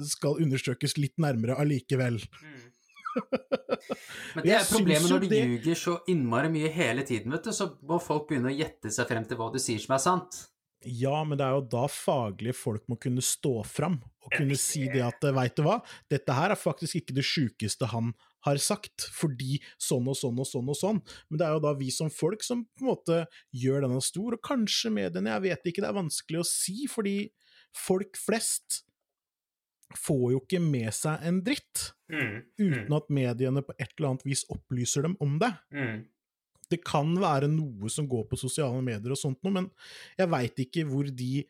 skal 0.10 0.40
undersøkes 0.42 0.98
litt 0.98 1.18
nærmere 1.22 1.54
allikevel. 1.62 2.18
Mm. 2.42 2.62
Men 4.36 4.44
det 4.46 4.54
er 4.56 4.64
problemet 4.72 5.10
når 5.12 5.20
du 5.20 5.28
det- 5.30 5.46
ljuger 5.46 5.76
så 5.78 6.00
innmari 6.10 6.50
mye 6.50 6.70
hele 6.72 7.04
tiden, 7.06 7.32
vet 7.36 7.44
du, 7.46 7.52
så 7.54 7.78
må 7.86 8.00
folk 8.02 8.28
begynne 8.30 8.50
å 8.50 8.58
gjette 8.58 8.90
seg 8.94 9.08
frem 9.10 9.26
til 9.28 9.38
hva 9.38 9.52
du 9.54 9.60
sier 9.62 9.80
som 9.84 9.96
er 9.98 10.02
sant. 10.02 10.48
Ja, 10.82 11.22
men 11.22 11.38
det 11.38 11.46
er 11.46 11.54
jo 11.60 11.68
da 11.70 11.86
faglige 11.86 12.58
folk 12.58 12.82
må 12.90 12.98
kunne 12.98 13.22
stå 13.22 13.62
fram 13.70 14.02
og 14.26 14.34
kunne 14.34 14.58
si 14.58 14.90
det 14.90 15.06
at 15.06 15.22
veit 15.36 15.54
du 15.54 15.62
hva, 15.68 15.78
dette 16.10 16.34
her 16.34 16.50
er 16.56 16.58
faktisk 16.58 16.98
ikke 16.98 17.14
det 17.20 17.26
sjukeste 17.28 17.86
han 17.92 18.10
har 18.16 18.31
sagt, 18.60 19.02
fordi 19.14 19.60
sånn 19.80 20.08
og 20.08 20.16
sånn 20.18 20.40
og 20.40 20.46
sånn 20.48 20.70
og 20.70 20.76
sånn. 20.76 21.02
Men 21.30 21.38
det 21.38 21.46
er 21.48 21.54
jo 21.54 21.60
da 21.60 21.74
vi 21.74 21.90
som 21.92 22.10
folk 22.10 22.44
som 22.44 22.66
på 22.78 22.82
en 22.86 22.88
måte 22.96 23.28
gjør 23.54 23.82
denne 23.88 24.02
stor, 24.02 24.34
og 24.34 24.42
kanskje 24.42 24.92
mediene, 24.92 25.30
jeg 25.36 25.42
vet 25.42 25.66
ikke, 25.66 25.82
det 25.82 25.90
er 25.90 26.00
vanskelig 26.02 26.40
å 26.42 26.46
si, 26.48 26.88
fordi 26.88 27.32
folk 27.74 28.18
flest 28.18 28.84
får 29.98 30.32
jo 30.32 30.40
ikke 30.40 30.62
med 30.64 30.94
seg 30.96 31.20
en 31.28 31.42
dritt, 31.44 31.92
Mm. 32.12 32.44
uten 32.60 32.94
at 32.96 33.08
mediene 33.10 33.62
på 33.64 33.72
et 33.80 33.90
eller 33.98 34.10
annet 34.10 34.24
vis 34.26 34.44
opplyser 34.52 35.04
dem 35.04 35.16
om 35.22 35.38
det 35.40 35.54
Mm. 35.72 36.06
det 36.70 36.84
kan 36.84 37.16
være 37.16 37.48
noe 37.50 37.90
som 37.90 38.08
går 38.08 38.28
på 38.30 38.38
sosiale 38.40 38.82
medier 38.82 39.12
og 39.12 39.18
sånt 39.18 39.42
noe, 39.44 39.52
men 39.52 39.72
jeg 40.18 40.28
veit 40.30 40.56
ikke 40.56 40.86
hvor 40.88 41.04
de 41.14 41.46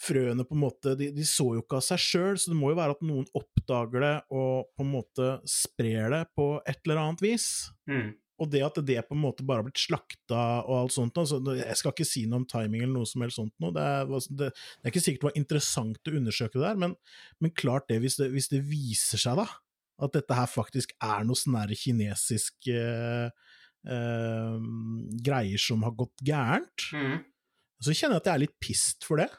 frøene 0.00 0.42
på 0.44 0.56
en 0.56 0.62
måte 0.64 0.96
De, 0.98 1.10
de 1.14 1.24
så 1.28 1.46
jo 1.54 1.62
ikke 1.62 1.78
av 1.78 1.84
seg 1.86 2.02
sjøl, 2.02 2.36
så 2.40 2.50
det 2.50 2.58
må 2.58 2.72
jo 2.72 2.80
være 2.80 2.96
at 2.96 3.06
noen 3.06 3.28
oppdager 3.38 4.02
det 4.04 4.16
og 4.34 4.68
på 4.74 4.84
en 4.84 4.92
måte 4.96 5.30
sprer 5.48 6.10
det 6.12 6.22
på 6.34 6.48
et 6.66 6.80
eller 6.84 7.02
annet 7.04 7.22
vis. 7.24 7.48
Mm. 7.90 8.12
Og 8.42 8.50
det 8.50 8.64
at 8.66 8.80
det 8.82 8.98
på 9.06 9.14
en 9.14 9.22
måte 9.22 9.44
bare 9.46 9.62
har 9.62 9.68
blitt 9.68 9.78
slakta 9.78 10.40
og 10.66 10.72
alt 10.74 10.94
sånt 10.96 11.18
altså, 11.22 11.38
Jeg 11.54 11.76
skal 11.78 11.92
ikke 11.94 12.06
si 12.08 12.24
noe 12.26 12.40
om 12.42 12.46
timing 12.50 12.82
eller 12.82 12.96
noe 12.96 13.06
som 13.06 13.22
helst 13.22 13.38
sånt 13.38 13.54
noe. 13.62 13.70
Det 13.76 13.84
er, 13.86 14.08
det, 14.10 14.48
det 14.50 14.88
er 14.88 14.90
ikke 14.90 15.02
sikkert 15.04 15.22
det 15.22 15.28
var 15.28 15.38
interessant 15.38 16.10
å 16.10 16.16
undersøke 16.18 16.58
det 16.58 16.64
der, 16.66 16.80
men, 16.82 16.96
men 17.38 17.54
klart 17.54 17.86
det 17.92 18.00
hvis, 18.02 18.18
det 18.18 18.32
hvis 18.34 18.50
det 18.50 18.64
viser 18.66 19.22
seg, 19.22 19.38
da, 19.38 19.46
at 20.02 20.16
dette 20.18 20.34
her 20.34 20.50
faktisk 20.50 20.96
er 20.98 21.22
noe 21.28 21.38
sånn 21.38 21.54
kinesisk 21.78 22.72
eh, 22.74 23.30
eh, 23.86 24.58
greier 25.30 25.62
som 25.62 25.86
har 25.86 25.94
gått 26.02 26.26
gærent, 26.26 26.90
Mm. 26.90 27.22
så 27.84 27.94
kjenner 27.94 28.18
jeg 28.18 28.24
at 28.24 28.28
jeg 28.32 28.34
er 28.34 28.44
litt 28.48 28.58
pissed 28.58 29.06
for 29.06 29.22
det. 29.22 29.30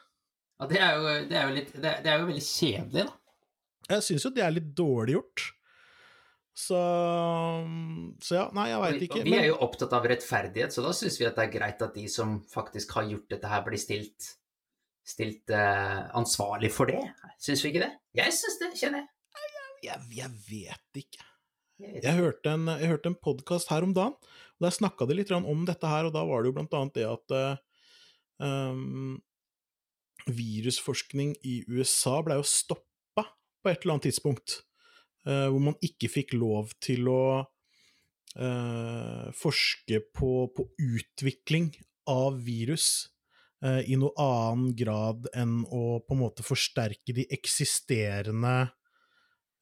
Ja, 0.56 0.68
det 0.70 0.80
er, 0.80 0.94
jo, 0.96 1.12
det, 1.28 1.36
er 1.36 1.50
jo 1.50 1.56
litt, 1.58 1.74
det, 1.76 1.90
er, 1.90 2.00
det 2.04 2.10
er 2.12 2.22
jo 2.22 2.28
veldig 2.30 2.46
kjedelig, 2.46 3.04
da. 3.04 3.16
Jeg 3.86 4.02
syns 4.02 4.24
jo 4.26 4.32
det 4.34 4.42
er 4.42 4.54
litt 4.56 4.72
dårlig 4.74 5.14
gjort. 5.18 5.44
Så, 6.56 6.78
så 8.24 8.36
ja, 8.38 8.46
nei, 8.56 8.70
jeg 8.70 8.80
veit 8.80 9.02
ikke. 9.04 9.18
og 9.20 9.26
vi 9.28 9.34
er 9.36 9.46
jo 9.50 9.58
opptatt 9.66 9.92
av 9.92 10.06
rettferdighet, 10.08 10.72
så 10.72 10.82
da 10.86 10.94
syns 10.96 11.18
vi 11.20 11.26
at 11.28 11.36
det 11.36 11.44
er 11.44 11.52
greit 11.52 11.84
at 11.84 11.98
de 11.98 12.06
som 12.08 12.38
faktisk 12.48 12.96
har 12.96 13.10
gjort 13.10 13.28
dette 13.34 13.50
her, 13.52 13.60
blir 13.66 13.80
stilt, 13.80 14.30
stilt 15.04 15.52
uh, 15.52 16.08
ansvarlig 16.16 16.72
for 16.72 16.88
det. 16.88 17.02
Syns 17.36 17.60
vi 17.60 17.74
ikke 17.74 17.84
det? 17.84 17.92
Jeg 18.16 18.32
syns 18.38 18.56
det, 18.62 18.72
kjenner 18.80 19.04
jeg. 19.04 19.44
jeg, 19.84 20.08
jeg 20.16 20.32
vet 20.48 21.02
ikke. 21.04 21.28
Jeg 21.84 22.16
hørte 22.16 22.56
en, 22.56 22.70
jeg 22.72 22.88
hørte 22.88 23.12
en 23.12 23.20
podkast 23.20 23.68
her 23.68 23.84
om 23.84 23.92
dagen, 23.92 24.16
og 24.56 24.64
der 24.64 24.72
snakka 24.72 25.04
de 25.04 25.20
litt 25.20 25.36
om 25.36 25.66
dette 25.68 25.92
her, 25.92 26.08
og 26.08 26.16
da 26.16 26.24
var 26.24 26.40
det 26.40 26.48
jo 26.48 26.56
blant 26.56 26.80
annet 26.80 26.96
det 26.96 27.04
at 27.04 27.36
um, 28.40 29.18
virusforskning 30.26 31.34
i 31.46 31.60
USA 31.70 32.18
ble 32.26 32.40
jo 32.40 32.46
stoppa 32.46 33.26
på 33.62 33.70
et 33.70 33.82
eller 33.82 33.96
annet 33.96 34.08
tidspunkt, 34.10 34.60
Uh, 35.26 35.48
hvor 35.50 35.58
man 35.58 35.76
ikke 35.82 36.06
fikk 36.06 36.36
lov 36.38 36.70
til 36.82 37.08
å 37.10 37.42
uh, 37.42 39.26
forske 39.34 39.98
på, 40.14 40.30
på 40.54 40.66
utvikling 40.78 41.72
av 42.06 42.38
virus 42.46 43.08
uh, 43.66 43.82
i 43.82 43.98
noe 43.98 44.14
annen 44.22 44.70
grad 44.78 45.26
enn 45.34 45.64
å 45.66 45.98
på 46.06 46.14
en 46.14 46.22
måte 46.22 46.46
forsterke 46.46 47.16
de 47.16 47.28
eksisterende 47.34 48.72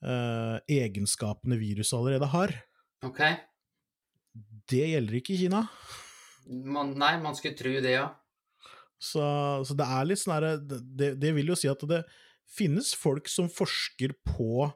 egenskapene 0.04 1.56
viruset 1.56 1.94
allerede 1.96 2.26
har. 2.28 2.50
Ok. 3.08 3.22
Det 4.68 4.82
gjelder 4.90 5.16
ikke 5.16 5.32
i 5.32 5.38
Kina. 5.38 5.62
Man, 6.44 6.90
nei, 7.00 7.14
man 7.22 7.38
skulle 7.38 7.56
tro 7.56 7.72
det, 7.72 7.94
ja. 7.94 8.10
Så, 9.00 9.24
så 9.66 9.74
det 9.76 9.84
er 9.84 10.04
litt 10.08 10.20
sånn 10.22 10.34
herre 10.36 10.52
det, 10.62 11.14
det 11.20 11.32
vil 11.36 11.50
jo 11.52 11.56
si 11.58 11.68
at 11.68 11.80
det 11.90 12.02
finnes 12.54 12.92
folk 12.96 13.28
som 13.28 13.48
forsker 13.52 14.14
på 14.28 14.68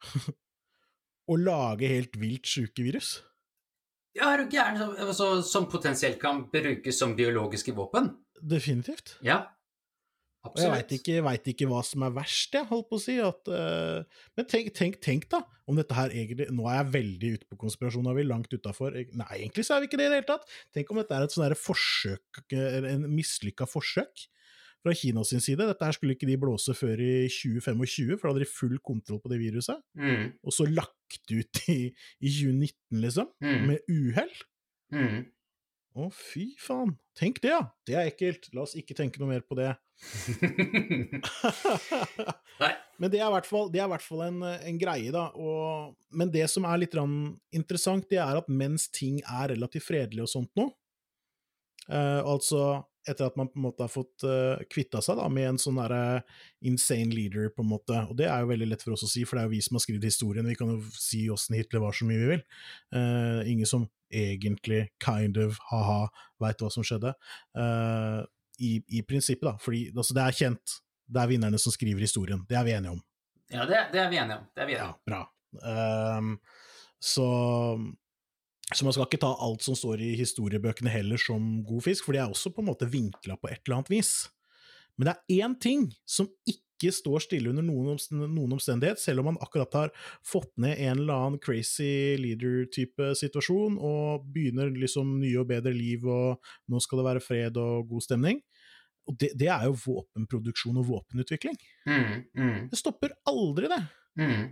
å 1.30 1.36
lage 1.38 1.88
helt 1.90 2.16
vilt 2.20 2.46
sjuke 2.50 2.82
virus. 2.84 3.20
Ja, 4.16 4.32
er 4.34 4.42
du 4.44 4.50
gæren? 4.56 4.78
Som- 4.78 4.96
Altså, 5.06 5.26
som 5.46 5.68
potensielt 5.70 6.18
kan 6.20 6.44
brukes 6.50 6.98
som 6.98 7.14
biologiske 7.16 7.72
våpen? 7.76 8.10
Definitivt. 8.42 9.16
Ja. 9.22 9.44
Og 10.48 10.56
jeg 10.56 10.72
veit 10.72 10.92
ikke, 10.96 11.16
vet 11.26 11.48
ikke 11.52 11.68
hva 11.68 11.82
som 11.84 12.04
er 12.06 12.14
verst, 12.16 12.54
jeg, 12.56 12.64
holdt 12.70 12.88
på 12.88 12.96
å 12.96 13.02
si. 13.02 13.18
At, 13.20 13.50
uh, 13.52 14.24
men 14.38 14.48
tenk, 14.48 14.72
tenk, 14.76 14.96
tenk, 15.04 15.26
da, 15.32 15.42
om 15.68 15.76
dette 15.76 15.94
her 15.94 16.14
egentlig 16.14 16.48
Nå 16.54 16.64
er 16.70 16.78
jeg 16.78 16.92
veldig 16.94 17.32
ute 17.36 17.48
på 17.50 17.58
konspirasjon, 17.60 18.08
er 18.08 18.16
vi 18.16 18.26
langt 18.26 18.52
utafor. 18.56 18.96
Nei, 18.96 19.30
egentlig 19.36 19.66
så 19.68 19.76
er 19.76 19.84
vi 19.84 19.90
ikke 19.90 20.00
det 20.00 20.08
i 20.08 20.12
det 20.14 20.20
hele 20.22 20.30
tatt. 20.32 20.48
Tenk 20.74 20.92
om 20.92 21.00
dette 21.02 21.16
er 21.16 21.26
et 21.26 21.36
sånn 21.36 21.56
forsøk, 21.60 22.44
en 22.56 23.08
mislykka 23.12 23.68
forsøk 23.68 24.28
fra 24.80 24.94
Kina 24.96 25.24
sin 25.28 25.42
side. 25.44 25.66
Dette 25.68 25.84
her 25.86 25.96
skulle 25.96 26.16
ikke 26.16 26.28
de 26.28 26.38
blåse 26.40 26.74
før 26.76 27.02
i 27.04 27.12
2025, 27.28 28.16
for 28.16 28.28
da 28.28 28.32
hadde 28.32 28.46
de 28.46 28.48
full 28.50 28.78
kontroll 28.84 29.20
på 29.20 29.32
det 29.32 29.40
viruset. 29.42 29.82
Mm, 29.98 30.30
Og 30.40 30.56
så 30.56 30.66
lagt 30.68 31.34
ut 31.34 31.60
i, 31.68 31.80
i 32.20 32.32
2019, 32.32 33.02
liksom, 33.04 33.28
mm, 33.44 33.60
med 33.68 33.92
uhell. 33.92 34.32
mm. 34.94 35.20
Å, 35.98 36.06
fy 36.14 36.52
faen. 36.62 36.92
Tenk 37.18 37.40
det, 37.42 37.50
ja. 37.50 37.64
Det 37.86 37.94
er 37.98 38.06
ekkelt. 38.10 38.46
La 38.54 38.62
oss 38.62 38.76
ikke 38.78 38.94
tenke 38.98 39.20
noe 39.22 39.30
mer 39.32 39.42
på 39.46 39.54
det. 39.58 39.72
Men 43.00 43.10
det 43.10 43.18
er 43.18 43.26
i 43.26 43.34
hvert 43.34 43.48
fall, 43.48 43.70
det 43.72 43.80
er 43.80 43.88
i 43.88 43.92
hvert 43.94 44.04
fall 44.04 44.22
en, 44.26 44.42
en 44.44 44.78
greie, 44.80 45.10
da. 45.14 45.24
Og, 45.40 45.94
men 46.12 46.32
det 46.32 46.46
som 46.52 46.64
er 46.68 46.82
litt 46.82 46.96
interessant, 47.56 48.04
det 48.12 48.20
er 48.20 48.36
at 48.36 48.48
mens 48.52 48.88
ting 48.92 49.20
er 49.24 49.48
relativt 49.54 49.86
fredelige 49.86 50.26
og 50.26 50.32
sånt 50.34 50.52
nå, 50.60 50.66
eh, 51.88 52.20
altså 52.20 52.84
etter 53.08 53.30
at 53.30 53.36
man 53.38 53.48
på 53.48 53.58
en 53.58 53.64
måte 53.64 53.84
har 53.84 53.92
fått 53.92 54.24
uh, 54.28 54.60
kvitta 54.70 55.00
seg 55.04 55.18
da, 55.18 55.28
med 55.32 55.48
en 55.48 55.60
sånn 55.60 55.78
derre 55.80 56.20
insane 56.68 57.14
leader, 57.14 57.48
på 57.54 57.64
en 57.64 57.70
måte, 57.70 57.96
og 58.10 58.18
det 58.18 58.28
er 58.28 58.42
jo 58.42 58.50
veldig 58.52 58.68
lett 58.70 58.84
for 58.84 58.96
oss 58.96 59.06
å 59.06 59.10
si, 59.10 59.24
for 59.24 59.38
det 59.38 59.42
er 59.42 59.48
jo 59.48 59.54
vi 59.54 59.62
som 59.64 59.78
har 59.78 59.84
skrevet 59.86 60.10
historien, 60.10 60.50
vi 60.50 60.58
kan 60.58 60.74
jo 60.74 60.80
si 60.92 61.24
åssen 61.32 61.56
Hitler 61.56 61.84
var 61.84 61.96
så 61.96 62.08
mye 62.08 62.20
vi 62.20 62.30
vil. 62.34 62.44
Uh, 62.94 63.40
ingen 63.48 63.68
som 63.68 63.88
egentlig, 64.10 64.88
kind 65.02 65.38
of, 65.40 65.58
ha-ha, 65.70 66.08
veit 66.42 66.60
hva 66.62 66.70
som 66.72 66.84
skjedde. 66.86 67.12
Uh, 67.56 68.22
i, 68.60 68.76
I 68.98 69.02
prinsippet, 69.08 69.46
da, 69.48 69.54
fordi 69.62 69.86
altså, 69.94 70.14
det 70.16 70.24
er 70.26 70.36
kjent, 70.36 70.74
det 71.10 71.22
er 71.22 71.30
vinnerne 71.30 71.58
som 71.58 71.72
skriver 71.74 72.02
historien, 72.04 72.42
det 72.48 72.58
er 72.60 72.66
vi 72.66 72.74
enige 72.76 72.96
om. 72.98 73.00
Ja, 73.50 73.64
det, 73.66 73.78
det 73.94 74.00
er 74.02 74.10
vi 74.12 74.18
enige 74.20 74.36
om. 74.38 74.44
Det 74.54 74.62
er 74.62 74.68
vi 74.68 74.76
Ja, 74.76 74.84
enige 74.84 74.92
om. 74.92 75.00
bra. 75.10 75.22
Um, 76.18 76.34
så, 77.02 77.26
så 78.74 78.84
man 78.86 78.94
skal 78.94 79.08
ikke 79.08 79.22
ta 79.24 79.30
alt 79.42 79.64
som 79.66 79.74
står 79.78 80.02
i 80.04 80.12
historiebøkene 80.20 80.92
heller 80.92 81.18
som 81.18 81.62
god 81.66 81.82
fisk, 81.88 82.06
for 82.06 82.14
de 82.14 82.20
er 82.22 82.30
også 82.30 82.52
på 82.54 82.62
en 82.62 82.68
måte 82.70 82.86
vinkla 82.92 83.38
på 83.40 83.50
et 83.50 83.62
eller 83.64 83.80
annet 83.80 83.90
vis. 83.96 84.12
Men 84.98 85.08
det 85.08 85.14
er 85.16 85.46
én 85.46 85.56
ting 85.62 85.88
som 86.06 86.28
ikke 86.46 86.62
står 86.88 87.20
stille 87.26 87.50
under 87.52 87.66
noen, 87.66 87.98
noen 88.16 88.54
omstendighet, 88.56 88.98
selv 89.02 89.20
om 89.20 89.28
man 89.28 89.38
akkurat 89.44 89.76
har 89.76 89.92
fått 90.24 90.48
ned 90.56 90.80
en 90.80 91.02
eller 91.02 91.12
annen 91.14 91.42
crazy 91.42 92.16
leader-type 92.16 93.12
situasjon, 93.20 93.76
og 93.76 94.24
begynner 94.32 94.72
liksom 94.72 95.18
nye 95.20 95.42
og 95.42 95.50
bedre 95.52 95.74
liv, 95.76 96.08
og 96.08 96.40
nå 96.72 96.80
skal 96.80 97.02
det 97.02 97.06
være 97.10 97.24
fred 97.24 97.60
og 97.60 97.90
god 97.92 98.06
stemning. 98.08 98.40
Og 99.10 99.16
det, 99.20 99.32
det 99.38 99.48
er 99.52 99.68
jo 99.68 99.76
våpenproduksjon 99.84 100.80
og 100.80 100.88
våpenutvikling. 100.88 101.60
Mm, 101.88 102.24
mm, 102.32 102.58
Det 102.72 102.78
stopper 102.80 103.12
aldri, 103.28 103.68
det. 103.72 103.82
mm. 104.22 104.48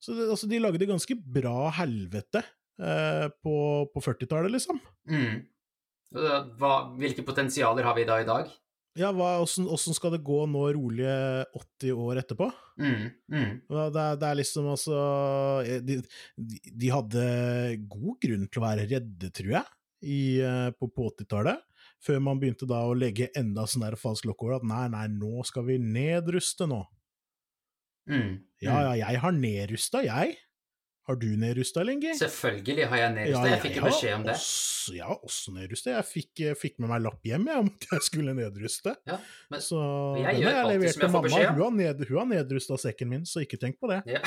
Så 0.00 0.14
det, 0.14 0.30
altså, 0.30 0.46
de 0.48 0.58
lagde 0.60 0.86
ganske 0.88 1.14
bra 1.36 1.70
helvete 1.76 2.40
eh, 2.80 3.28
på, 3.42 3.54
på 3.92 4.02
40-tallet, 4.04 4.52
liksom. 4.52 4.80
Mm. 5.10 5.40
Hva, 6.60 6.74
hvilke 7.00 7.24
potensialer 7.26 7.84
har 7.84 7.96
vi 7.96 8.04
da 8.06 8.20
i 8.22 8.28
dag? 8.28 8.52
Ja, 8.96 9.10
åssen, 9.12 9.68
skal 9.94 10.14
det 10.14 10.24
gå 10.24 10.38
nå 10.48 10.62
rolige 10.72 11.44
80 11.52 11.98
år 12.00 12.20
etterpå? 12.22 12.48
Mm, 12.80 13.10
mm. 13.32 13.50
Det, 13.68 14.04
det 14.22 14.28
er 14.30 14.38
liksom 14.38 14.70
altså 14.72 15.00
eh, 15.66 15.82
de, 15.84 15.98
de, 16.36 16.60
de 16.72 16.92
hadde 16.92 17.24
god 17.92 18.16
grunn 18.24 18.46
til 18.48 18.62
å 18.62 18.64
være 18.64 18.86
redde, 18.88 19.30
tror 19.36 19.52
jeg, 19.58 19.74
i, 20.08 20.20
eh, 20.40 20.70
på, 20.78 20.88
på 20.88 21.10
80-tallet. 21.12 21.60
Før 22.06 22.22
man 22.24 22.40
begynte 22.40 22.68
da 22.68 22.82
å 22.86 22.96
legge 22.96 23.28
enda 23.36 23.66
sånn 23.68 23.84
der 23.84 23.98
falsk 24.00 24.28
lokk 24.28 24.46
over 24.46 24.58
at 24.58 24.66
nei, 24.68 24.86
nei, 24.92 25.06
nå 25.12 25.44
skal 25.48 25.66
vi 25.68 25.78
nedruste 25.82 26.68
nå. 26.70 26.82
Mm. 28.08 28.36
Ja, 28.62 28.80
ja, 28.86 28.96
jeg 29.02 29.20
har 29.24 29.34
nedrusta, 29.34 30.04
jeg. 30.06 30.36
Har 31.06 31.14
du 31.22 31.26
nedrusta, 31.38 31.84
Lingi? 31.86 32.10
Selvfølgelig 32.18 32.86
har 32.90 32.98
jeg 32.98 33.10
nedrusta. 33.14 33.50
jeg 33.52 33.60
fikk 33.62 33.76
jo 33.78 33.82
beskjed 33.86 34.14
om 34.16 34.24
det. 34.26 34.32
Også, 34.34 34.94
jeg 34.96 35.04
har 35.06 35.20
også 35.28 35.52
nedrusta. 35.54 35.90
Jeg 35.92 36.06
fikk, 36.08 36.40
fikk 36.58 36.80
med 36.82 36.90
meg 36.90 37.04
lapp 37.04 37.28
hjem 37.30 37.44
jeg, 37.46 37.60
om 37.62 37.68
at 37.70 37.86
jeg 37.92 38.02
skulle 38.08 38.34
nedruste. 38.34 38.94
Ja, 39.06 39.18
men- 39.54 39.62
så 39.62 39.78
jeg 40.18 40.34
den 40.34 40.42
gjør 40.42 40.50
jeg 40.50 40.64
alltid 40.64 40.88
som 40.96 41.04
jeg 41.04 41.10
får 41.10 41.12
mamma. 41.14 41.22
beskjed 41.28 41.46
om. 41.46 41.54
Hun 41.54 41.62
har, 41.62 41.76
ned, 41.94 42.02
hun 42.08 42.18
har 42.18 42.26
nedrusta 42.32 42.78
sekken 42.82 43.08
min, 43.14 43.22
så 43.30 43.44
ikke 43.46 43.60
tenk 43.62 43.78
på 43.78 43.92
det. 43.92 44.00
Ja. 44.16 44.22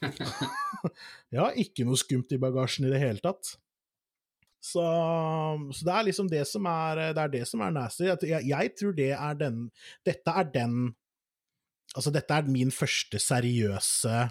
Jeg 1.34 1.40
har 1.42 1.58
ikke 1.60 1.84
noe 1.86 1.98
skumt 2.00 2.32
i 2.32 2.38
bagasjen 2.40 2.86
i 2.88 2.92
det 2.94 3.00
hele 3.02 3.20
tatt. 3.22 3.56
Så, 4.60 4.82
så 5.72 5.84
det 5.86 5.92
er 5.94 6.06
liksom 6.08 6.28
det 6.30 6.42
som 6.48 6.66
er 6.68 6.98
det 7.16 7.22
er 7.22 7.30
det 7.32 7.42
som 7.48 7.62
er 7.64 7.70
nasty. 7.74 8.04
Jeg, 8.08 8.18
jeg, 8.28 8.46
jeg 8.50 8.72
tror 8.78 8.96
det 8.96 9.10
er 9.16 9.38
den 9.40 9.62
Dette 10.06 10.34
er 10.36 10.50
den 10.52 10.74
Altså, 11.96 12.12
dette 12.14 12.30
er 12.36 12.46
min 12.46 12.70
første 12.70 13.18
seriøse 13.18 14.10
eh, 14.14 14.28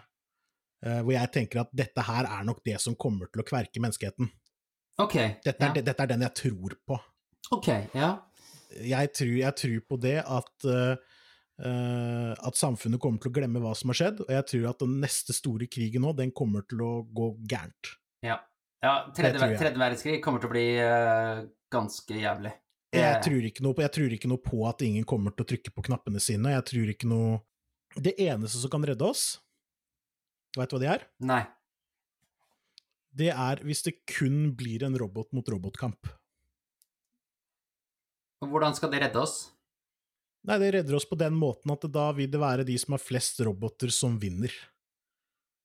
Hvor 0.80 1.12
jeg 1.12 1.32
tenker 1.36 1.60
at 1.66 1.72
dette 1.76 2.04
her 2.08 2.24
er 2.24 2.44
nok 2.48 2.62
det 2.64 2.78
som 2.80 2.96
kommer 2.96 3.28
til 3.28 3.42
å 3.42 3.48
kverke 3.48 3.82
menneskeheten. 3.84 4.30
Ok. 5.00 5.16
Dette 5.44 5.64
er, 5.64 5.76
ja. 5.76 5.84
dette 5.90 6.04
er 6.06 6.12
den 6.12 6.24
jeg 6.24 6.36
tror 6.40 6.76
på. 6.88 7.00
Ok, 7.56 7.68
ja. 7.96 8.10
Jeg 8.86 9.12
tror, 9.18 9.34
jeg 9.40 9.56
tror 9.58 9.80
på 9.90 9.98
det 10.04 10.18
at 10.22 10.68
eh, 10.70 11.16
eh, 11.66 12.34
at 12.36 12.60
samfunnet 12.60 13.02
kommer 13.02 13.22
til 13.24 13.32
å 13.32 13.36
glemme 13.40 13.62
hva 13.64 13.72
som 13.78 13.90
har 13.94 14.00
skjedd, 14.00 14.24
og 14.28 14.34
jeg 14.36 14.48
tror 14.52 14.68
at 14.74 14.84
den 14.84 15.00
neste 15.02 15.36
store 15.36 15.68
krigen 15.72 16.06
nå, 16.06 16.14
den 16.18 16.34
kommer 16.36 16.68
til 16.70 16.84
å 16.86 16.92
gå 17.16 17.32
gærent. 17.50 17.94
Ja. 18.26 18.38
ja 18.84 18.96
tredje, 19.16 19.40
tredje 19.58 19.80
verdenskrig 19.80 20.20
kommer 20.24 20.44
til 20.44 20.52
å 20.52 20.54
bli 20.54 20.66
uh, 20.84 21.46
ganske 21.74 22.20
jævlig. 22.22 22.54
Jeg 22.94 23.20
tror, 23.22 23.44
ikke 23.46 23.62
noe, 23.62 23.76
på- 23.78 23.84
jeg 23.86 23.94
tror 23.94 24.14
ikke 24.16 24.30
noe 24.32 24.42
på 24.42 24.64
at 24.66 24.82
ingen 24.82 25.04
kommer 25.06 25.34
til 25.34 25.46
å 25.46 25.50
trykke 25.52 25.74
på 25.76 25.84
knappene 25.86 26.22
sine. 26.24 26.56
Jeg 26.56 26.66
tror 26.72 26.94
ikke 26.96 27.10
noe 27.10 27.38
Det 27.98 28.16
eneste 28.22 28.60
som 28.62 28.70
kan 28.70 28.84
redde 28.86 29.02
oss, 29.02 29.40
veit 30.58 30.70
du 30.72 30.76
hva 30.78 30.82
det 30.84 30.90
er? 30.96 31.06
Nei. 31.30 31.42
Det 33.20 33.30
er 33.34 33.62
hvis 33.66 33.82
det 33.86 33.96
kun 34.10 34.52
blir 34.58 34.84
en 34.86 34.98
robot 35.02 35.32
mot 35.34 35.48
robotkamp. 35.50 36.08
Hvordan 38.46 38.76
skal 38.78 38.92
det 38.94 39.02
redde 39.04 39.20
oss? 39.20 39.38
Nei, 40.48 40.56
det 40.62 40.70
redder 40.78 40.96
oss 40.96 41.08
på 41.10 41.18
den 41.20 41.36
måten 41.36 41.74
at 41.74 41.84
da 41.92 42.06
vil 42.16 42.30
det 42.32 42.40
være 42.40 42.64
de 42.68 42.78
som 42.80 42.96
har 42.96 43.02
flest 43.04 43.42
roboter, 43.44 43.92
som 43.92 44.16
vinner, 44.22 44.54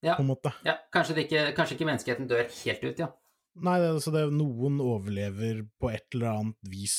Ja, 0.02 0.16
på 0.18 0.24
en 0.24 0.32
måte. 0.32 0.50
ja 0.66 0.74
kanskje, 0.92 1.14
det 1.14 1.28
ikke, 1.28 1.44
kanskje 1.56 1.76
ikke 1.78 1.86
menneskeheten 1.88 2.26
dør 2.28 2.42
helt 2.48 2.82
ut, 2.84 2.98
ja. 2.98 3.12
Nei, 3.54 3.76
det, 3.78 3.92
altså 3.94 4.10
det, 4.10 4.24
noen 4.34 4.80
overlever 4.82 5.62
på 5.78 5.92
et 5.94 6.08
eller 6.16 6.32
annet 6.32 6.58
vis, 6.72 6.96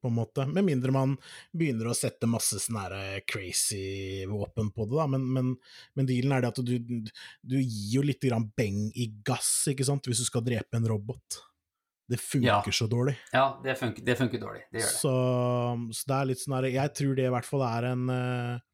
på 0.00 0.10
en 0.10 0.16
måte. 0.16 0.46
Med 0.48 0.66
mindre 0.66 0.94
man 0.94 1.14
begynner 1.56 1.90
å 1.90 1.96
sette 1.96 2.28
masse 2.30 2.60
sånne 2.62 2.84
her 2.86 2.96
eh, 2.98 3.20
crazy 3.28 4.24
våpen 4.30 4.72
på 4.74 4.86
det, 4.88 4.96
da. 4.98 5.06
Men, 5.10 5.26
men, 5.36 5.52
men 5.98 6.08
dealen 6.08 6.34
er 6.36 6.44
det 6.44 6.52
at 6.54 6.62
du, 6.66 6.74
du 7.42 7.58
gir 7.60 8.00
jo 8.00 8.06
litt 8.06 8.24
grann 8.24 8.48
beng 8.56 8.88
i 8.94 9.10
gass, 9.26 9.52
ikke 9.72 9.86
sant, 9.86 10.08
hvis 10.10 10.22
du 10.24 10.28
skal 10.28 10.44
drepe 10.46 10.80
en 10.80 10.88
robot. 10.90 11.42
Det 12.10 12.18
funker 12.18 12.48
Ja. 12.66 12.74
så 12.74 12.88
dårlig. 12.90 13.14
Ja, 13.32 13.60
det 13.62 13.76
funker, 13.78 14.02
det 14.02 14.16
funker 14.18 14.40
dårlig. 14.42 14.64
Det 14.72 14.80
gjør 14.82 14.88
det. 14.88 14.96
Så, 14.98 15.14
så 15.94 16.10
det 16.10 16.16
er 16.16 16.28
litt 16.32 16.40
sånn 16.42 16.56
her 16.56 16.66
Jeg 16.72 16.94
tror 16.98 17.14
det 17.14 17.28
i 17.28 17.32
hvert 17.36 17.46
fall 17.46 17.62
er 17.68 17.86
en 17.92 18.08
eh, 18.10 18.66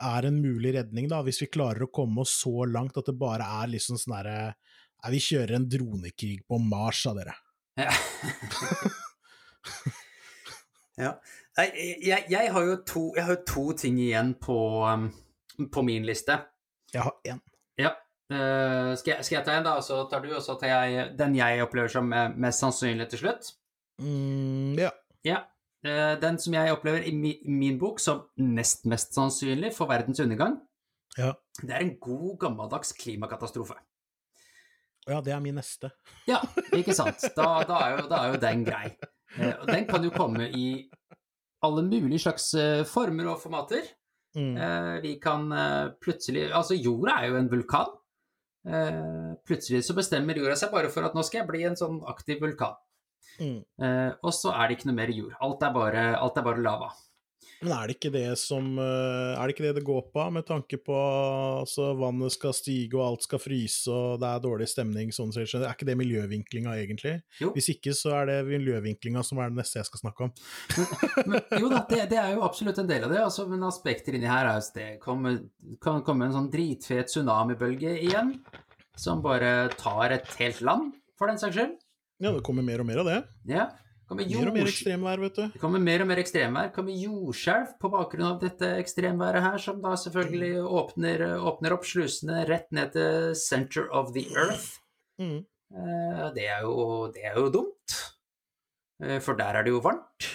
er 0.00 0.24
en 0.24 0.38
mulig 0.40 0.72
redning, 0.78 1.08
da, 1.10 1.20
hvis 1.26 1.42
vi 1.42 1.50
klarer 1.52 1.84
å 1.84 1.90
komme 1.92 2.22
oss 2.24 2.32
så 2.40 2.64
langt 2.64 2.96
at 2.96 3.10
det 3.10 3.16
bare 3.20 3.44
er 3.60 3.74
liksom 3.74 3.98
sånn 4.00 4.16
herre 4.16 4.54
vi 5.12 5.18
kjører 5.18 5.56
en 5.58 5.64
dronekrig 5.66 6.44
på 6.46 6.60
Mars, 6.62 7.02
sa 7.02 7.12
dere. 7.16 7.34
Ja. 7.76 7.90
ja. 10.98 11.12
Jeg, 11.58 12.24
jeg, 12.30 12.52
har 12.52 12.64
jo 12.66 12.76
to, 12.86 13.02
jeg 13.16 13.24
har 13.24 13.38
to 13.48 13.72
ting 13.76 13.98
igjen 14.00 14.34
på, 14.40 14.56
um, 14.88 15.08
på 15.72 15.82
min 15.86 16.04
liste. 16.08 16.38
Jeg 16.94 17.02
har 17.06 17.14
én. 17.28 17.40
Ja. 17.80 17.94
Uh, 18.32 18.92
skal, 18.96 19.14
jeg, 19.18 19.24
skal 19.24 19.36
jeg 19.36 19.44
ta 19.46 19.56
en, 19.58 19.64
da, 19.66 19.76
og 19.76 19.84
så 19.84 20.02
tar 20.10 20.22
du, 20.24 20.30
og 20.36 20.42
så 20.44 20.56
tar 20.60 20.70
jeg 20.72 21.06
den 21.18 21.36
jeg 21.36 21.62
opplever 21.64 21.92
som 21.92 22.08
mest 22.12 22.62
sannsynlig 22.64 23.08
til 23.12 23.24
slutt? 23.26 23.52
Mm, 24.00 24.74
ja. 24.80 24.90
Ja. 25.28 25.42
Uh, 25.84 26.14
den 26.22 26.38
som 26.40 26.54
jeg 26.56 26.72
opplever 26.72 27.04
i 27.08 27.12
mi, 27.16 27.34
min 27.48 27.78
bok 27.80 28.00
som 28.00 28.26
nest 28.40 28.86
mest 28.88 29.12
sannsynlig 29.16 29.72
for 29.76 29.90
verdens 29.90 30.20
undergang, 30.24 30.60
Ja. 31.18 31.32
det 31.60 31.74
er 31.76 31.82
en 31.84 31.96
god, 32.00 32.38
gammeldags 32.40 32.94
klimakatastrofe. 32.96 33.74
ja, 35.08 35.20
det 35.20 35.32
er 35.34 35.40
min 35.44 35.54
neste. 35.58 35.90
Ja, 36.28 36.38
ikke 36.72 36.94
sant? 36.94 37.20
Da, 37.36 37.64
da, 37.68 37.80
er, 37.84 37.96
jo, 37.98 38.06
da 38.08 38.22
er 38.22 38.32
jo 38.32 38.40
den 38.40 38.64
grei. 38.64 38.94
Eh, 39.38 39.54
og 39.54 39.66
den 39.70 39.86
kan 39.88 40.04
jo 40.04 40.12
komme 40.14 40.48
i 40.50 40.66
alle 41.62 41.84
mulige 41.86 42.24
slags 42.26 42.52
eh, 42.58 42.84
former 42.88 43.32
og 43.32 43.42
formater. 43.42 43.86
Mm. 44.36 44.54
Eh, 44.56 44.94
vi 45.04 45.16
kan 45.20 45.50
plutselig 46.00 46.46
Altså, 46.48 46.74
jorda 46.74 47.18
er 47.20 47.32
jo 47.32 47.40
en 47.40 47.50
vulkan. 47.52 47.98
Plutselig 49.42 49.82
så 49.84 49.94
bestemmer 49.96 50.38
jorda 50.38 50.54
seg 50.56 50.70
bare 50.72 50.90
for 50.92 51.04
at 51.04 51.16
nå 51.16 51.24
skal 51.26 51.42
jeg 51.42 51.50
bli 51.50 51.64
en 51.66 51.78
sånn 51.78 51.98
aktiv 52.08 52.40
vulkan. 52.44 52.76
Mm. 53.42 53.58
Og 54.22 54.32
så 54.36 54.52
er 54.54 54.68
det 54.68 54.76
ikke 54.76 54.90
noe 54.90 54.98
mer 55.00 55.10
jord. 55.10 55.32
Alt 55.42 55.64
er 55.66 55.72
bare, 55.74 56.04
alt 56.14 56.38
er 56.38 56.46
bare 56.46 56.62
lava. 56.62 56.92
Men 57.62 57.72
er 57.76 57.88
det 57.88 57.96
ikke 57.96 58.10
det 58.14 58.26
som 58.40 58.72
eh, 58.80 59.32
Er 59.38 59.46
det 59.46 59.54
ikke 59.54 59.66
det 59.68 59.76
det 59.78 59.84
går 59.86 60.02
på, 60.12 60.24
med 60.34 60.46
tanke 60.48 60.78
på 60.82 60.96
altså, 61.62 61.92
vannet 61.98 62.34
skal 62.34 62.54
stige 62.56 62.98
og 62.98 63.04
alt 63.06 63.26
skal 63.26 63.42
fryse 63.42 63.92
og 63.92 64.18
det 64.22 64.28
er 64.28 64.42
dårlig 64.42 64.68
stemning, 64.70 65.12
sånn 65.14 65.30
er 65.36 65.68
ikke 65.70 65.86
det 65.88 65.96
miljøvinklinga 65.98 66.74
egentlig? 66.80 67.14
Jo. 67.40 67.52
Hvis 67.54 67.70
ikke, 67.74 67.94
så 67.96 68.16
er 68.20 68.28
det 68.30 68.38
miljøvinklinga 68.48 69.22
som 69.26 69.40
er 69.42 69.52
det 69.52 69.60
neste 69.60 69.80
jeg 69.80 69.88
skal 69.88 70.02
snakke 70.02 70.26
om. 70.26 70.32
Men, 71.30 71.38
jo 71.60 71.70
da, 71.70 71.82
det, 71.90 72.00
det, 72.12 72.18
er 72.18 72.34
jo 72.34 72.44
absolutt 72.46 72.80
en 72.82 72.90
del 72.90 73.06
av 73.06 73.14
det. 73.14 73.20
Altså, 73.22 73.46
men 73.50 73.62
aspekter 73.66 74.16
inni 74.16 74.30
her 74.30 74.48
er 74.48 74.60
at 74.60 74.72
det 74.76 74.88
kommer, 75.02 75.38
kan 75.82 76.02
komme 76.06 76.28
en 76.28 76.36
sånn 76.36 76.50
dritfet 76.52 77.10
tsunamibølge 77.10 77.94
igjen, 78.02 78.34
som 78.98 79.22
bare 79.24 79.70
tar 79.78 80.18
et 80.18 80.28
helt 80.40 80.62
land, 80.66 80.92
for 81.18 81.30
den 81.30 81.40
saks 81.40 81.56
skyld. 81.58 81.78
Ja, 82.22 82.30
det 82.30 82.44
kommer 82.46 82.66
mer 82.66 82.82
og 82.82 82.86
mer 82.86 83.02
av 83.02 83.08
det. 83.08 83.20
Ja. 83.50 83.70
Kommer 84.12 84.28
Mer 84.28 84.48
og 84.50 84.54
mer 84.56 84.68
ekstremvær, 84.70 85.20
vet 85.24 85.38
du. 85.40 85.42
Det 85.54 85.60
kommer 85.62 85.82
mer 85.82 86.04
og 86.04 86.08
mer 86.12 86.20
ekstremvær. 86.22 86.68
Det 86.68 86.74
kommer 86.76 86.98
jordskjelv 87.02 87.72
på 87.80 87.90
bakgrunn 87.96 88.28
av 88.28 88.38
dette 88.42 88.68
ekstremværet 88.82 89.42
her, 89.46 89.56
som 89.64 89.80
da 89.82 89.94
selvfølgelig 89.96 90.52
åpner, 90.68 91.24
åpner 91.40 91.74
opp 91.76 91.88
slusene 91.88 92.42
rett 92.50 92.68
ned 92.76 92.92
til 92.96 93.32
center 93.40 93.88
of 93.90 94.12
the 94.16 94.26
earth. 94.36 94.78
Mm. 95.20 95.40
Eh, 95.72 96.24
Det 96.36 96.46
er 96.52 96.66
jo, 96.68 97.08
det 97.14 97.24
er 97.30 97.38
jo 97.40 97.48
dumt, 97.60 97.98
Eh, 99.02 99.18
for 99.18 99.34
der 99.34 99.56
er 99.58 99.64
det 99.66 99.72
jo 99.72 99.80
varmt. 99.82 100.28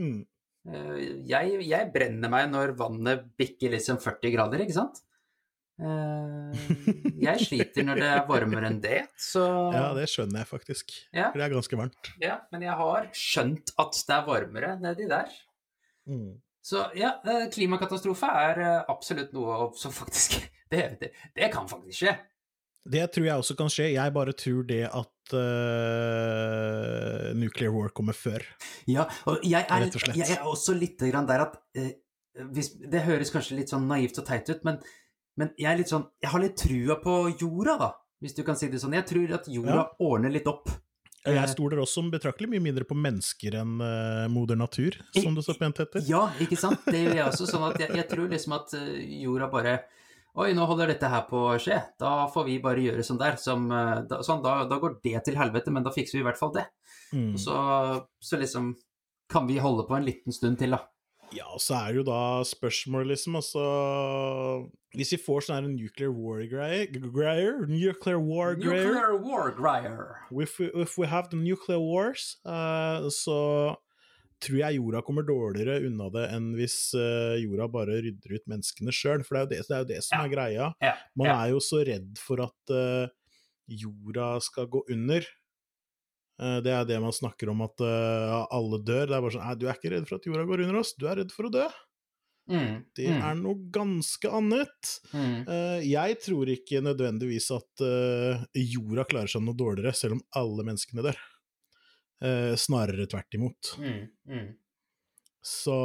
Mm. 0.00 0.22
Eh, 0.68 0.96
Jeg, 1.28 1.58
jeg 1.68 1.90
brenner 1.92 2.30
meg 2.32 2.46
når 2.50 2.72
vannet 2.78 3.26
bikker 3.36 3.74
liksom 3.74 3.98
40 4.00 4.32
grader, 4.32 4.62
ikke 4.64 4.78
sant? 4.78 5.02
Eh, 5.78 6.62
Jeg 7.22 7.46
sliter 7.46 7.86
når 7.86 8.00
det 8.02 8.08
er 8.10 8.24
varmere 8.26 8.66
enn 8.72 8.80
det, 8.82 9.04
så 9.20 9.44
Ja, 9.76 9.92
det 9.94 10.08
skjønner 10.10 10.42
jeg 10.42 10.50
faktisk. 10.50 10.94
Ja. 11.12 11.28
For 11.30 11.38
det 11.38 11.46
er 11.46 11.54
ganske 11.54 11.78
varmt. 11.78 12.10
Ja, 12.22 12.40
men 12.52 12.66
jeg 12.66 12.74
har 12.80 13.10
skjønt 13.14 13.74
at 13.78 14.00
det 14.08 14.16
er 14.16 14.26
varmere 14.26 14.74
nedi 14.82 15.06
der. 15.10 15.30
Mm. 16.08 16.32
Så 16.68 16.82
ja, 16.98 17.14
eh, 17.24 17.46
klimakatastrofe 17.54 18.32
er 18.42 18.64
eh, 18.64 18.80
absolutt 18.90 19.30
noe 19.36 19.70
som 19.78 19.94
faktisk 19.94 20.40
Det, 20.68 20.82
det, 21.00 21.14
det 21.32 21.46
kan 21.48 21.64
faktisk 21.64 22.02
skje. 22.02 22.12
Det 22.92 23.06
tror 23.12 23.24
jeg 23.24 23.40
også 23.40 23.54
kan 23.56 23.70
skje. 23.72 23.86
Jeg 23.94 24.12
bare 24.12 24.34
tror 24.36 24.66
det 24.68 24.82
at 24.84 25.32
uh, 25.32 27.30
nuclear 27.36 27.72
war 27.72 27.88
kommer 27.96 28.16
før. 28.16 28.44
Ja, 28.84 29.06
og 29.28 29.40
jeg 29.48 29.64
er, 29.64 29.86
Rett 29.86 29.96
og 29.96 30.04
slett. 30.04 30.18
jeg 30.20 30.36
er 30.36 30.44
også 30.44 30.76
litt 30.76 31.00
der 31.00 31.44
at 31.46 31.56
uh, 31.56 31.88
hvis, 32.52 32.70
Det 32.84 33.00
høres 33.06 33.32
kanskje 33.32 33.56
litt 33.62 33.72
sånn 33.72 33.88
naivt 33.88 34.20
og 34.20 34.28
teit 34.28 34.48
ut, 34.52 34.60
men, 34.68 34.76
men 35.38 35.54
jeg 35.60 35.86
sånn 35.88 36.08
Jeg 36.22 36.32
har 36.32 36.42
litt 36.42 36.58
trua 36.58 36.98
på 37.02 37.14
jorda, 37.38 37.78
da, 37.78 37.92
hvis 38.22 38.34
du 38.36 38.42
kan 38.46 38.58
si 38.58 38.68
det 38.68 38.80
sånn. 38.82 38.96
Jeg 38.98 39.06
tror 39.08 39.34
at 39.38 39.48
jorda 39.48 39.80
Ja. 39.80 39.88
ordner 40.02 40.34
litt 40.34 40.48
opp. 40.50 40.68
Jeg 41.28 41.50
stoler 41.50 41.82
også 41.82 42.04
betraktelig 42.12 42.48
mye 42.48 42.62
mindre 42.62 42.86
på 42.88 42.96
mennesker 42.96 43.58
enn 43.60 43.80
uh, 43.82 44.28
moder 44.32 44.56
natur, 44.56 44.96
som 45.12 45.34
det 45.36 45.44
så 45.44 45.54
pent 45.58 45.80
heter. 45.82 46.02
Ja, 46.08 46.28
ikke 46.40 46.56
sant? 46.56 46.84
Det 46.86 47.02
gjør 47.02 47.16
jeg 47.18 47.26
også. 47.26 47.48
Sånn 47.50 47.66
at 47.68 47.80
jeg, 47.82 47.90
jeg 47.98 48.08
tror 48.08 48.30
liksom 48.32 48.54
at 48.56 48.74
eh, 48.78 49.22
jorda 49.24 49.50
bare 49.52 49.78
Oi, 50.38 50.52
nå 50.54 50.62
holder 50.70 50.92
dette 50.92 51.08
her 51.10 51.24
på 51.26 51.38
å 51.50 51.56
skje. 51.58 51.80
Da 51.98 52.28
får 52.30 52.44
vi 52.46 52.58
bare 52.62 52.82
gjøre 52.84 53.02
sånn 53.02 53.18
der. 53.18 53.38
Som, 53.42 53.64
eh, 53.74 54.04
da, 54.06 54.20
sånn, 54.22 54.42
da, 54.44 54.60
da 54.70 54.76
går 54.78 55.00
det 55.02 55.24
til 55.26 55.38
helvete, 55.40 55.72
men 55.74 55.82
da 55.82 55.90
fikser 55.90 56.18
vi 56.18 56.22
i 56.22 56.26
hvert 56.28 56.38
fall 56.38 56.52
det. 56.54 56.68
Mm. 57.10 57.32
Så, 57.40 57.56
så 58.22 58.38
liksom 58.38 58.68
kan 59.32 59.48
vi 59.48 59.58
holde 59.58 59.88
på 59.88 59.96
en 59.96 60.06
liten 60.06 60.32
stund 60.36 60.60
til, 60.60 60.76
da. 60.76 60.84
Ja, 61.36 61.44
og 61.52 61.60
så 61.60 61.74
er 61.76 61.92
det 61.92 62.00
jo 62.00 62.04
da 62.08 62.20
spørsmålet, 62.48 63.10
liksom, 63.12 63.34
altså 63.36 63.62
Hvis 64.96 65.10
vi 65.12 65.18
får 65.20 65.44
sånn 65.44 65.58
her 65.58 65.66
nuclear 65.68 66.12
war-greier 66.14 66.88
Nuclear 67.68 68.18
war-greier 68.22 68.86
Nuclear 68.88 69.18
war 69.20 69.50
grier. 69.52 70.16
if, 70.40 70.58
we- 70.58 70.72
if 70.82 70.96
we 70.98 71.06
have 71.06 71.28
the 71.30 71.36
nuclear 71.36 71.78
wars, 71.80 72.36
uh, 72.46 73.04
så 73.12 73.76
tror 74.40 74.58
jeg 74.60 74.76
jorda 74.78 75.02
kommer 75.02 75.26
dårligere 75.26 75.80
unna 75.88 76.08
det 76.14 76.28
enn 76.32 76.52
hvis 76.54 76.94
uh, 76.94 77.34
jorda 77.42 77.66
bare 77.74 77.98
rydder 78.04 78.36
ut 78.38 78.44
menneskene 78.48 78.92
sjøl, 78.94 79.24
for 79.26 79.34
det 79.34 79.40
er 79.40 79.44
jo 79.44 79.50
det, 79.50 79.58
det, 79.68 79.74
er, 79.74 79.78
jo 79.84 79.88
det 79.92 80.02
som 80.06 80.18
Ja. 80.18 80.24
er 80.24 80.32
greia. 80.32 80.68
Ja, 80.80 80.92
Man 81.18 81.26
ja. 81.28 81.38
er 81.44 81.50
jo 81.56 81.58
så 81.60 81.82
redd 81.84 82.16
for 82.22 82.40
at 82.46 82.72
uh, 82.72 83.08
jorda 83.68 84.38
skal 84.40 84.66
gå 84.70 84.84
under. 84.94 85.26
Eh, 86.38 86.58
det 86.62 86.70
er 86.74 86.86
det 86.86 87.00
man 87.02 87.14
snakker 87.14 87.50
om, 87.50 87.64
at 87.66 87.82
eh, 87.82 88.34
alle 88.54 88.78
dør. 88.86 89.08
Det 89.10 89.16
er 89.16 89.22
bare 89.24 89.34
sånn 89.34 89.46
Nei, 89.48 89.56
du 89.58 89.66
er 89.66 89.78
ikke 89.78 89.92
redd 89.94 90.08
for 90.08 90.18
at 90.20 90.28
jorda 90.28 90.46
går 90.48 90.64
under 90.66 90.80
oss, 90.82 90.94
du 90.98 91.06
er 91.10 91.18
redd 91.22 91.34
for 91.34 91.48
å 91.48 91.54
dø. 91.54 91.64
Mm, 92.48 92.76
Det 92.96 93.08
mm, 93.12 93.18
er 93.28 93.34
noe 93.42 93.58
ganske 93.74 94.30
annet. 94.32 94.92
mm. 95.12 95.34
Eh, 95.52 95.80
jeg 95.90 96.20
tror 96.24 96.48
ikke 96.54 96.80
nødvendigvis 96.84 97.50
at 97.58 97.82
jorda 98.56 99.04
klarer 99.10 99.28
seg 99.34 99.44
noe 99.44 99.58
dårligere, 99.58 99.92
selv 99.96 100.16
om 100.18 100.24
alle 100.38 100.70
menneskene 100.70 101.04
dør. 101.10 101.20
Snarere 102.58 103.04
tvert 103.06 103.36
imot. 103.36 103.68
Mm, 103.78 104.00
mm. 104.26 104.46
Så 105.46 105.76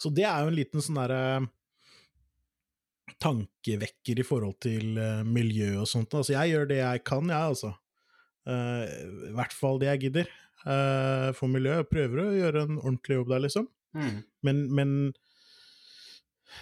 Så 0.00 0.08
det 0.16 0.24
er 0.24 0.40
jo 0.40 0.48
en 0.48 0.56
liten 0.56 0.80
sånn 0.80 0.96
derre 1.02 1.50
tankevekker 3.20 4.22
i 4.22 4.24
forhold 4.24 4.56
til 4.64 4.96
miljø 5.28 5.74
og 5.82 5.90
sånt. 5.90 6.16
Altså, 6.16 6.32
jeg 6.32 6.54
gjør 6.54 6.70
det 6.70 6.80
jeg 6.80 7.04
kan, 7.04 7.28
jeg, 7.28 7.50
altså. 7.52 7.74
Eh, 8.48 8.94
I 9.30 9.34
hvert 9.36 9.54
fall 9.54 9.78
det 9.82 9.92
jeg 9.92 10.06
gidder. 10.08 10.32
uh, 10.66 11.30
for 11.36 11.50
miljøet. 11.50 11.90
Prøver 11.90 12.22
å 12.22 12.30
gjøre 12.36 12.66
en 12.66 12.78
ordentlig 12.80 13.18
jobb 13.20 13.34
der, 13.34 13.44
liksom. 13.46 13.68
Mm. 13.96 14.22
Men, 14.46 14.62
men 14.78 14.94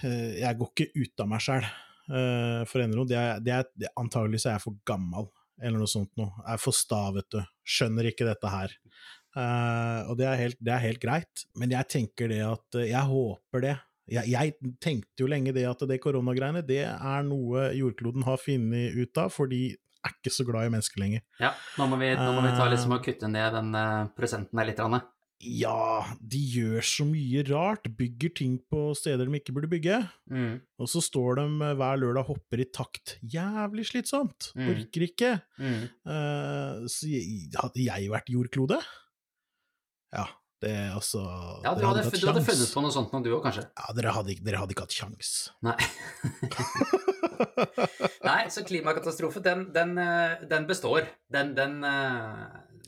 uh, 0.02 0.32
jeg 0.40 0.58
går 0.60 0.72
ikke 0.72 1.04
ut 1.04 1.24
av 1.24 1.30
meg 1.30 1.44
sjæl 1.44 1.66
uh, 1.66 2.62
for 2.68 2.80
å 2.80 2.86
endre 2.86 3.02
noe. 3.02 3.10
Det 3.10 3.20
er, 3.20 3.44
det 3.44 3.56
er, 3.58 3.68
det, 3.84 3.92
antageligvis 4.00 4.48
er 4.48 4.56
jeg 4.56 4.66
for 4.66 4.80
gammel, 4.88 5.30
eller 5.60 5.82
noe 5.82 5.90
sånt 5.90 6.12
noe. 6.20 6.32
Jeg 6.42 6.56
er 6.56 6.64
for 6.64 6.76
sta, 6.76 7.04
vet 7.16 7.30
du. 7.36 7.40
Skjønner 7.76 8.10
ikke 8.10 8.28
dette 8.28 8.54
her. 8.54 8.76
Og 10.10 10.16
det 10.18 10.24
er, 10.26 10.40
helt, 10.40 10.56
det 10.58 10.72
er 10.74 10.82
helt 10.82 10.98
greit, 10.98 11.42
men 11.54 11.70
jeg 11.70 11.86
tenker 11.86 12.26
det 12.32 12.40
at 12.42 12.78
Jeg 12.82 13.02
håper 13.06 13.62
det. 13.62 13.76
Jeg, 14.10 14.26
jeg 14.32 14.72
tenkte 14.82 15.22
jo 15.22 15.28
lenge 15.30 15.52
det 15.54 15.62
at 15.70 15.84
det 15.86 16.00
koronagreiene, 16.02 16.64
det 16.66 16.80
er 16.88 17.28
noe 17.28 17.68
jordkloden 17.78 18.26
har 18.26 18.40
funnet 18.42 18.96
ut 18.98 19.20
av, 19.22 19.30
for 19.30 19.46
de 19.52 19.68
er 20.06 20.16
ikke 20.16 20.32
så 20.32 20.46
glad 20.48 20.68
i 20.68 20.74
mennesker 20.74 21.00
lenger. 21.02 21.24
Ja, 21.40 21.54
nå 21.78 21.86
må 21.90 21.98
vi, 22.00 22.12
nå 22.16 22.28
må 22.36 22.44
vi 22.46 22.52
ta 22.56 22.66
Eh. 22.66 22.72
liksom 22.74 22.94
og 22.96 23.04
kutte 23.04 23.28
ned 23.28 23.52
den 23.56 23.74
eh, 23.74 24.04
prosenten 24.16 24.56
der 24.60 24.70
litt. 24.70 24.80
Anne. 24.80 25.02
Ja, 25.40 26.04
de 26.20 26.38
gjør 26.52 26.84
så 26.84 27.06
mye 27.08 27.40
rart. 27.48 27.88
Bygger 27.96 28.34
ting 28.36 28.58
på 28.68 28.90
steder 28.96 29.24
de 29.24 29.38
ikke 29.38 29.54
burde 29.56 29.70
bygge. 29.72 30.02
Mm. 30.28 30.60
Og 30.80 30.90
så 30.92 31.00
står 31.00 31.40
de 31.40 31.46
eh, 31.64 31.76
hver 31.80 32.00
lørdag 32.02 32.26
og 32.26 32.34
hopper 32.34 32.60
i 32.60 32.68
takt. 32.68 33.16
Jævlig 33.24 33.86
slitsomt. 33.88 34.50
Mm. 34.56 34.68
Orker 34.74 35.06
ikke. 35.06 35.30
Mm. 35.56 35.86
Uh, 36.04 36.84
så 36.92 37.08
hadde 37.56 37.86
jeg 37.86 38.12
vært 38.12 38.28
jordklode? 38.32 38.80
Ja, 40.12 40.26
det 40.60 40.74
altså 40.92 41.20
Ja, 41.64 41.72
dere 41.72 41.88
hadde, 41.88 42.02
hadde, 42.04 42.20
hadde 42.28 42.42
funnet 42.44 42.72
på 42.74 42.82
noe 42.84 42.92
sånt 42.94 43.12
nå, 43.14 43.18
du 43.24 43.30
òg, 43.32 43.40
kanskje? 43.46 43.64
Ja, 43.72 43.86
dere 43.96 44.12
hadde, 44.16 44.32
dere 44.44 44.60
hadde 44.60 44.72
ikke 44.76 44.84
hatt 44.84 44.96
kjangs. 44.96 45.30
Nei. 45.64 45.76
Nei, 48.28 48.42
så 48.52 48.64
klimakatastrofe, 48.68 49.40
den, 49.44 49.60
den, 49.74 49.90
eh, 50.00 50.32
den 50.50 50.66
består. 50.68 51.02
Den, 51.32 51.54
den 51.56 51.72
uh... 51.84 51.90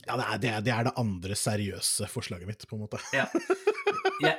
Ja, 0.03 0.17
det 0.19 0.25
er, 0.25 0.37
det, 0.37 0.49
er, 0.51 0.61
det 0.67 0.73
er 0.75 0.83
det 0.89 0.93
andre 0.99 1.35
seriøse 1.39 2.07
forslaget 2.11 2.47
mitt, 2.49 2.67
på 2.69 2.75
en 2.77 2.83
måte. 2.85 2.99
Ja. 3.15 3.25
Jeg, 4.21 4.35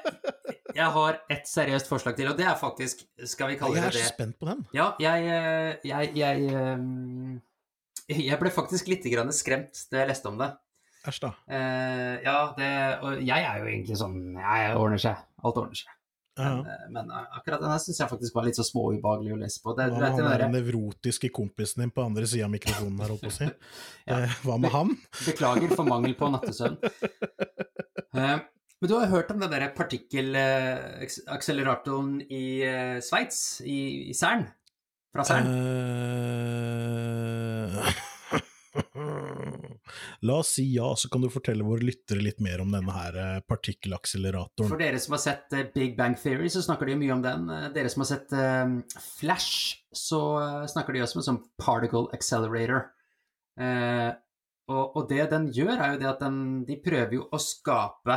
jeg 0.75 0.89
har 0.97 1.13
et 1.33 1.47
seriøst 1.49 1.89
forslag 1.91 2.17
til, 2.19 2.29
og 2.31 2.37
det 2.39 2.47
er 2.47 2.57
faktisk 2.59 2.97
Skal 3.29 3.49
vi 3.53 3.57
kalle 3.59 3.77
Jeg 3.79 3.85
det 3.91 4.01
er 4.01 4.07
så 4.07 4.15
spent 4.15 4.37
på 4.39 4.47
den. 4.49 4.59
Ja, 4.77 4.87
jeg 5.03 5.19
eh, 5.31 5.73
Jeg, 5.89 6.05
jeg, 6.19 6.37
jeg 8.31 8.39
ble 8.41 8.51
faktisk 8.55 8.85
litt 8.93 9.05
grann 9.11 9.33
skremt 9.35 9.75
da 9.91 9.95
jeg 10.03 10.09
leste 10.13 10.27
om 10.31 10.37
det. 10.41 10.51
Æsj, 11.05 11.19
da. 11.21 11.29
Uh, 11.51 12.15
ja, 12.25 12.55
det 12.57 12.69
Og 13.05 13.19
jeg 13.21 13.45
er 13.45 13.59
jo 13.61 13.67
egentlig 13.69 13.97
sånn 14.01 14.15
jeg 14.39 14.77
ordner 14.81 14.97
seg. 15.03 15.17
Alt 15.45 15.59
ordner 15.61 15.77
seg. 15.83 15.91
Ja. 16.35 16.51
Men, 16.51 16.67
eh, 16.67 16.89
men 16.91 17.07
akkurat 17.15 17.61
denne 17.63 17.77
syns 17.79 18.01
jeg 18.01 18.11
faktisk 18.11 18.35
var 18.35 18.43
litt 18.49 18.57
så 18.59 18.65
småubehagelig 18.67 19.37
å 19.37 19.39
lese 19.39 19.61
på. 19.63 19.71
Det, 19.79 19.85
Hva 19.93 19.99
med 20.01 20.09
han 20.09 20.17
den 20.19 20.27
der 20.33 20.43
nevrotiske 20.51 21.29
kompisen 21.35 21.83
din 21.85 21.93
på 21.95 22.03
andre 22.03 22.27
sida 22.27 22.45
av 22.49 22.53
mikrofonen 22.57 22.99
her, 23.05 23.11
holdt 23.15 23.23
på 23.27 23.31
å 23.31 23.37
si? 23.37 23.47
Ja. 24.11 24.17
Eh, 24.19 24.33
Hva 24.43 24.55
med 24.59 24.71
han? 24.75 24.91
Beklager 25.21 25.71
for 25.77 25.87
mangel 25.87 26.15
på 26.19 26.27
nattesøvn. 26.35 26.75
uh, 28.19 28.39
men 28.81 28.89
du 28.91 28.95
har 28.99 29.07
hørt 29.13 29.31
om 29.31 29.39
den 29.45 29.53
der 29.53 29.71
partikkelakseleratoren 29.79 32.13
i 32.27 32.45
uh, 32.67 32.99
Sveits, 33.05 33.39
i, 33.63 34.11
i 34.11 34.13
Cern? 34.19 34.43
Fra 35.15 35.23
Cern? 35.29 35.47
Eh, 37.79 37.95
La 40.23 40.39
oss 40.41 40.55
si 40.57 40.65
ja, 40.75 40.87
så 40.97 41.09
kan 41.13 41.21
du 41.25 41.29
fortelle 41.33 41.65
våre 41.67 41.85
lyttere 41.85 42.23
litt 42.25 42.41
mer 42.41 42.61
om 42.65 42.71
denne 42.73 42.93
her 42.97 43.41
partikkelakseleratoren. 43.51 44.71
For 44.71 44.81
dere 44.81 45.01
som 45.03 45.13
har 45.17 45.23
sett 45.25 45.53
eh, 45.53 45.67
Big 45.75 45.97
Bang 45.99 46.17
Theory, 46.21 46.49
så 46.53 46.63
snakker 46.65 46.87
de 46.89 46.97
mye 47.01 47.13
om 47.13 47.23
den. 47.25 47.49
Eh, 47.53 47.69
Dere 47.75 47.91
som 47.93 48.05
har 48.05 48.11
sett 48.13 48.33
eh, 48.33 48.75
Flash, 49.19 49.83
så 49.95 50.21
eh, 50.41 50.67
snakker 50.73 50.97
de 50.97 51.03
også 51.05 51.19
om 51.19 51.23
en 51.25 51.29
sånn 51.31 51.43
particle 51.61 52.07
accelerator. 52.17 52.87
Eh, 53.61 54.11
og, 54.73 55.03
det 55.11 55.27
den 55.31 55.51
gjør, 55.53 55.75
er 55.77 55.93
jo 55.93 55.99
det 56.01 56.09
at 56.09 56.23
den, 56.25 56.39
de 56.65 56.79
prøver 56.81 57.19
jo 57.19 57.27
å 57.29 57.39
skape 57.43 58.15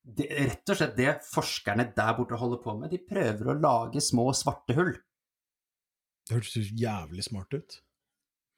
det, 0.00 0.30
rett 0.32 0.72
og 0.72 0.78
slett 0.78 0.94
det 0.96 1.12
forskerne 1.28 1.84
der 1.92 2.14
borte 2.16 2.38
holder 2.40 2.62
på 2.64 2.72
med. 2.78 2.88
De 2.94 3.02
prøver 3.04 3.50
å 3.52 3.58
lage 3.60 4.00
små 4.00 4.30
svarte 4.32 4.72
hull. 4.78 4.94
Det 6.24 6.38
hørtes 6.38 6.70
jævlig 6.80 7.26
smart 7.26 7.52
ut. 7.52 7.76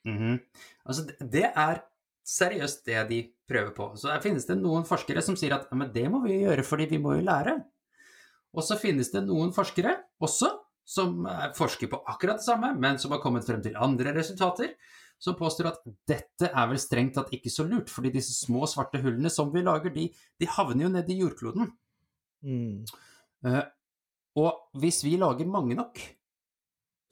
Mhm. 0.06 0.38
Altså, 0.86 1.04
det- 1.08 1.30
det 1.34 1.44
er 1.50 1.82
seriøst 2.28 2.84
det 2.86 3.04
de 3.10 3.20
prøver 3.48 3.72
på. 3.76 3.90
Så 3.98 4.12
her 4.12 4.22
finnes 4.24 4.46
det 4.48 4.58
noen 4.60 4.86
forskere 4.88 5.22
som 5.24 5.36
sier 5.38 5.56
at 5.56 5.68
ja, 5.70 5.78
men 5.78 5.92
det 5.94 6.06
må 6.12 6.22
vi 6.24 6.42
gjøre 6.44 6.64
fordi 6.66 6.88
vi 6.94 7.00
må 7.02 7.16
jo 7.16 7.26
lære. 7.26 7.56
Og 8.52 8.64
så 8.66 8.76
finnes 8.80 9.10
det 9.12 9.24
noen 9.26 9.52
forskere 9.56 9.96
også 10.22 10.50
som 10.88 11.22
forsker 11.56 11.88
på 11.88 12.00
akkurat 12.10 12.40
det 12.40 12.46
samme, 12.46 12.72
men 12.78 12.98
som 12.98 13.14
har 13.14 13.22
kommet 13.22 13.46
frem 13.46 13.62
til 13.64 13.78
andre 13.78 14.12
resultater, 14.16 14.74
som 15.22 15.36
påstår 15.38 15.68
at 15.70 15.84
dette 16.10 16.48
er 16.50 16.66
vel 16.68 16.80
strengt 16.82 17.14
tatt 17.14 17.30
ikke 17.34 17.52
så 17.52 17.64
lurt, 17.68 17.92
fordi 17.92 18.10
disse 18.16 18.34
små 18.34 18.66
svarte 18.66 18.98
hullene 19.04 19.30
som 19.30 19.52
vi 19.54 19.62
lager, 19.62 19.94
de, 19.94 20.08
de 20.10 20.48
havner 20.50 20.88
jo 20.88 20.90
nedi 20.90 21.14
i 21.14 21.22
jordkloden. 21.22 21.70
Mm. 22.42 22.82
Uh, 23.46 23.62
og 24.42 24.80
hvis 24.82 25.02
vi 25.06 25.14
lager 25.20 25.46
mange 25.46 25.76
nok, 25.78 26.00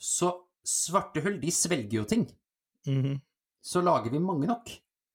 så 0.00 0.32
svarte 0.66 1.22
hull, 1.22 1.38
de 1.40 1.52
svelger 1.54 2.00
jo 2.00 2.06
ting. 2.08 2.26
Mhm. 2.88 3.20
Så 3.62 3.82
lager 3.84 4.10
vi 4.10 4.18
mange 4.24 4.46
nok, 4.48 4.70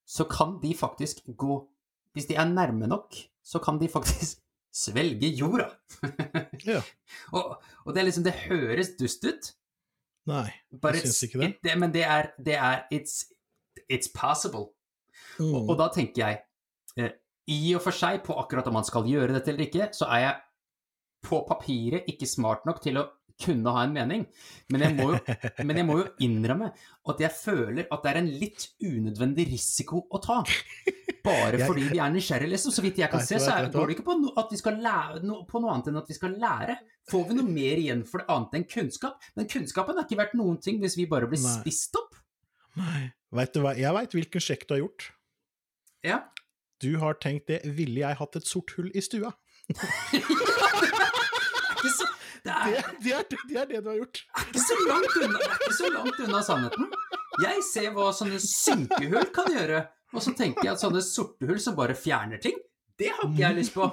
så 0.05 0.25
kan 0.29 0.59
de 0.61 0.75
faktisk 0.77 1.25
gå 1.37 1.63
Hvis 2.15 2.29
de 2.29 2.35
er 2.39 2.47
nærme 2.47 2.87
nok, 2.87 3.15
så 3.43 3.59
kan 3.59 3.79
de 3.79 3.89
faktisk 3.91 4.39
svelge 4.85 5.29
jorda. 5.35 5.69
Ja. 6.65 6.79
og, 7.35 7.59
og 7.85 7.93
det 7.93 7.99
er 8.01 8.05
liksom 8.07 8.23
Det 8.23 8.33
høres 8.47 8.95
dust 8.99 9.25
ut, 9.27 9.49
Nei, 10.25 10.47
jeg 10.71 11.01
syns 11.03 11.23
ikke 11.27 11.41
det. 11.41 11.49
it, 11.53 11.77
men 11.77 11.91
det 11.93 12.03
er, 12.03 12.31
det 12.41 12.55
er 12.57 12.87
it's, 12.93 13.27
it's 13.91 14.09
possible. 14.09 14.71
Mm. 15.37 15.51
Og, 15.51 15.69
og 15.69 15.77
da 15.77 15.89
tenker 15.93 16.23
jeg 16.23 16.39
eh, 16.97 17.11
I 17.51 17.75
og 17.77 17.83
for 17.85 17.93
seg, 17.93 18.23
på 18.25 18.33
akkurat 18.41 18.65
om 18.71 18.79
man 18.79 18.87
skal 18.87 19.05
gjøre 19.05 19.35
dette 19.35 19.51
eller 19.53 19.67
ikke, 19.67 19.91
så 19.93 20.07
er 20.15 20.23
jeg 20.23 20.39
på 21.25 21.43
papiret 21.45 22.09
ikke 22.09 22.25
smart 22.29 22.65
nok 22.65 22.81
til 22.81 22.97
å 23.01 23.05
kunne 23.41 23.71
ha 23.75 23.83
en 23.85 23.93
mening. 23.95 24.25
Men 24.71 24.85
jeg 24.85 24.95
må 24.97 25.09
jo, 25.13 25.19
men 25.67 25.79
jeg 25.79 25.87
må 25.87 25.97
jo 25.99 26.05
innrømme 26.23 26.69
at 27.11 27.21
jeg 27.21 27.33
føler 27.35 27.89
at 27.91 28.05
det 28.05 28.11
er 28.11 28.19
en 28.21 28.29
litt 28.43 28.67
unødvendig 28.83 29.47
risiko 29.51 30.05
å 30.09 30.21
ta. 30.23 30.41
Bare 31.25 31.57
fordi 31.65 31.87
vi 31.89 31.99
er 32.01 32.13
nysgjerrige, 32.13 32.51
liksom. 32.53 32.73
Så 32.75 32.83
vidt 32.85 33.01
jeg 33.01 33.09
kan 33.11 33.23
se, 33.25 33.39
så 33.41 33.55
er, 33.55 33.69
går 33.73 33.89
det 33.89 33.97
ikke 33.97 34.07
på, 34.07 34.17
no, 34.21 34.33
at 34.39 34.51
vi 34.53 34.59
skal 34.61 34.77
lære, 34.81 35.23
no, 35.25 35.41
på 35.49 35.61
noe 35.61 35.73
annet 35.73 35.89
enn 35.91 36.01
at 36.01 36.11
vi 36.11 36.17
skal 36.17 36.37
lære. 36.41 36.77
Får 37.09 37.27
vi 37.29 37.37
noe 37.39 37.49
mer 37.49 37.81
igjen 37.81 38.05
for 38.09 38.21
det 38.21 38.29
annet 38.33 38.59
enn 38.59 38.67
kunnskap? 38.69 39.27
Men 39.37 39.49
kunnskapen 39.51 39.97
er 39.97 40.07
ikke 40.07 40.21
verdt 40.21 40.37
noen 40.37 40.59
ting 40.61 40.79
hvis 40.83 40.97
vi 40.99 41.07
bare 41.09 41.29
blir 41.29 41.41
Nei. 41.41 41.57
spist 41.59 41.97
opp. 41.99 42.13
Nei. 42.79 43.01
Vet 43.35 43.55
du 43.55 43.61
hva, 43.63 43.73
jeg 43.77 43.95
veit 43.97 44.15
hvilken 44.15 44.43
sjekk 44.43 44.67
du 44.67 44.75
har 44.77 44.81
gjort. 44.85 45.09
Ja. 46.05 46.19
Du 46.83 46.91
har 47.01 47.17
tenkt 47.23 47.49
det, 47.49 47.61
ville 47.77 48.03
jeg 48.03 48.19
hatt 48.19 48.37
et 48.37 48.47
sort 48.47 48.75
hull 48.77 48.91
i 48.93 49.01
stua? 49.03 49.33
Ikke 51.75 51.91
så, 51.93 52.05
det 52.45 52.53
er, 52.53 52.69
Det, 52.69 53.01
det, 53.03 53.13
er, 53.17 53.25
det 53.49 53.59
er 53.63 53.69
det 53.73 53.81
du 53.85 53.89
har 53.91 53.97
gjort. 53.99 54.21
ikke 54.45 54.63
så 54.63 54.77
langt 54.85 55.17
unna, 55.21 55.39
det 55.41 55.49
er 55.49 55.59
ikke 55.59 55.77
så 55.79 55.89
langt 55.95 56.19
unna 56.27 56.41
sannheten. 56.45 56.89
Jeg 57.43 57.63
ser 57.67 57.89
hva 57.95 58.09
sånne 58.15 58.39
synkehull 58.39 59.31
kan 59.35 59.49
gjøre, 59.51 59.81
og 60.15 60.23
så 60.23 60.31
tenker 60.37 60.63
jeg 60.69 60.75
at 60.77 60.83
sånne 60.85 61.01
sorte 61.03 61.49
hull 61.49 61.59
som 61.59 61.75
bare 61.75 61.97
fjerner 61.99 62.39
ting, 62.43 62.55
det 62.95 63.09
har 63.11 63.25
ikke 63.27 63.41
jeg 63.41 63.57
lyst 63.57 63.73
på. 63.75 63.89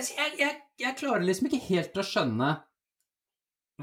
Altså, 0.00 0.14
Jeg, 0.16 0.34
jeg, 0.40 0.58
jeg 0.80 0.96
klarer 1.00 1.24
liksom 1.26 1.48
ikke 1.50 1.64
helt 1.66 1.98
å 2.00 2.04
skjønne 2.06 2.50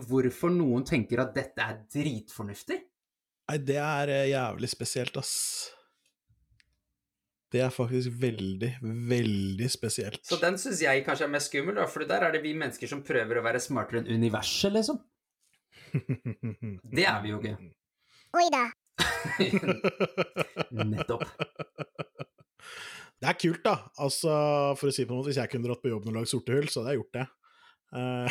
hvorfor 0.08 0.54
noen 0.54 0.86
tenker 0.88 1.20
at 1.24 1.34
dette 1.36 1.62
er 1.64 1.82
dritfornuftig. 1.94 2.78
Nei, 3.48 3.58
det 3.66 3.78
er 3.82 4.12
eh, 4.14 4.24
jævlig 4.32 4.70
spesielt, 4.72 5.18
ass. 5.20 5.34
Det 7.54 7.62
er 7.64 7.72
faktisk 7.72 8.12
veldig, 8.20 8.74
veldig 9.08 9.68
spesielt. 9.72 10.20
Så 10.28 10.40
den 10.42 10.58
syns 10.60 10.82
jeg 10.84 11.06
kanskje 11.06 11.28
er 11.30 11.32
mest 11.32 11.52
skummel, 11.52 11.78
da, 11.80 11.86
for 11.88 12.04
der 12.08 12.26
er 12.28 12.36
det 12.36 12.42
vi 12.44 12.52
mennesker 12.58 12.92
som 12.92 13.06
prøver 13.08 13.40
å 13.40 13.46
være 13.46 13.62
smartere 13.64 14.04
enn 14.04 14.20
universet, 14.20 14.74
liksom. 14.76 15.00
Det 16.98 17.08
er 17.08 17.22
vi 17.24 17.32
jo 17.32 17.40
ikke. 17.40 17.56
Oi 18.36 18.48
da. 18.52 18.66
Nettopp. 20.92 21.24
Det 23.18 23.32
er 23.32 23.40
kult, 23.40 23.64
da. 23.64 23.78
Altså, 24.04 24.32
for 24.78 24.90
å 24.90 24.94
si 24.94 25.04
det 25.04 25.10
på 25.10 25.16
en 25.16 25.22
måte, 25.22 25.32
Hvis 25.32 25.40
jeg 25.40 25.52
kunne 25.54 25.70
dratt 25.70 25.82
på 25.82 25.92
jobben 25.94 26.12
og 26.12 26.20
lagd 26.20 26.32
sorte 26.32 26.54
hull, 26.54 26.68
så 26.70 26.84
hadde 26.84 26.94
jeg 26.94 27.02
gjort 27.02 27.18
det. 27.18 27.28
Uh, 27.88 28.28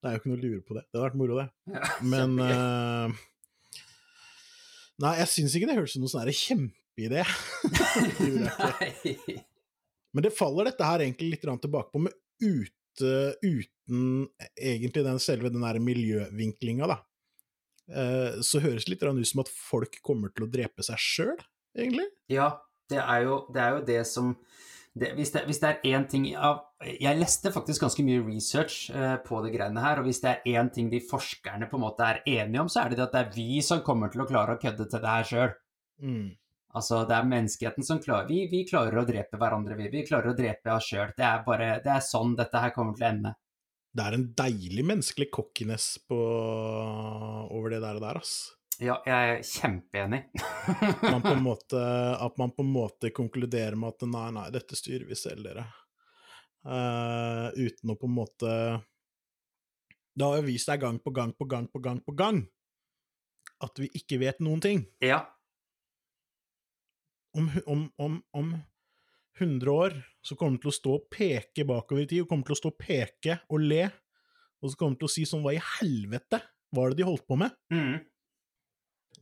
det 0.00 0.08
er 0.08 0.14
jo 0.14 0.22
ikke 0.22 0.30
noe 0.32 0.38
å 0.38 0.42
lure 0.42 0.62
på 0.64 0.78
det. 0.78 0.86
Det 0.88 0.96
hadde 0.96 1.06
vært 1.10 1.20
moro, 1.20 1.38
det. 1.38 1.48
Ja, 1.76 1.90
Men 2.14 2.38
eh, 2.40 3.20
Nei, 5.02 5.16
jeg 5.20 5.28
syns 5.32 5.56
ikke 5.58 5.68
det 5.68 5.76
høres 5.76 5.92
ut 5.92 5.98
som 5.98 6.06
noe 6.06 6.12
sånn 6.12 6.70
kjempeidé. 6.92 7.22
Det. 7.22 7.26
Nei. 8.58 9.38
Men 10.12 10.22
det 10.22 10.34
faller 10.36 10.68
dette 10.68 10.84
her 10.84 11.00
egentlig 11.00 11.30
litt 11.32 11.46
tilbake 11.62 11.90
på, 11.92 11.98
med 11.98 12.12
ute, 12.42 13.34
uten 13.42 14.28
egentlig 14.56 15.04
den 15.04 15.20
selve 15.22 15.50
den 15.50 15.64
der 15.64 15.80
miljøvinklinga, 15.80 16.86
da. 16.90 16.98
Eh, 17.92 18.42
så 18.44 18.60
høres 18.62 18.84
det 18.84 18.94
litt 18.94 19.02
ut 19.02 19.28
som 19.28 19.42
at 19.42 19.50
folk 19.52 19.98
kommer 20.02 20.32
til 20.32 20.46
å 20.46 20.50
drepe 20.50 20.84
seg 20.84 21.00
sjøl, 21.00 21.40
egentlig. 21.76 22.06
Ja, 22.28 22.58
det 22.90 23.00
er 23.00 23.24
jo 23.24 23.46
det, 23.52 23.62
er 23.62 23.78
jo 23.78 23.82
det 23.88 24.02
som 24.06 24.34
det, 24.92 25.14
hvis, 25.16 25.30
det, 25.32 25.46
hvis 25.48 25.56
det 25.62 25.68
er 25.70 25.94
én 25.96 26.02
ting 26.04 26.26
Jeg 26.28 27.16
leste 27.16 27.48
faktisk 27.54 27.86
ganske 27.86 28.04
mye 28.04 28.20
research 28.26 28.90
eh, 28.92 29.14
på 29.24 29.40
det 29.40 29.54
greiene 29.54 29.80
her, 29.80 30.02
og 30.02 30.04
hvis 30.04 30.20
det 30.20 30.34
er 30.34 30.60
én 30.60 30.68
ting 30.72 30.90
de 30.92 31.00
forskerne 31.08 31.70
på 31.70 31.78
en 31.78 31.84
måte 31.86 32.04
er 32.04 32.20
enige 32.28 32.60
om, 32.60 32.68
så 32.68 32.82
er 32.82 32.92
det 32.92 33.00
det 33.00 33.06
at 33.08 33.16
det 33.16 33.22
er 33.22 33.34
vi 33.38 33.62
som 33.64 33.80
kommer 33.86 34.12
til 34.12 34.24
å 34.24 34.28
klare 34.28 34.58
å 34.58 34.60
kødde 34.60 34.90
til 34.92 35.00
det 35.02 35.14
her 35.16 35.28
sjøl. 35.30 35.54
Mm. 36.02 36.28
Altså, 36.72 37.02
det 37.08 37.16
er 37.18 37.28
menneskeheten 37.28 37.84
som 37.84 38.00
klarer 38.00 38.30
vi, 38.30 38.46
vi 38.48 38.62
klarer 38.68 39.02
å 39.02 39.04
drepe 39.08 39.36
hverandre, 39.40 39.76
vi. 39.76 39.90
Vi 39.92 40.06
klarer 40.08 40.32
å 40.32 40.36
drepe 40.36 40.72
oss 40.72 40.88
sjøl. 40.88 41.12
Det 41.16 41.26
er 41.28 41.44
bare 41.44 41.74
Det 41.84 41.92
er 41.92 42.04
sånn 42.04 42.32
dette 42.38 42.62
her 42.64 42.72
kommer 42.72 42.96
til 42.96 43.04
å 43.04 43.10
ende. 43.10 43.34
Det 43.92 44.04
er 44.06 44.16
en 44.16 44.24
deilig 44.38 44.84
menneskelig 44.88 45.28
cockiness 45.34 45.98
på, 46.08 46.16
over 46.16 47.74
det 47.74 47.82
der, 47.84 47.98
og 47.98 48.06
der 48.06 48.20
ass. 48.22 48.36
Ja, 48.80 48.96
jeg 49.04 49.34
er 49.34 49.42
kjempeenig. 49.44 50.22
Man 51.02 51.20
på 51.20 51.34
en 51.34 51.44
måte, 51.50 51.82
at 52.16 52.40
man 52.40 52.54
på 52.56 52.64
en 52.64 52.72
måte 52.72 53.12
konkluderer 53.12 53.76
med 53.76 53.92
at 53.92 54.08
nei, 54.08 54.30
nei, 54.38 54.46
dette 54.54 54.78
styrer 54.80 55.04
vi 55.10 55.18
selv, 55.18 55.44
dere. 55.44 55.66
Uh, 56.64 57.52
uten 57.58 57.92
å 57.92 57.98
på 57.98 58.06
en 58.06 58.12
måte 58.14 58.50
Det 60.14 60.22
har 60.22 60.36
jo 60.38 60.44
vist 60.46 60.68
seg 60.68 60.78
gang 60.78 61.00
på 61.02 61.10
gang 61.10 61.32
på 61.34 61.48
gang 61.50 61.64
på 61.66 61.80
gang 61.82 61.98
på 62.06 62.14
gang 62.14 62.38
at 63.66 63.80
vi 63.82 63.88
ikke 63.98 64.20
vet 64.22 64.38
noen 64.38 64.62
ting. 64.62 64.84
ja. 65.02 65.24
Om, 67.34 67.48
om, 67.66 67.82
om, 67.98 68.16
om 68.36 68.52
100 69.40 69.70
år 69.72 69.94
så 70.22 70.36
kommer 70.36 70.58
vi 70.58 70.62
til 70.66 70.72
å 70.72 70.76
stå 70.76 70.94
og 70.98 71.06
peke 71.10 71.64
bakover 71.66 72.02
i 72.04 72.06
tid, 72.10 72.20
og 72.24 72.28
kommer 72.28 72.44
til 72.50 72.52
å 72.56 72.60
stå 72.60 72.72
og 72.74 72.78
peke 72.82 73.38
og 73.48 73.62
le, 73.64 73.86
og 74.62 74.70
så 74.70 74.76
kommer 74.78 74.94
vi 74.98 75.00
til 75.02 75.08
å 75.08 75.14
si 75.16 75.24
sånn 75.26 75.42
Hva 75.46 75.54
i 75.56 75.62
helvete 75.80 76.42
var 76.76 76.92
det 76.92 77.00
de 77.00 77.06
holdt 77.08 77.24
på 77.28 77.38
med? 77.40 77.54
Mm. 77.72 77.94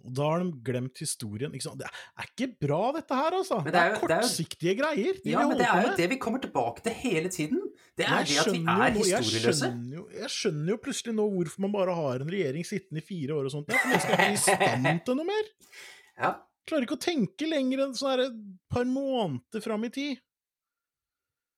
Og 0.01 0.13
da 0.17 0.27
har 0.31 0.41
de 0.41 0.53
glemt 0.65 0.97
historien. 1.03 1.53
Ikke 1.53 1.67
sant? 1.67 1.81
Det 1.83 1.89
er 1.91 2.29
ikke 2.31 2.47
bra, 2.65 2.79
dette 2.97 3.17
her, 3.19 3.35
altså. 3.37 3.59
Det 3.67 3.73
det 3.75 3.81
er, 3.83 3.97
kortsiktige 4.01 4.61
det 4.63 4.71
er 4.71 4.75
jo- 4.75 4.81
greier. 4.81 5.19
De 5.25 5.31
Ja, 5.35 5.43
men 5.49 5.59
det 5.59 5.67
er 5.69 5.83
jo 5.87 5.97
det 5.99 6.07
vi 6.09 6.17
kommer 6.23 6.41
tilbake 6.41 6.83
til 6.87 6.93
hele 7.03 7.29
tiden. 7.29 7.61
Det 7.99 8.07
er 8.07 8.25
det 8.25 8.39
at 8.41 8.47
vi 8.49 8.63
er 8.65 8.95
jo 8.95 9.01
nå- 9.01 9.07
jeg 9.11 9.21
historieløse. 9.21 9.59
skjønner 9.61 9.95
jo- 9.99 10.09
Jeg 10.21 10.31
skjønner 10.31 10.69
jo 10.73 10.77
plutselig 10.87 11.15
nå 11.15 11.27
hvorfor 11.35 11.59
man 11.67 11.73
bare 11.73 11.95
har 11.95 12.15
en 12.25 12.31
regjering 12.33 12.65
sittende 12.65 13.03
i 13.03 13.07
fire 13.07 13.35
år 13.37 13.45
og 13.45 13.53
sånt. 13.53 13.69
For 13.71 13.89
man 13.89 14.01
skal 14.01 14.17
ikke 14.19 14.33
i 14.33 14.37
stand 14.37 15.05
til 15.05 15.15
noe 15.21 15.25
mer. 15.27 15.45
Ja. 16.21 16.35
Klarer 16.71 16.87
ikke 16.87 16.95
å 17.01 17.03
tenke 17.03 17.49
lenger 17.51 17.81
enn 17.83 17.95
sånn 17.99 18.21
et 18.23 18.35
par 18.71 18.87
måneder 18.87 19.63
fram 19.65 19.89
i 19.89 19.91
tid. 19.91 20.21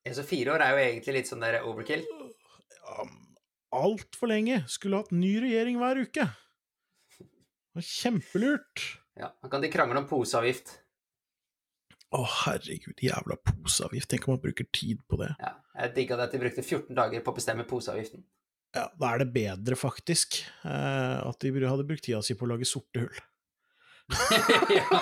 Så 0.08 0.24
fire 0.26 0.54
år 0.54 0.62
er 0.64 0.72
jo 0.72 0.84
egentlig 0.86 1.14
litt 1.18 1.28
sånn 1.28 1.42
der 1.44 1.60
overkill. 1.68 2.00
Ja, 2.80 3.04
Altfor 3.76 4.28
lenge. 4.32 4.62
Skulle 4.72 5.02
hatt 5.02 5.12
ny 5.12 5.34
regjering 5.44 5.76
hver 5.80 6.00
uke. 6.00 6.24
Det 7.20 7.76
var 7.76 7.86
Kjempelurt. 7.88 8.86
Ja, 9.20 9.28
Da 9.42 9.50
kan 9.52 9.60
de 9.60 9.70
krangle 9.72 10.00
om 10.00 10.08
poseavgift. 10.08 10.78
Å, 12.12 12.20
herregud, 12.44 12.96
jævla 13.00 13.36
poseavgift. 13.44 14.08
Tenk 14.12 14.28
om 14.28 14.34
man 14.34 14.42
bruker 14.42 14.68
tid 14.72 15.00
på 15.08 15.20
det. 15.20 15.30
Ja, 15.40 15.54
jeg 15.78 15.94
digga 15.96 16.18
det 16.20 16.28
at 16.28 16.36
de 16.36 16.40
brukte 16.42 16.64
14 16.64 16.96
dager 16.96 17.24
på 17.24 17.32
å 17.32 17.36
bestemme 17.36 17.68
poseavgiften. 17.68 18.24
Ja, 18.76 18.86
Da 18.96 19.12
er 19.12 19.20
det 19.20 19.32
bedre, 19.32 19.76
faktisk, 19.76 20.40
eh, 20.64 21.20
at 21.20 21.38
de 21.40 21.52
hadde 21.52 21.84
brukt 21.88 22.04
tida 22.04 22.22
si 22.24 22.34
på 22.34 22.44
å 22.48 22.52
lage 22.52 22.68
sorte 22.68 23.04
hull. 23.04 23.20
ja, 24.78 25.00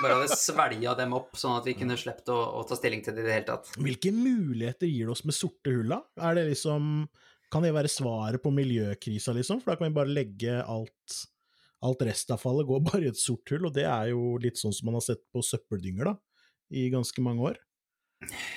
bare 0.00 0.16
hadde 0.18 0.36
svelga 0.38 0.94
dem 0.98 1.14
opp, 1.16 1.36
sånn 1.38 1.58
at 1.58 1.68
vi 1.68 1.76
kunne 1.78 1.96
sluppet 2.00 2.30
å, 2.32 2.38
å 2.60 2.64
ta 2.68 2.78
stilling 2.78 3.04
til 3.04 3.16
det 3.16 3.24
i 3.24 3.28
det 3.28 3.36
hele 3.36 3.48
tatt. 3.50 3.70
Hvilke 3.76 4.12
muligheter 4.14 4.90
gir 4.90 5.08
det 5.08 5.14
oss 5.16 5.24
med 5.28 5.36
sorte 5.36 5.72
hull, 5.74 5.92
da? 5.92 6.02
Er 6.28 6.38
det 6.38 6.48
liksom 6.50 7.06
Kan 7.52 7.62
det 7.62 7.74
være 7.76 7.90
svaret 7.90 8.42
på 8.42 8.50
miljøkrisa, 8.50 9.34
liksom? 9.36 9.60
For 9.62 9.72
da 9.72 9.78
kan 9.78 9.90
vi 9.90 9.98
bare 9.98 10.14
legge 10.14 10.58
alt 10.62 11.20
Alt 11.86 12.02
restavfallet 12.08 12.66
går 12.66 12.80
bare 12.86 13.04
i 13.04 13.10
et 13.12 13.20
sort 13.20 13.52
hull, 13.52 13.68
og 13.68 13.74
det 13.76 13.84
er 13.84 14.08
jo 14.10 14.36
litt 14.42 14.58
sånn 14.58 14.72
som 14.74 14.88
man 14.88 14.96
har 14.96 15.04
sett 15.04 15.20
på 15.30 15.42
søppeldynger, 15.44 16.08
da, 16.08 16.14
i 16.72 16.86
ganske 16.90 17.22
mange 17.22 17.52
år. 17.52 17.60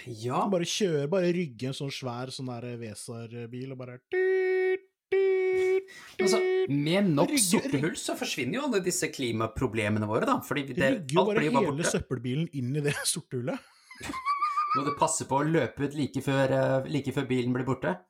Ja, 0.07 0.45
Bare 0.49 0.65
kjøre, 0.65 1.09
bare 1.11 1.33
rygge 1.35 1.67
en 1.69 1.75
sånn 1.75 1.91
svær 1.93 2.31
sånn 2.33 2.47
der 2.49 2.79
Vesar-bil 2.79 3.75
og 3.75 3.81
bare 3.81 3.99
tut, 4.07 4.87
tut, 5.11 5.91
altså, 6.15 6.39
tut. 6.39 6.48
Med 6.67 7.09
nok 7.15 7.29
Rygge- 7.31 7.45
sorte 7.45 7.91
så 8.01 8.15
forsvinner 8.19 8.59
jo 8.59 8.65
alle 8.67 8.81
disse 8.83 9.07
klimaproblemene 9.13 10.07
våre, 10.09 10.25
da. 10.27 10.39
Fordi 10.45 10.65
det, 10.73 10.77
Rygger 10.77 11.15
jo 11.15 11.25
bare 11.29 11.43
hele 11.45 11.63
borte. 11.69 11.91
søppelbilen 11.93 12.49
inn 12.59 12.75
i 12.75 12.81
det 12.85 12.93
sorte 13.13 13.37
hullet. 13.39 13.59
Må 14.75 14.83
du 14.85 14.91
passe 14.99 15.25
på 15.25 15.39
å 15.39 15.45
løpe 15.49 15.87
ut 15.87 15.95
like 15.97 16.21
før, 16.21 16.51
eh, 16.53 16.89
like 16.93 17.11
før 17.15 17.25
bilen 17.29 17.53
blir 17.55 17.65
borte. 17.65 17.95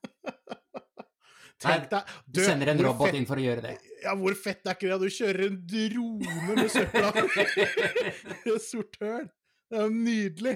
Tenk 1.59 1.89
deg 1.91 2.11
Du 2.31 2.39
sender 2.43 2.69
en 2.71 2.79
robot 2.85 3.09
fett- 3.09 3.17
inn 3.19 3.25
for 3.27 3.35
å 3.39 3.43
gjøre 3.43 3.61
det. 3.65 3.73
Ja, 4.05 4.13
hvor 4.15 4.35
fett 4.39 4.63
er 4.67 4.77
ikke 4.77 4.87
det? 4.93 4.99
Du 5.01 5.11
kjører 5.11 5.45
en 5.49 5.57
drone 5.67 6.55
med 6.55 6.69
søpla 6.71 7.09
i 7.19 8.53
et 8.53 8.63
sort 8.63 8.95
høl. 9.03 9.25
Det 9.69 9.77
er 9.77 9.83
jo 9.83 9.89
nydelig. 9.91 10.53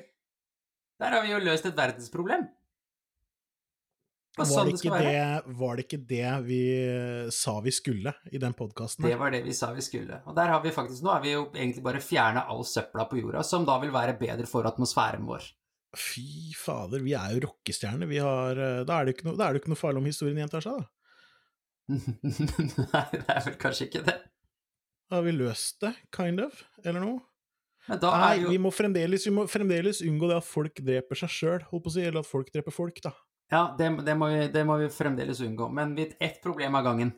Der 1.03 1.11
har 1.17 1.25
vi 1.25 1.33
jo 1.33 1.41
løst 1.43 1.65
et 1.67 1.75
verdensproblem. 1.75 2.45
Var 4.33 4.47
sånn 4.49 4.65
det, 4.65 4.73
det 4.73 4.79
ikke 4.81 4.99
det, 5.05 5.55
var 5.59 5.77
det 5.77 5.83
ikke 5.85 5.97
det 6.09 6.29
vi 6.47 6.61
eh, 6.73 7.27
sa 7.33 7.53
vi 7.61 7.71
skulle 7.73 8.15
i 8.33 8.39
den 8.41 8.55
podkasten? 8.57 9.05
Det 9.05 9.17
var 9.19 9.33
det 9.35 9.43
vi 9.45 9.53
sa 9.53 9.69
vi 9.75 9.83
skulle. 9.85 10.23
Og 10.25 10.33
der 10.37 10.49
har 10.49 10.63
vi 10.63 10.71
faktisk, 10.73 11.03
nå 11.05 11.11
har 11.13 11.21
vi 11.21 11.35
jo 11.35 11.43
egentlig 11.51 11.83
bare 11.85 12.01
fjerna 12.01 12.47
all 12.49 12.63
søpla 12.65 13.05
på 13.11 13.19
jorda, 13.19 13.43
som 13.45 13.67
da 13.67 13.75
vil 13.83 13.93
være 13.93 14.15
bedre 14.17 14.47
for 14.49 14.65
atmosfæren 14.65 15.27
vår. 15.29 15.45
Fy 15.93 16.55
fader, 16.57 17.03
vi 17.05 17.13
er 17.13 17.35
jo 17.35 17.43
rockestjerner. 17.45 18.09
Vi 18.09 18.23
har, 18.25 18.57
eh, 18.57 18.81
da, 18.89 18.97
er 18.97 19.05
det 19.05 19.13
ikke 19.13 19.27
noe, 19.27 19.37
da 19.37 19.45
er 19.45 19.53
det 19.53 19.61
ikke 19.61 19.73
noe 19.75 19.81
farlig 19.83 20.01
om 20.01 20.09
historien 20.09 20.39
gjentar 20.41 20.65
seg, 20.65 20.81
da. 20.81 20.89
Nei, 21.93 23.03
det 23.13 23.27
er 23.27 23.45
vel 23.51 23.59
kanskje 23.61 23.85
ikke 23.91 24.01
det. 24.07 24.15
Da 25.11 25.19
har 25.19 25.27
vi 25.27 25.35
løst 25.35 25.77
det, 25.85 25.91
kind 26.15 26.41
of, 26.41 26.63
eller 26.81 27.05
noe. 27.05 27.19
Men 27.85 28.01
da 28.01 28.15
Nei, 28.17 28.33
jo 28.39 28.49
vi 28.49 28.57
må, 28.57 28.71
vi 28.73 29.35
må 29.35 29.45
fremdeles 29.51 30.01
unngå 30.01 30.31
det 30.31 30.39
at 30.39 30.47
folk 30.47 30.81
dreper 30.81 31.21
seg 31.21 31.35
sjøl, 31.35 31.67
holdt 31.69 31.85
på 31.85 31.93
å 31.93 31.95
si, 31.99 32.07
eller 32.07 32.23
at 32.23 32.31
folk 32.31 32.49
dreper 32.55 32.73
folk, 32.73 32.97
da. 33.05 33.13
Ja, 33.53 33.75
det, 33.77 33.89
det, 34.05 34.15
må 34.17 34.27
vi, 34.31 34.47
det 34.49 34.63
må 34.65 34.77
vi 34.81 34.87
fremdeles 34.89 35.41
unngå. 35.45 35.67
Men 35.69 35.93
vi 35.95 36.07
ett 36.19 36.41
problem 36.41 36.75
av 36.75 36.83
gangen. 36.87 37.11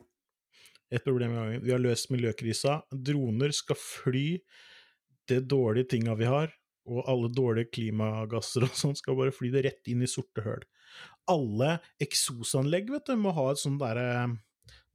Et 0.92 1.04
problem 1.04 1.32
av 1.32 1.46
gangen. 1.46 1.62
Vi 1.64 1.72
har 1.72 1.80
løst 1.80 2.10
miljøkrisa. 2.12 2.82
Droner 2.92 3.54
skal 3.56 3.78
fly 3.80 4.26
det 5.32 5.40
dårlige 5.48 5.88
tinga 5.94 6.14
vi 6.20 6.28
har, 6.28 6.52
og 6.92 7.08
alle 7.08 7.32
dårlige 7.32 7.72
klimagasser 7.78 8.68
og 8.68 8.76
sånn 8.76 8.98
skal 9.00 9.16
bare 9.16 9.32
fly 9.32 9.48
det 9.54 9.64
rett 9.64 9.88
inn 9.88 10.04
i 10.04 10.10
sorte 10.10 10.44
høl. 10.44 10.60
Alle 11.32 11.78
eksosanlegg, 12.04 12.92
vet 12.92 13.08
du, 13.08 13.16
må 13.16 13.32
ha 13.34 13.48
et 13.54 13.62
sånt 13.62 13.80
derre 13.80 14.36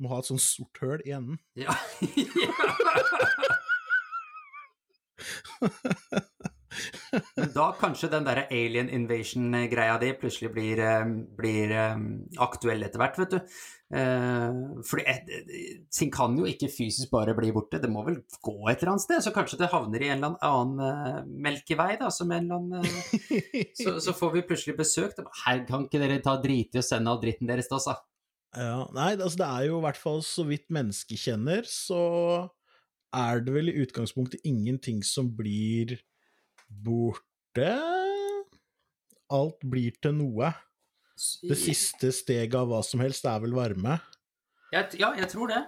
må 0.01 0.09
ha 0.13 0.21
et 0.21 0.29
sånt 0.29 0.45
sort 0.45 0.77
høl 0.81 1.01
i 1.09 1.11
enden. 1.17 1.41
Ja. 1.57 1.73
Da 7.55 7.67
kanskje 7.79 8.09
den 8.11 8.25
derre 8.27 8.45
alien 8.51 8.89
invasion-greia 8.93 9.97
di 10.01 10.13
plutselig 10.19 10.51
blir, 10.55 10.79
eh, 10.79 11.05
blir 11.37 11.75
eh, 11.75 12.03
aktuell 12.43 12.83
etter 12.87 13.01
hvert, 13.01 13.19
vet 13.21 13.37
du. 13.37 13.55
For 13.91 15.01
fordi 15.01 15.81
ting 15.91 16.11
kan 16.13 16.37
jo 16.39 16.45
ikke 16.47 16.69
fysisk 16.71 17.11
bare 17.11 17.33
bli 17.35 17.49
borte, 17.51 17.81
det 17.81 17.89
må 17.91 18.05
vel 18.07 18.21
gå 18.39 18.55
et 18.71 18.79
eller 18.79 18.93
annet 18.93 19.03
sted? 19.03 19.23
Så 19.25 19.33
kanskje 19.35 19.59
det 19.59 19.71
havner 19.73 20.05
i 20.05 20.11
en 20.13 20.23
eller 20.23 20.37
annen 20.47 20.85
eh, 20.85 21.17
melkevei, 21.47 21.97
da, 21.99 22.11
som 22.13 22.31
en 22.31 22.47
eller 22.47 22.61
annen 22.61 22.87
eh, 22.87 23.73
så, 23.75 23.97
så 23.99 24.15
får 24.15 24.37
vi 24.37 24.45
plutselig 24.47 24.77
besøk. 24.79 25.19
Her 25.43 25.65
kan 25.67 25.85
ikke 25.87 25.99
dere 26.01 26.21
ta 26.23 26.37
drite 26.41 26.79
i 26.79 26.83
å 26.83 26.87
sende 26.87 27.11
all 27.11 27.19
dritten 27.23 27.51
deres 27.51 27.67
da? 27.71 27.97
Ja, 28.55 28.79
nei, 28.95 29.11
altså 29.15 29.43
det 29.43 29.49
er 29.49 29.67
jo 29.69 29.79
i 29.79 29.85
hvert 29.85 29.99
fall 29.99 30.23
så 30.27 30.47
vidt 30.47 30.71
mennesket 30.73 31.19
kjenner, 31.19 31.67
så 31.67 32.01
er 33.15 33.43
det 33.43 33.53
vel 33.55 33.71
i 33.71 33.77
utgangspunktet 33.83 34.43
ingenting 34.47 35.03
som 35.03 35.29
blir 35.35 35.97
borte. 36.71 37.73
Alt 39.31 39.63
blir 39.67 39.95
til 40.01 40.15
noe. 40.17 40.51
Det 41.45 41.57
siste 41.59 42.09
steget 42.15 42.57
av 42.57 42.71
hva 42.71 42.81
som 42.85 43.03
helst 43.03 43.27
er 43.29 43.43
vel 43.43 43.53
varme. 43.55 43.99
Jeg, 44.71 44.97
ja, 45.01 45.11
jeg 45.19 45.29
tror 45.31 45.51
det. 45.51 45.61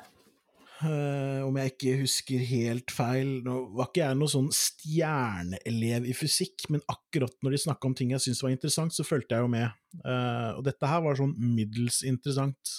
Uh, 0.83 1.45
om 1.45 1.55
jeg 1.61 1.71
ikke 1.71 1.91
husker 2.01 2.41
helt 2.43 2.91
feil 2.91 3.29
Nå 3.45 3.53
var 3.77 3.87
ikke 3.87 4.01
jeg 4.01 4.17
noen 4.19 4.31
sånn 4.33 4.49
stjerneelev 4.57 6.07
i 6.09 6.15
fysikk, 6.17 6.65
men 6.73 6.81
akkurat 6.91 7.35
når 7.45 7.55
de 7.55 7.59
snakka 7.61 7.87
om 7.87 7.95
ting 7.95 8.11
jeg 8.11 8.23
syntes 8.25 8.41
var 8.43 8.51
interessant, 8.51 8.95
så 8.95 9.05
fulgte 9.07 9.37
jeg 9.37 9.45
jo 9.45 9.51
med. 9.53 9.77
Uh, 10.01 10.57
og 10.57 10.63
dette 10.67 10.89
her 10.89 11.05
var 11.05 11.19
sånn 11.19 11.35
middels 11.37 12.01
interessant. 12.07 12.73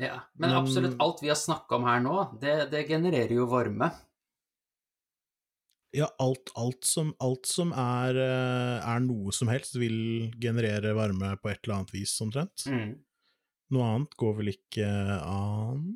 Ja, 0.00 0.24
men 0.34 0.50
Men- 0.50 0.58
absolutt 0.58 0.98
alt 1.00 1.22
vi 1.22 1.30
har 1.30 1.38
snakka 1.38 1.78
om 1.78 1.86
her 1.88 2.02
nå, 2.04 2.16
det, 2.40 2.56
det 2.72 2.86
genererer 2.88 3.36
jo 3.36 3.46
varme. 3.52 3.92
Ja, 5.94 6.08
alt, 6.18 6.50
alt, 6.58 6.84
som, 6.84 7.14
alt 7.22 7.46
som 7.46 7.70
er, 7.72 8.16
eh, 8.20 8.88
er 8.90 9.00
noe 9.04 9.32
som 9.32 9.48
helst, 9.48 9.76
vil 9.80 10.32
generere 10.42 10.92
varme 10.96 11.34
på 11.40 11.50
et 11.52 11.60
eller 11.64 11.78
annet 11.78 11.94
vis, 11.94 12.12
omtrent. 12.24 12.66
Mm. 12.68 12.96
Noe 13.76 13.86
annet 13.94 14.16
går 14.18 14.34
vel 14.40 14.52
ikke 14.52 14.86
an 14.86 15.86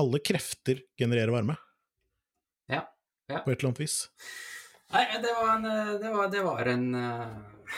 Alle 0.00 0.18
krefter 0.18 0.80
genererer 0.98 1.30
varme, 1.30 1.54
Ja. 2.66 2.80
ja. 3.30 3.42
på 3.44 3.52
et 3.52 3.58
eller 3.60 3.68
annet 3.70 3.82
vis. 3.84 3.98
Nei, 4.94 5.04
det 5.22 5.34
var 5.36 5.52
en, 5.56 5.68
eh, 5.70 5.92
det 6.02 6.14
var, 6.14 6.30
det 6.32 6.42
var 6.46 6.70
en 6.72 6.88
eh, 6.94 7.76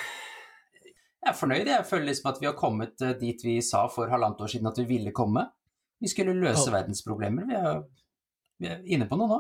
Jeg 1.25 1.33
er 1.33 1.37
fornøyd. 1.37 1.67
Jeg 1.67 1.89
føler 1.91 2.09
liksom 2.13 2.31
at 2.31 2.41
vi 2.41 2.47
har 2.49 2.57
kommet 2.57 3.05
dit 3.21 3.45
vi 3.45 3.59
sa 3.65 3.85
for 3.93 4.09
halvannet 4.13 4.41
år 4.41 4.53
siden 4.55 4.71
at 4.71 4.79
vi 4.79 4.87
ville 4.95 5.13
komme. 5.17 5.45
Vi 6.01 6.09
skulle 6.13 6.37
løse 6.37 6.71
verdensproblemer. 6.73 7.49
Vi 7.49 7.57
er, 7.59 7.83
vi 8.63 8.69
er 8.71 8.83
inne 8.87 9.09
på 9.11 9.19
noe 9.19 9.29
nå. 9.33 9.39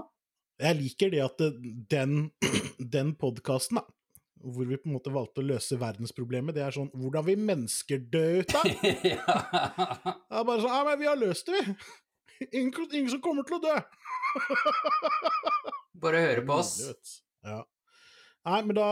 Jeg 0.56 0.78
liker 0.78 1.12
det 1.12 1.20
at 1.24 1.42
den, 1.90 2.30
den 2.96 3.12
podkasten, 3.20 3.80
da, 3.80 3.84
hvor 4.46 4.68
vi 4.68 4.78
på 4.80 4.88
en 4.88 4.96
måte 4.96 5.12
valgte 5.12 5.42
å 5.42 5.46
løse 5.46 5.78
verdensproblemet, 5.80 6.56
det 6.56 6.64
er 6.64 6.74
sånn 6.74 6.90
Hvordan 6.94 7.24
vil 7.26 7.40
mennesker 7.48 8.02
dø 8.12 8.24
ut 8.40 8.56
av? 8.56 8.66
Det 8.86 9.14
er 9.16 10.44
bare 10.46 10.60
sånn 10.60 10.74
Ja, 10.74 10.82
men 10.86 11.00
vi 11.00 11.08
har 11.08 11.20
løst 11.20 11.48
det, 11.48 11.62
vi! 11.62 11.76
Ingen, 12.50 12.72
ingen 12.92 13.12
som 13.14 13.22
kommer 13.24 13.46
til 13.48 13.56
å 13.58 13.62
dø! 13.64 13.76
Bare 16.02 16.20
høre 16.20 16.42
på 16.44 16.58
oss. 16.60 16.74
Ja. 17.46 17.62
Nei, 18.46 18.58
men 18.62 18.76
da 18.76 18.90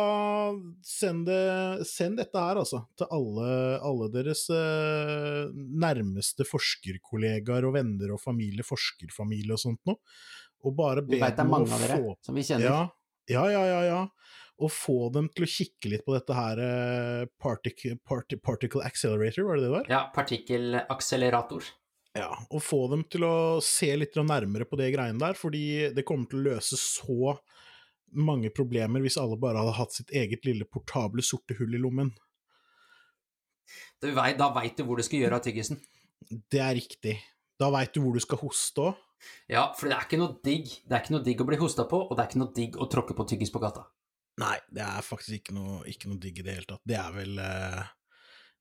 send, 0.83 1.29
det, 1.29 1.85
send 1.87 2.19
dette 2.19 2.41
her, 2.41 2.59
altså, 2.59 2.81
til 2.99 3.11
alle, 3.15 3.51
alle 3.87 4.09
deres 4.11 4.49
eh, 4.51 5.53
nærmeste 5.85 6.47
forskerkollegaer 6.49 7.69
og 7.69 7.77
venner 7.77 8.17
og 8.17 8.23
familie, 8.25 8.67
forskerfamilie 8.67 9.55
og 9.55 9.62
sånt 9.62 9.83
noe. 9.87 10.01
Og 10.65 10.75
bare 10.77 11.05
be 11.05 11.21
å 11.21 11.47
mange 11.49 11.73
av 11.77 11.83
dere 11.85 12.01
få 12.01 12.17
som 12.25 12.37
vi 12.37 12.45
kjenner. 12.47 12.65
ja, 12.65 12.83
ja, 13.31 13.45
ja, 13.53 13.65
ja, 13.69 13.81
ja. 13.91 14.01
Og 14.65 14.71
få 14.71 15.09
dem 15.15 15.27
til 15.35 15.47
å 15.47 15.51
kikke 15.51 15.91
litt 15.91 16.05
på 16.07 16.15
dette 16.15 16.35
her 16.37 16.61
uh, 16.62 17.25
particle, 17.43 17.97
parti- 18.07 18.39
particle 18.39 18.85
Accelerator, 18.87 19.49
var 19.49 19.59
det 19.59 19.65
det 19.65 19.69
det 19.69 19.75
var? 19.75 19.89
Ja, 19.91 20.03
partikkelakselerator. 20.15 21.73
Ja, 22.15 22.31
og 22.47 22.62
få 22.62 22.85
dem 22.93 23.03
til 23.11 23.27
å 23.27 23.35
se 23.65 23.89
litt 23.99 24.15
nærmere 24.15 24.69
på 24.71 24.79
det 24.79 24.93
greiene 24.95 25.19
der, 25.19 25.35
fordi 25.35 25.91
det 25.97 26.05
kommer 26.07 26.31
til 26.31 26.45
å 26.45 26.53
løse 26.53 26.79
så 26.79 27.35
mange 28.15 28.53
problemer 28.55 29.03
hvis 29.03 29.19
alle 29.19 29.35
bare 29.43 29.59
hadde 29.59 29.75
hatt 29.81 29.97
sitt 29.97 30.12
eget 30.15 30.47
lille 30.47 30.69
portable 30.71 31.25
sorte 31.27 31.57
hull 31.59 31.75
i 31.75 31.81
lommen. 31.83 32.12
Du 33.99 34.12
vet, 34.12 34.39
da 34.39 34.53
veit 34.55 34.79
du 34.79 34.85
hvor 34.87 35.01
du 35.01 35.03
skal 35.03 35.25
gjøre 35.25 35.41
av 35.41 35.45
tyggisen. 35.45 35.81
Det 36.31 36.61
er 36.62 36.77
riktig. 36.79 37.17
Da 37.59 37.73
veit 37.75 37.95
du 37.95 38.05
hvor 38.05 38.15
du 38.15 38.23
skal 38.23 38.41
hoste 38.45 38.87
òg. 38.91 39.03
Ja, 39.51 39.66
for 39.77 39.91
det 39.91 39.97
er 39.97 40.07
ikke 40.07 40.20
noe 40.20 40.39
digg 40.45 40.70
Det 40.89 40.95
er 40.95 41.03
ikke 41.03 41.14
noe 41.14 41.25
digg 41.27 41.43
å 41.43 41.47
bli 41.49 41.59
hosta 41.61 41.85
på, 41.89 42.01
og 42.07 42.14
det 42.14 42.25
er 42.25 42.31
ikke 42.31 42.41
noe 42.41 42.55
digg 42.57 42.79
å 42.81 42.89
tråkke 42.91 43.16
på 43.16 43.27
tyggis 43.29 43.53
på 43.53 43.62
gata. 43.62 43.85
Nei, 44.43 44.57
det 44.75 44.83
er 44.83 45.05
faktisk 45.07 45.37
ikke 45.39 45.55
noe, 45.55 45.83
ikke 45.91 46.11
noe 46.11 46.18
digg 46.22 46.41
i 46.41 46.47
det 46.47 46.57
hele 46.57 46.68
tatt. 46.70 46.83
Det 46.89 46.97
er 46.99 47.12
vel 47.14 47.39
eh, 47.39 47.85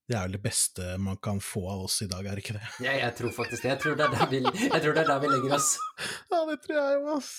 det 0.03 0.17
er 0.17 0.25
vel 0.27 0.35
det 0.35 0.43
beste 0.43 0.97
man 0.99 1.17
kan 1.23 1.39
få 1.41 1.63
av 1.71 1.85
oss 1.85 2.01
i 2.03 2.09
dag, 2.11 2.25
er 2.27 2.35
det 2.35 2.43
ikke 2.43 2.57
det? 2.57 2.67
Ja, 2.83 2.91
jeg 2.99 3.15
tror 3.17 3.31
faktisk 3.37 3.63
det. 3.63 3.71
Jeg 3.71 3.81
tror 3.85 3.95
det 3.97 4.05
er 4.05 4.15
der 4.17 4.29
vi, 4.33 4.41
jeg 4.43 4.83
tror 4.83 4.97
det 4.97 5.03
er 5.05 5.09
der 5.13 5.21
vi 5.23 5.31
legger 5.31 5.55
oss. 5.57 5.73
Ja, 6.33 6.43
det 6.49 6.59
tror 6.65 6.79
jeg 6.79 6.97
jo, 6.97 7.15
ass. 7.15 7.31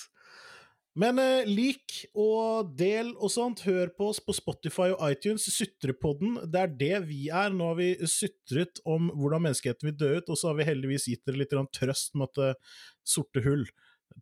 Men 0.99 1.19
eh, 1.19 1.47
lik 1.51 2.05
og 2.15 2.71
del 2.79 3.13
og 3.19 3.33
sånt. 3.35 3.65
Hør 3.67 3.91
på 3.99 4.11
oss 4.13 4.21
på 4.23 4.35
Spotify 4.37 4.93
og 4.95 5.03
iTunes. 5.09 5.47
Sutrepodden, 5.51 6.39
det 6.51 6.61
er 6.61 6.75
det 6.83 6.99
vi 7.09 7.27
er. 7.35 7.55
Nå 7.55 7.73
har 7.73 7.81
vi 7.81 7.91
sutret 8.11 8.83
om 8.87 9.11
hvordan 9.15 9.49
menneskeheten 9.49 9.91
vil 9.91 9.99
dø 9.99 10.13
ut, 10.21 10.31
og 10.31 10.39
så 10.39 10.53
har 10.53 10.61
vi 10.61 10.69
heldigvis 10.71 11.09
gitt 11.11 11.25
dere 11.27 11.43
litt 11.43 11.57
trøst 11.75 12.15
med 12.19 12.31
at 12.31 12.45
eh, 12.45 12.77
sorte 13.07 13.43
hull, 13.47 13.67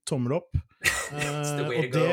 tommel 0.08 0.40
opp. 0.40 0.56
Eh, 1.12 1.58
way 1.68 1.76
og 1.76 1.90
det, 1.92 2.12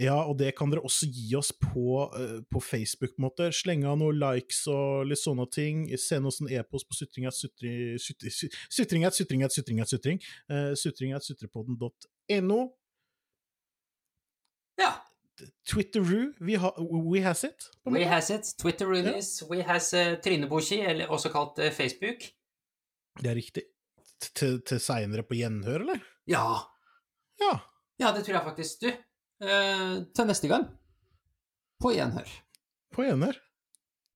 ja, 0.00 0.14
og 0.24 0.38
det 0.40 0.54
kan 0.56 0.70
dere 0.72 0.80
også 0.86 1.10
gi 1.12 1.34
oss 1.36 1.50
på, 1.52 2.06
uh, 2.08 2.38
på 2.48 2.62
Facebook. 2.64 3.12
på 3.12 3.20
en 3.20 3.26
måte. 3.26 3.50
Slenge 3.52 3.84
av 3.90 3.98
noen 4.00 4.16
likes 4.16 4.62
og 4.72 5.04
litt 5.10 5.20
sånne 5.20 5.44
ting. 5.52 5.82
Send 6.00 6.30
oss 6.30 6.40
en 6.40 6.48
e-post 6.48 6.88
på 6.88 6.96
sutringat 6.96 7.36
sutri, 7.36 7.98
sutri, 8.00 8.32
sutringat 8.72 9.18
sutringat 9.18 9.52
sutringat 9.52 9.92
sutring. 9.92 10.22
Uh, 10.48 10.72
sutringat 10.72 11.26
sutrepodden.no. 11.28 12.62
Ja. 14.80 14.90
Twitteroo, 15.64 16.32
we, 16.44 16.56
ha, 16.60 16.70
we 16.78 17.20
has 17.24 17.44
it. 17.48 17.68
We 17.88 18.02
has 18.08 18.28
it. 18.30 18.48
Twitter 18.60 18.86
release. 18.90 19.44
We 19.48 19.62
has 19.64 19.92
uh, 19.96 20.14
Tryneboki, 20.24 20.80
eller 20.84 21.08
også 21.12 21.30
kalt 21.32 21.58
uh, 21.62 21.70
Facebook. 21.72 22.26
Det 23.20 23.30
er 23.30 23.38
riktig. 23.38 23.62
T- 24.20 24.32
Til, 24.36 24.58
til 24.68 24.80
seinere 24.84 25.22
på 25.24 25.34
gjenhør, 25.38 25.80
eller? 25.86 26.02
Ja. 26.28 26.42
Ja. 27.40 27.54
Ja, 28.00 28.10
det 28.16 28.24
tror 28.26 28.36
jeg 28.36 28.44
faktisk. 28.50 28.82
Du, 28.84 28.90
uh, 29.46 29.94
til 30.16 30.28
neste 30.28 30.48
gang. 30.50 30.66
På 31.80 31.94
gjenhør. 31.96 32.28
På 32.92 33.06
gjenhør. 33.06 33.38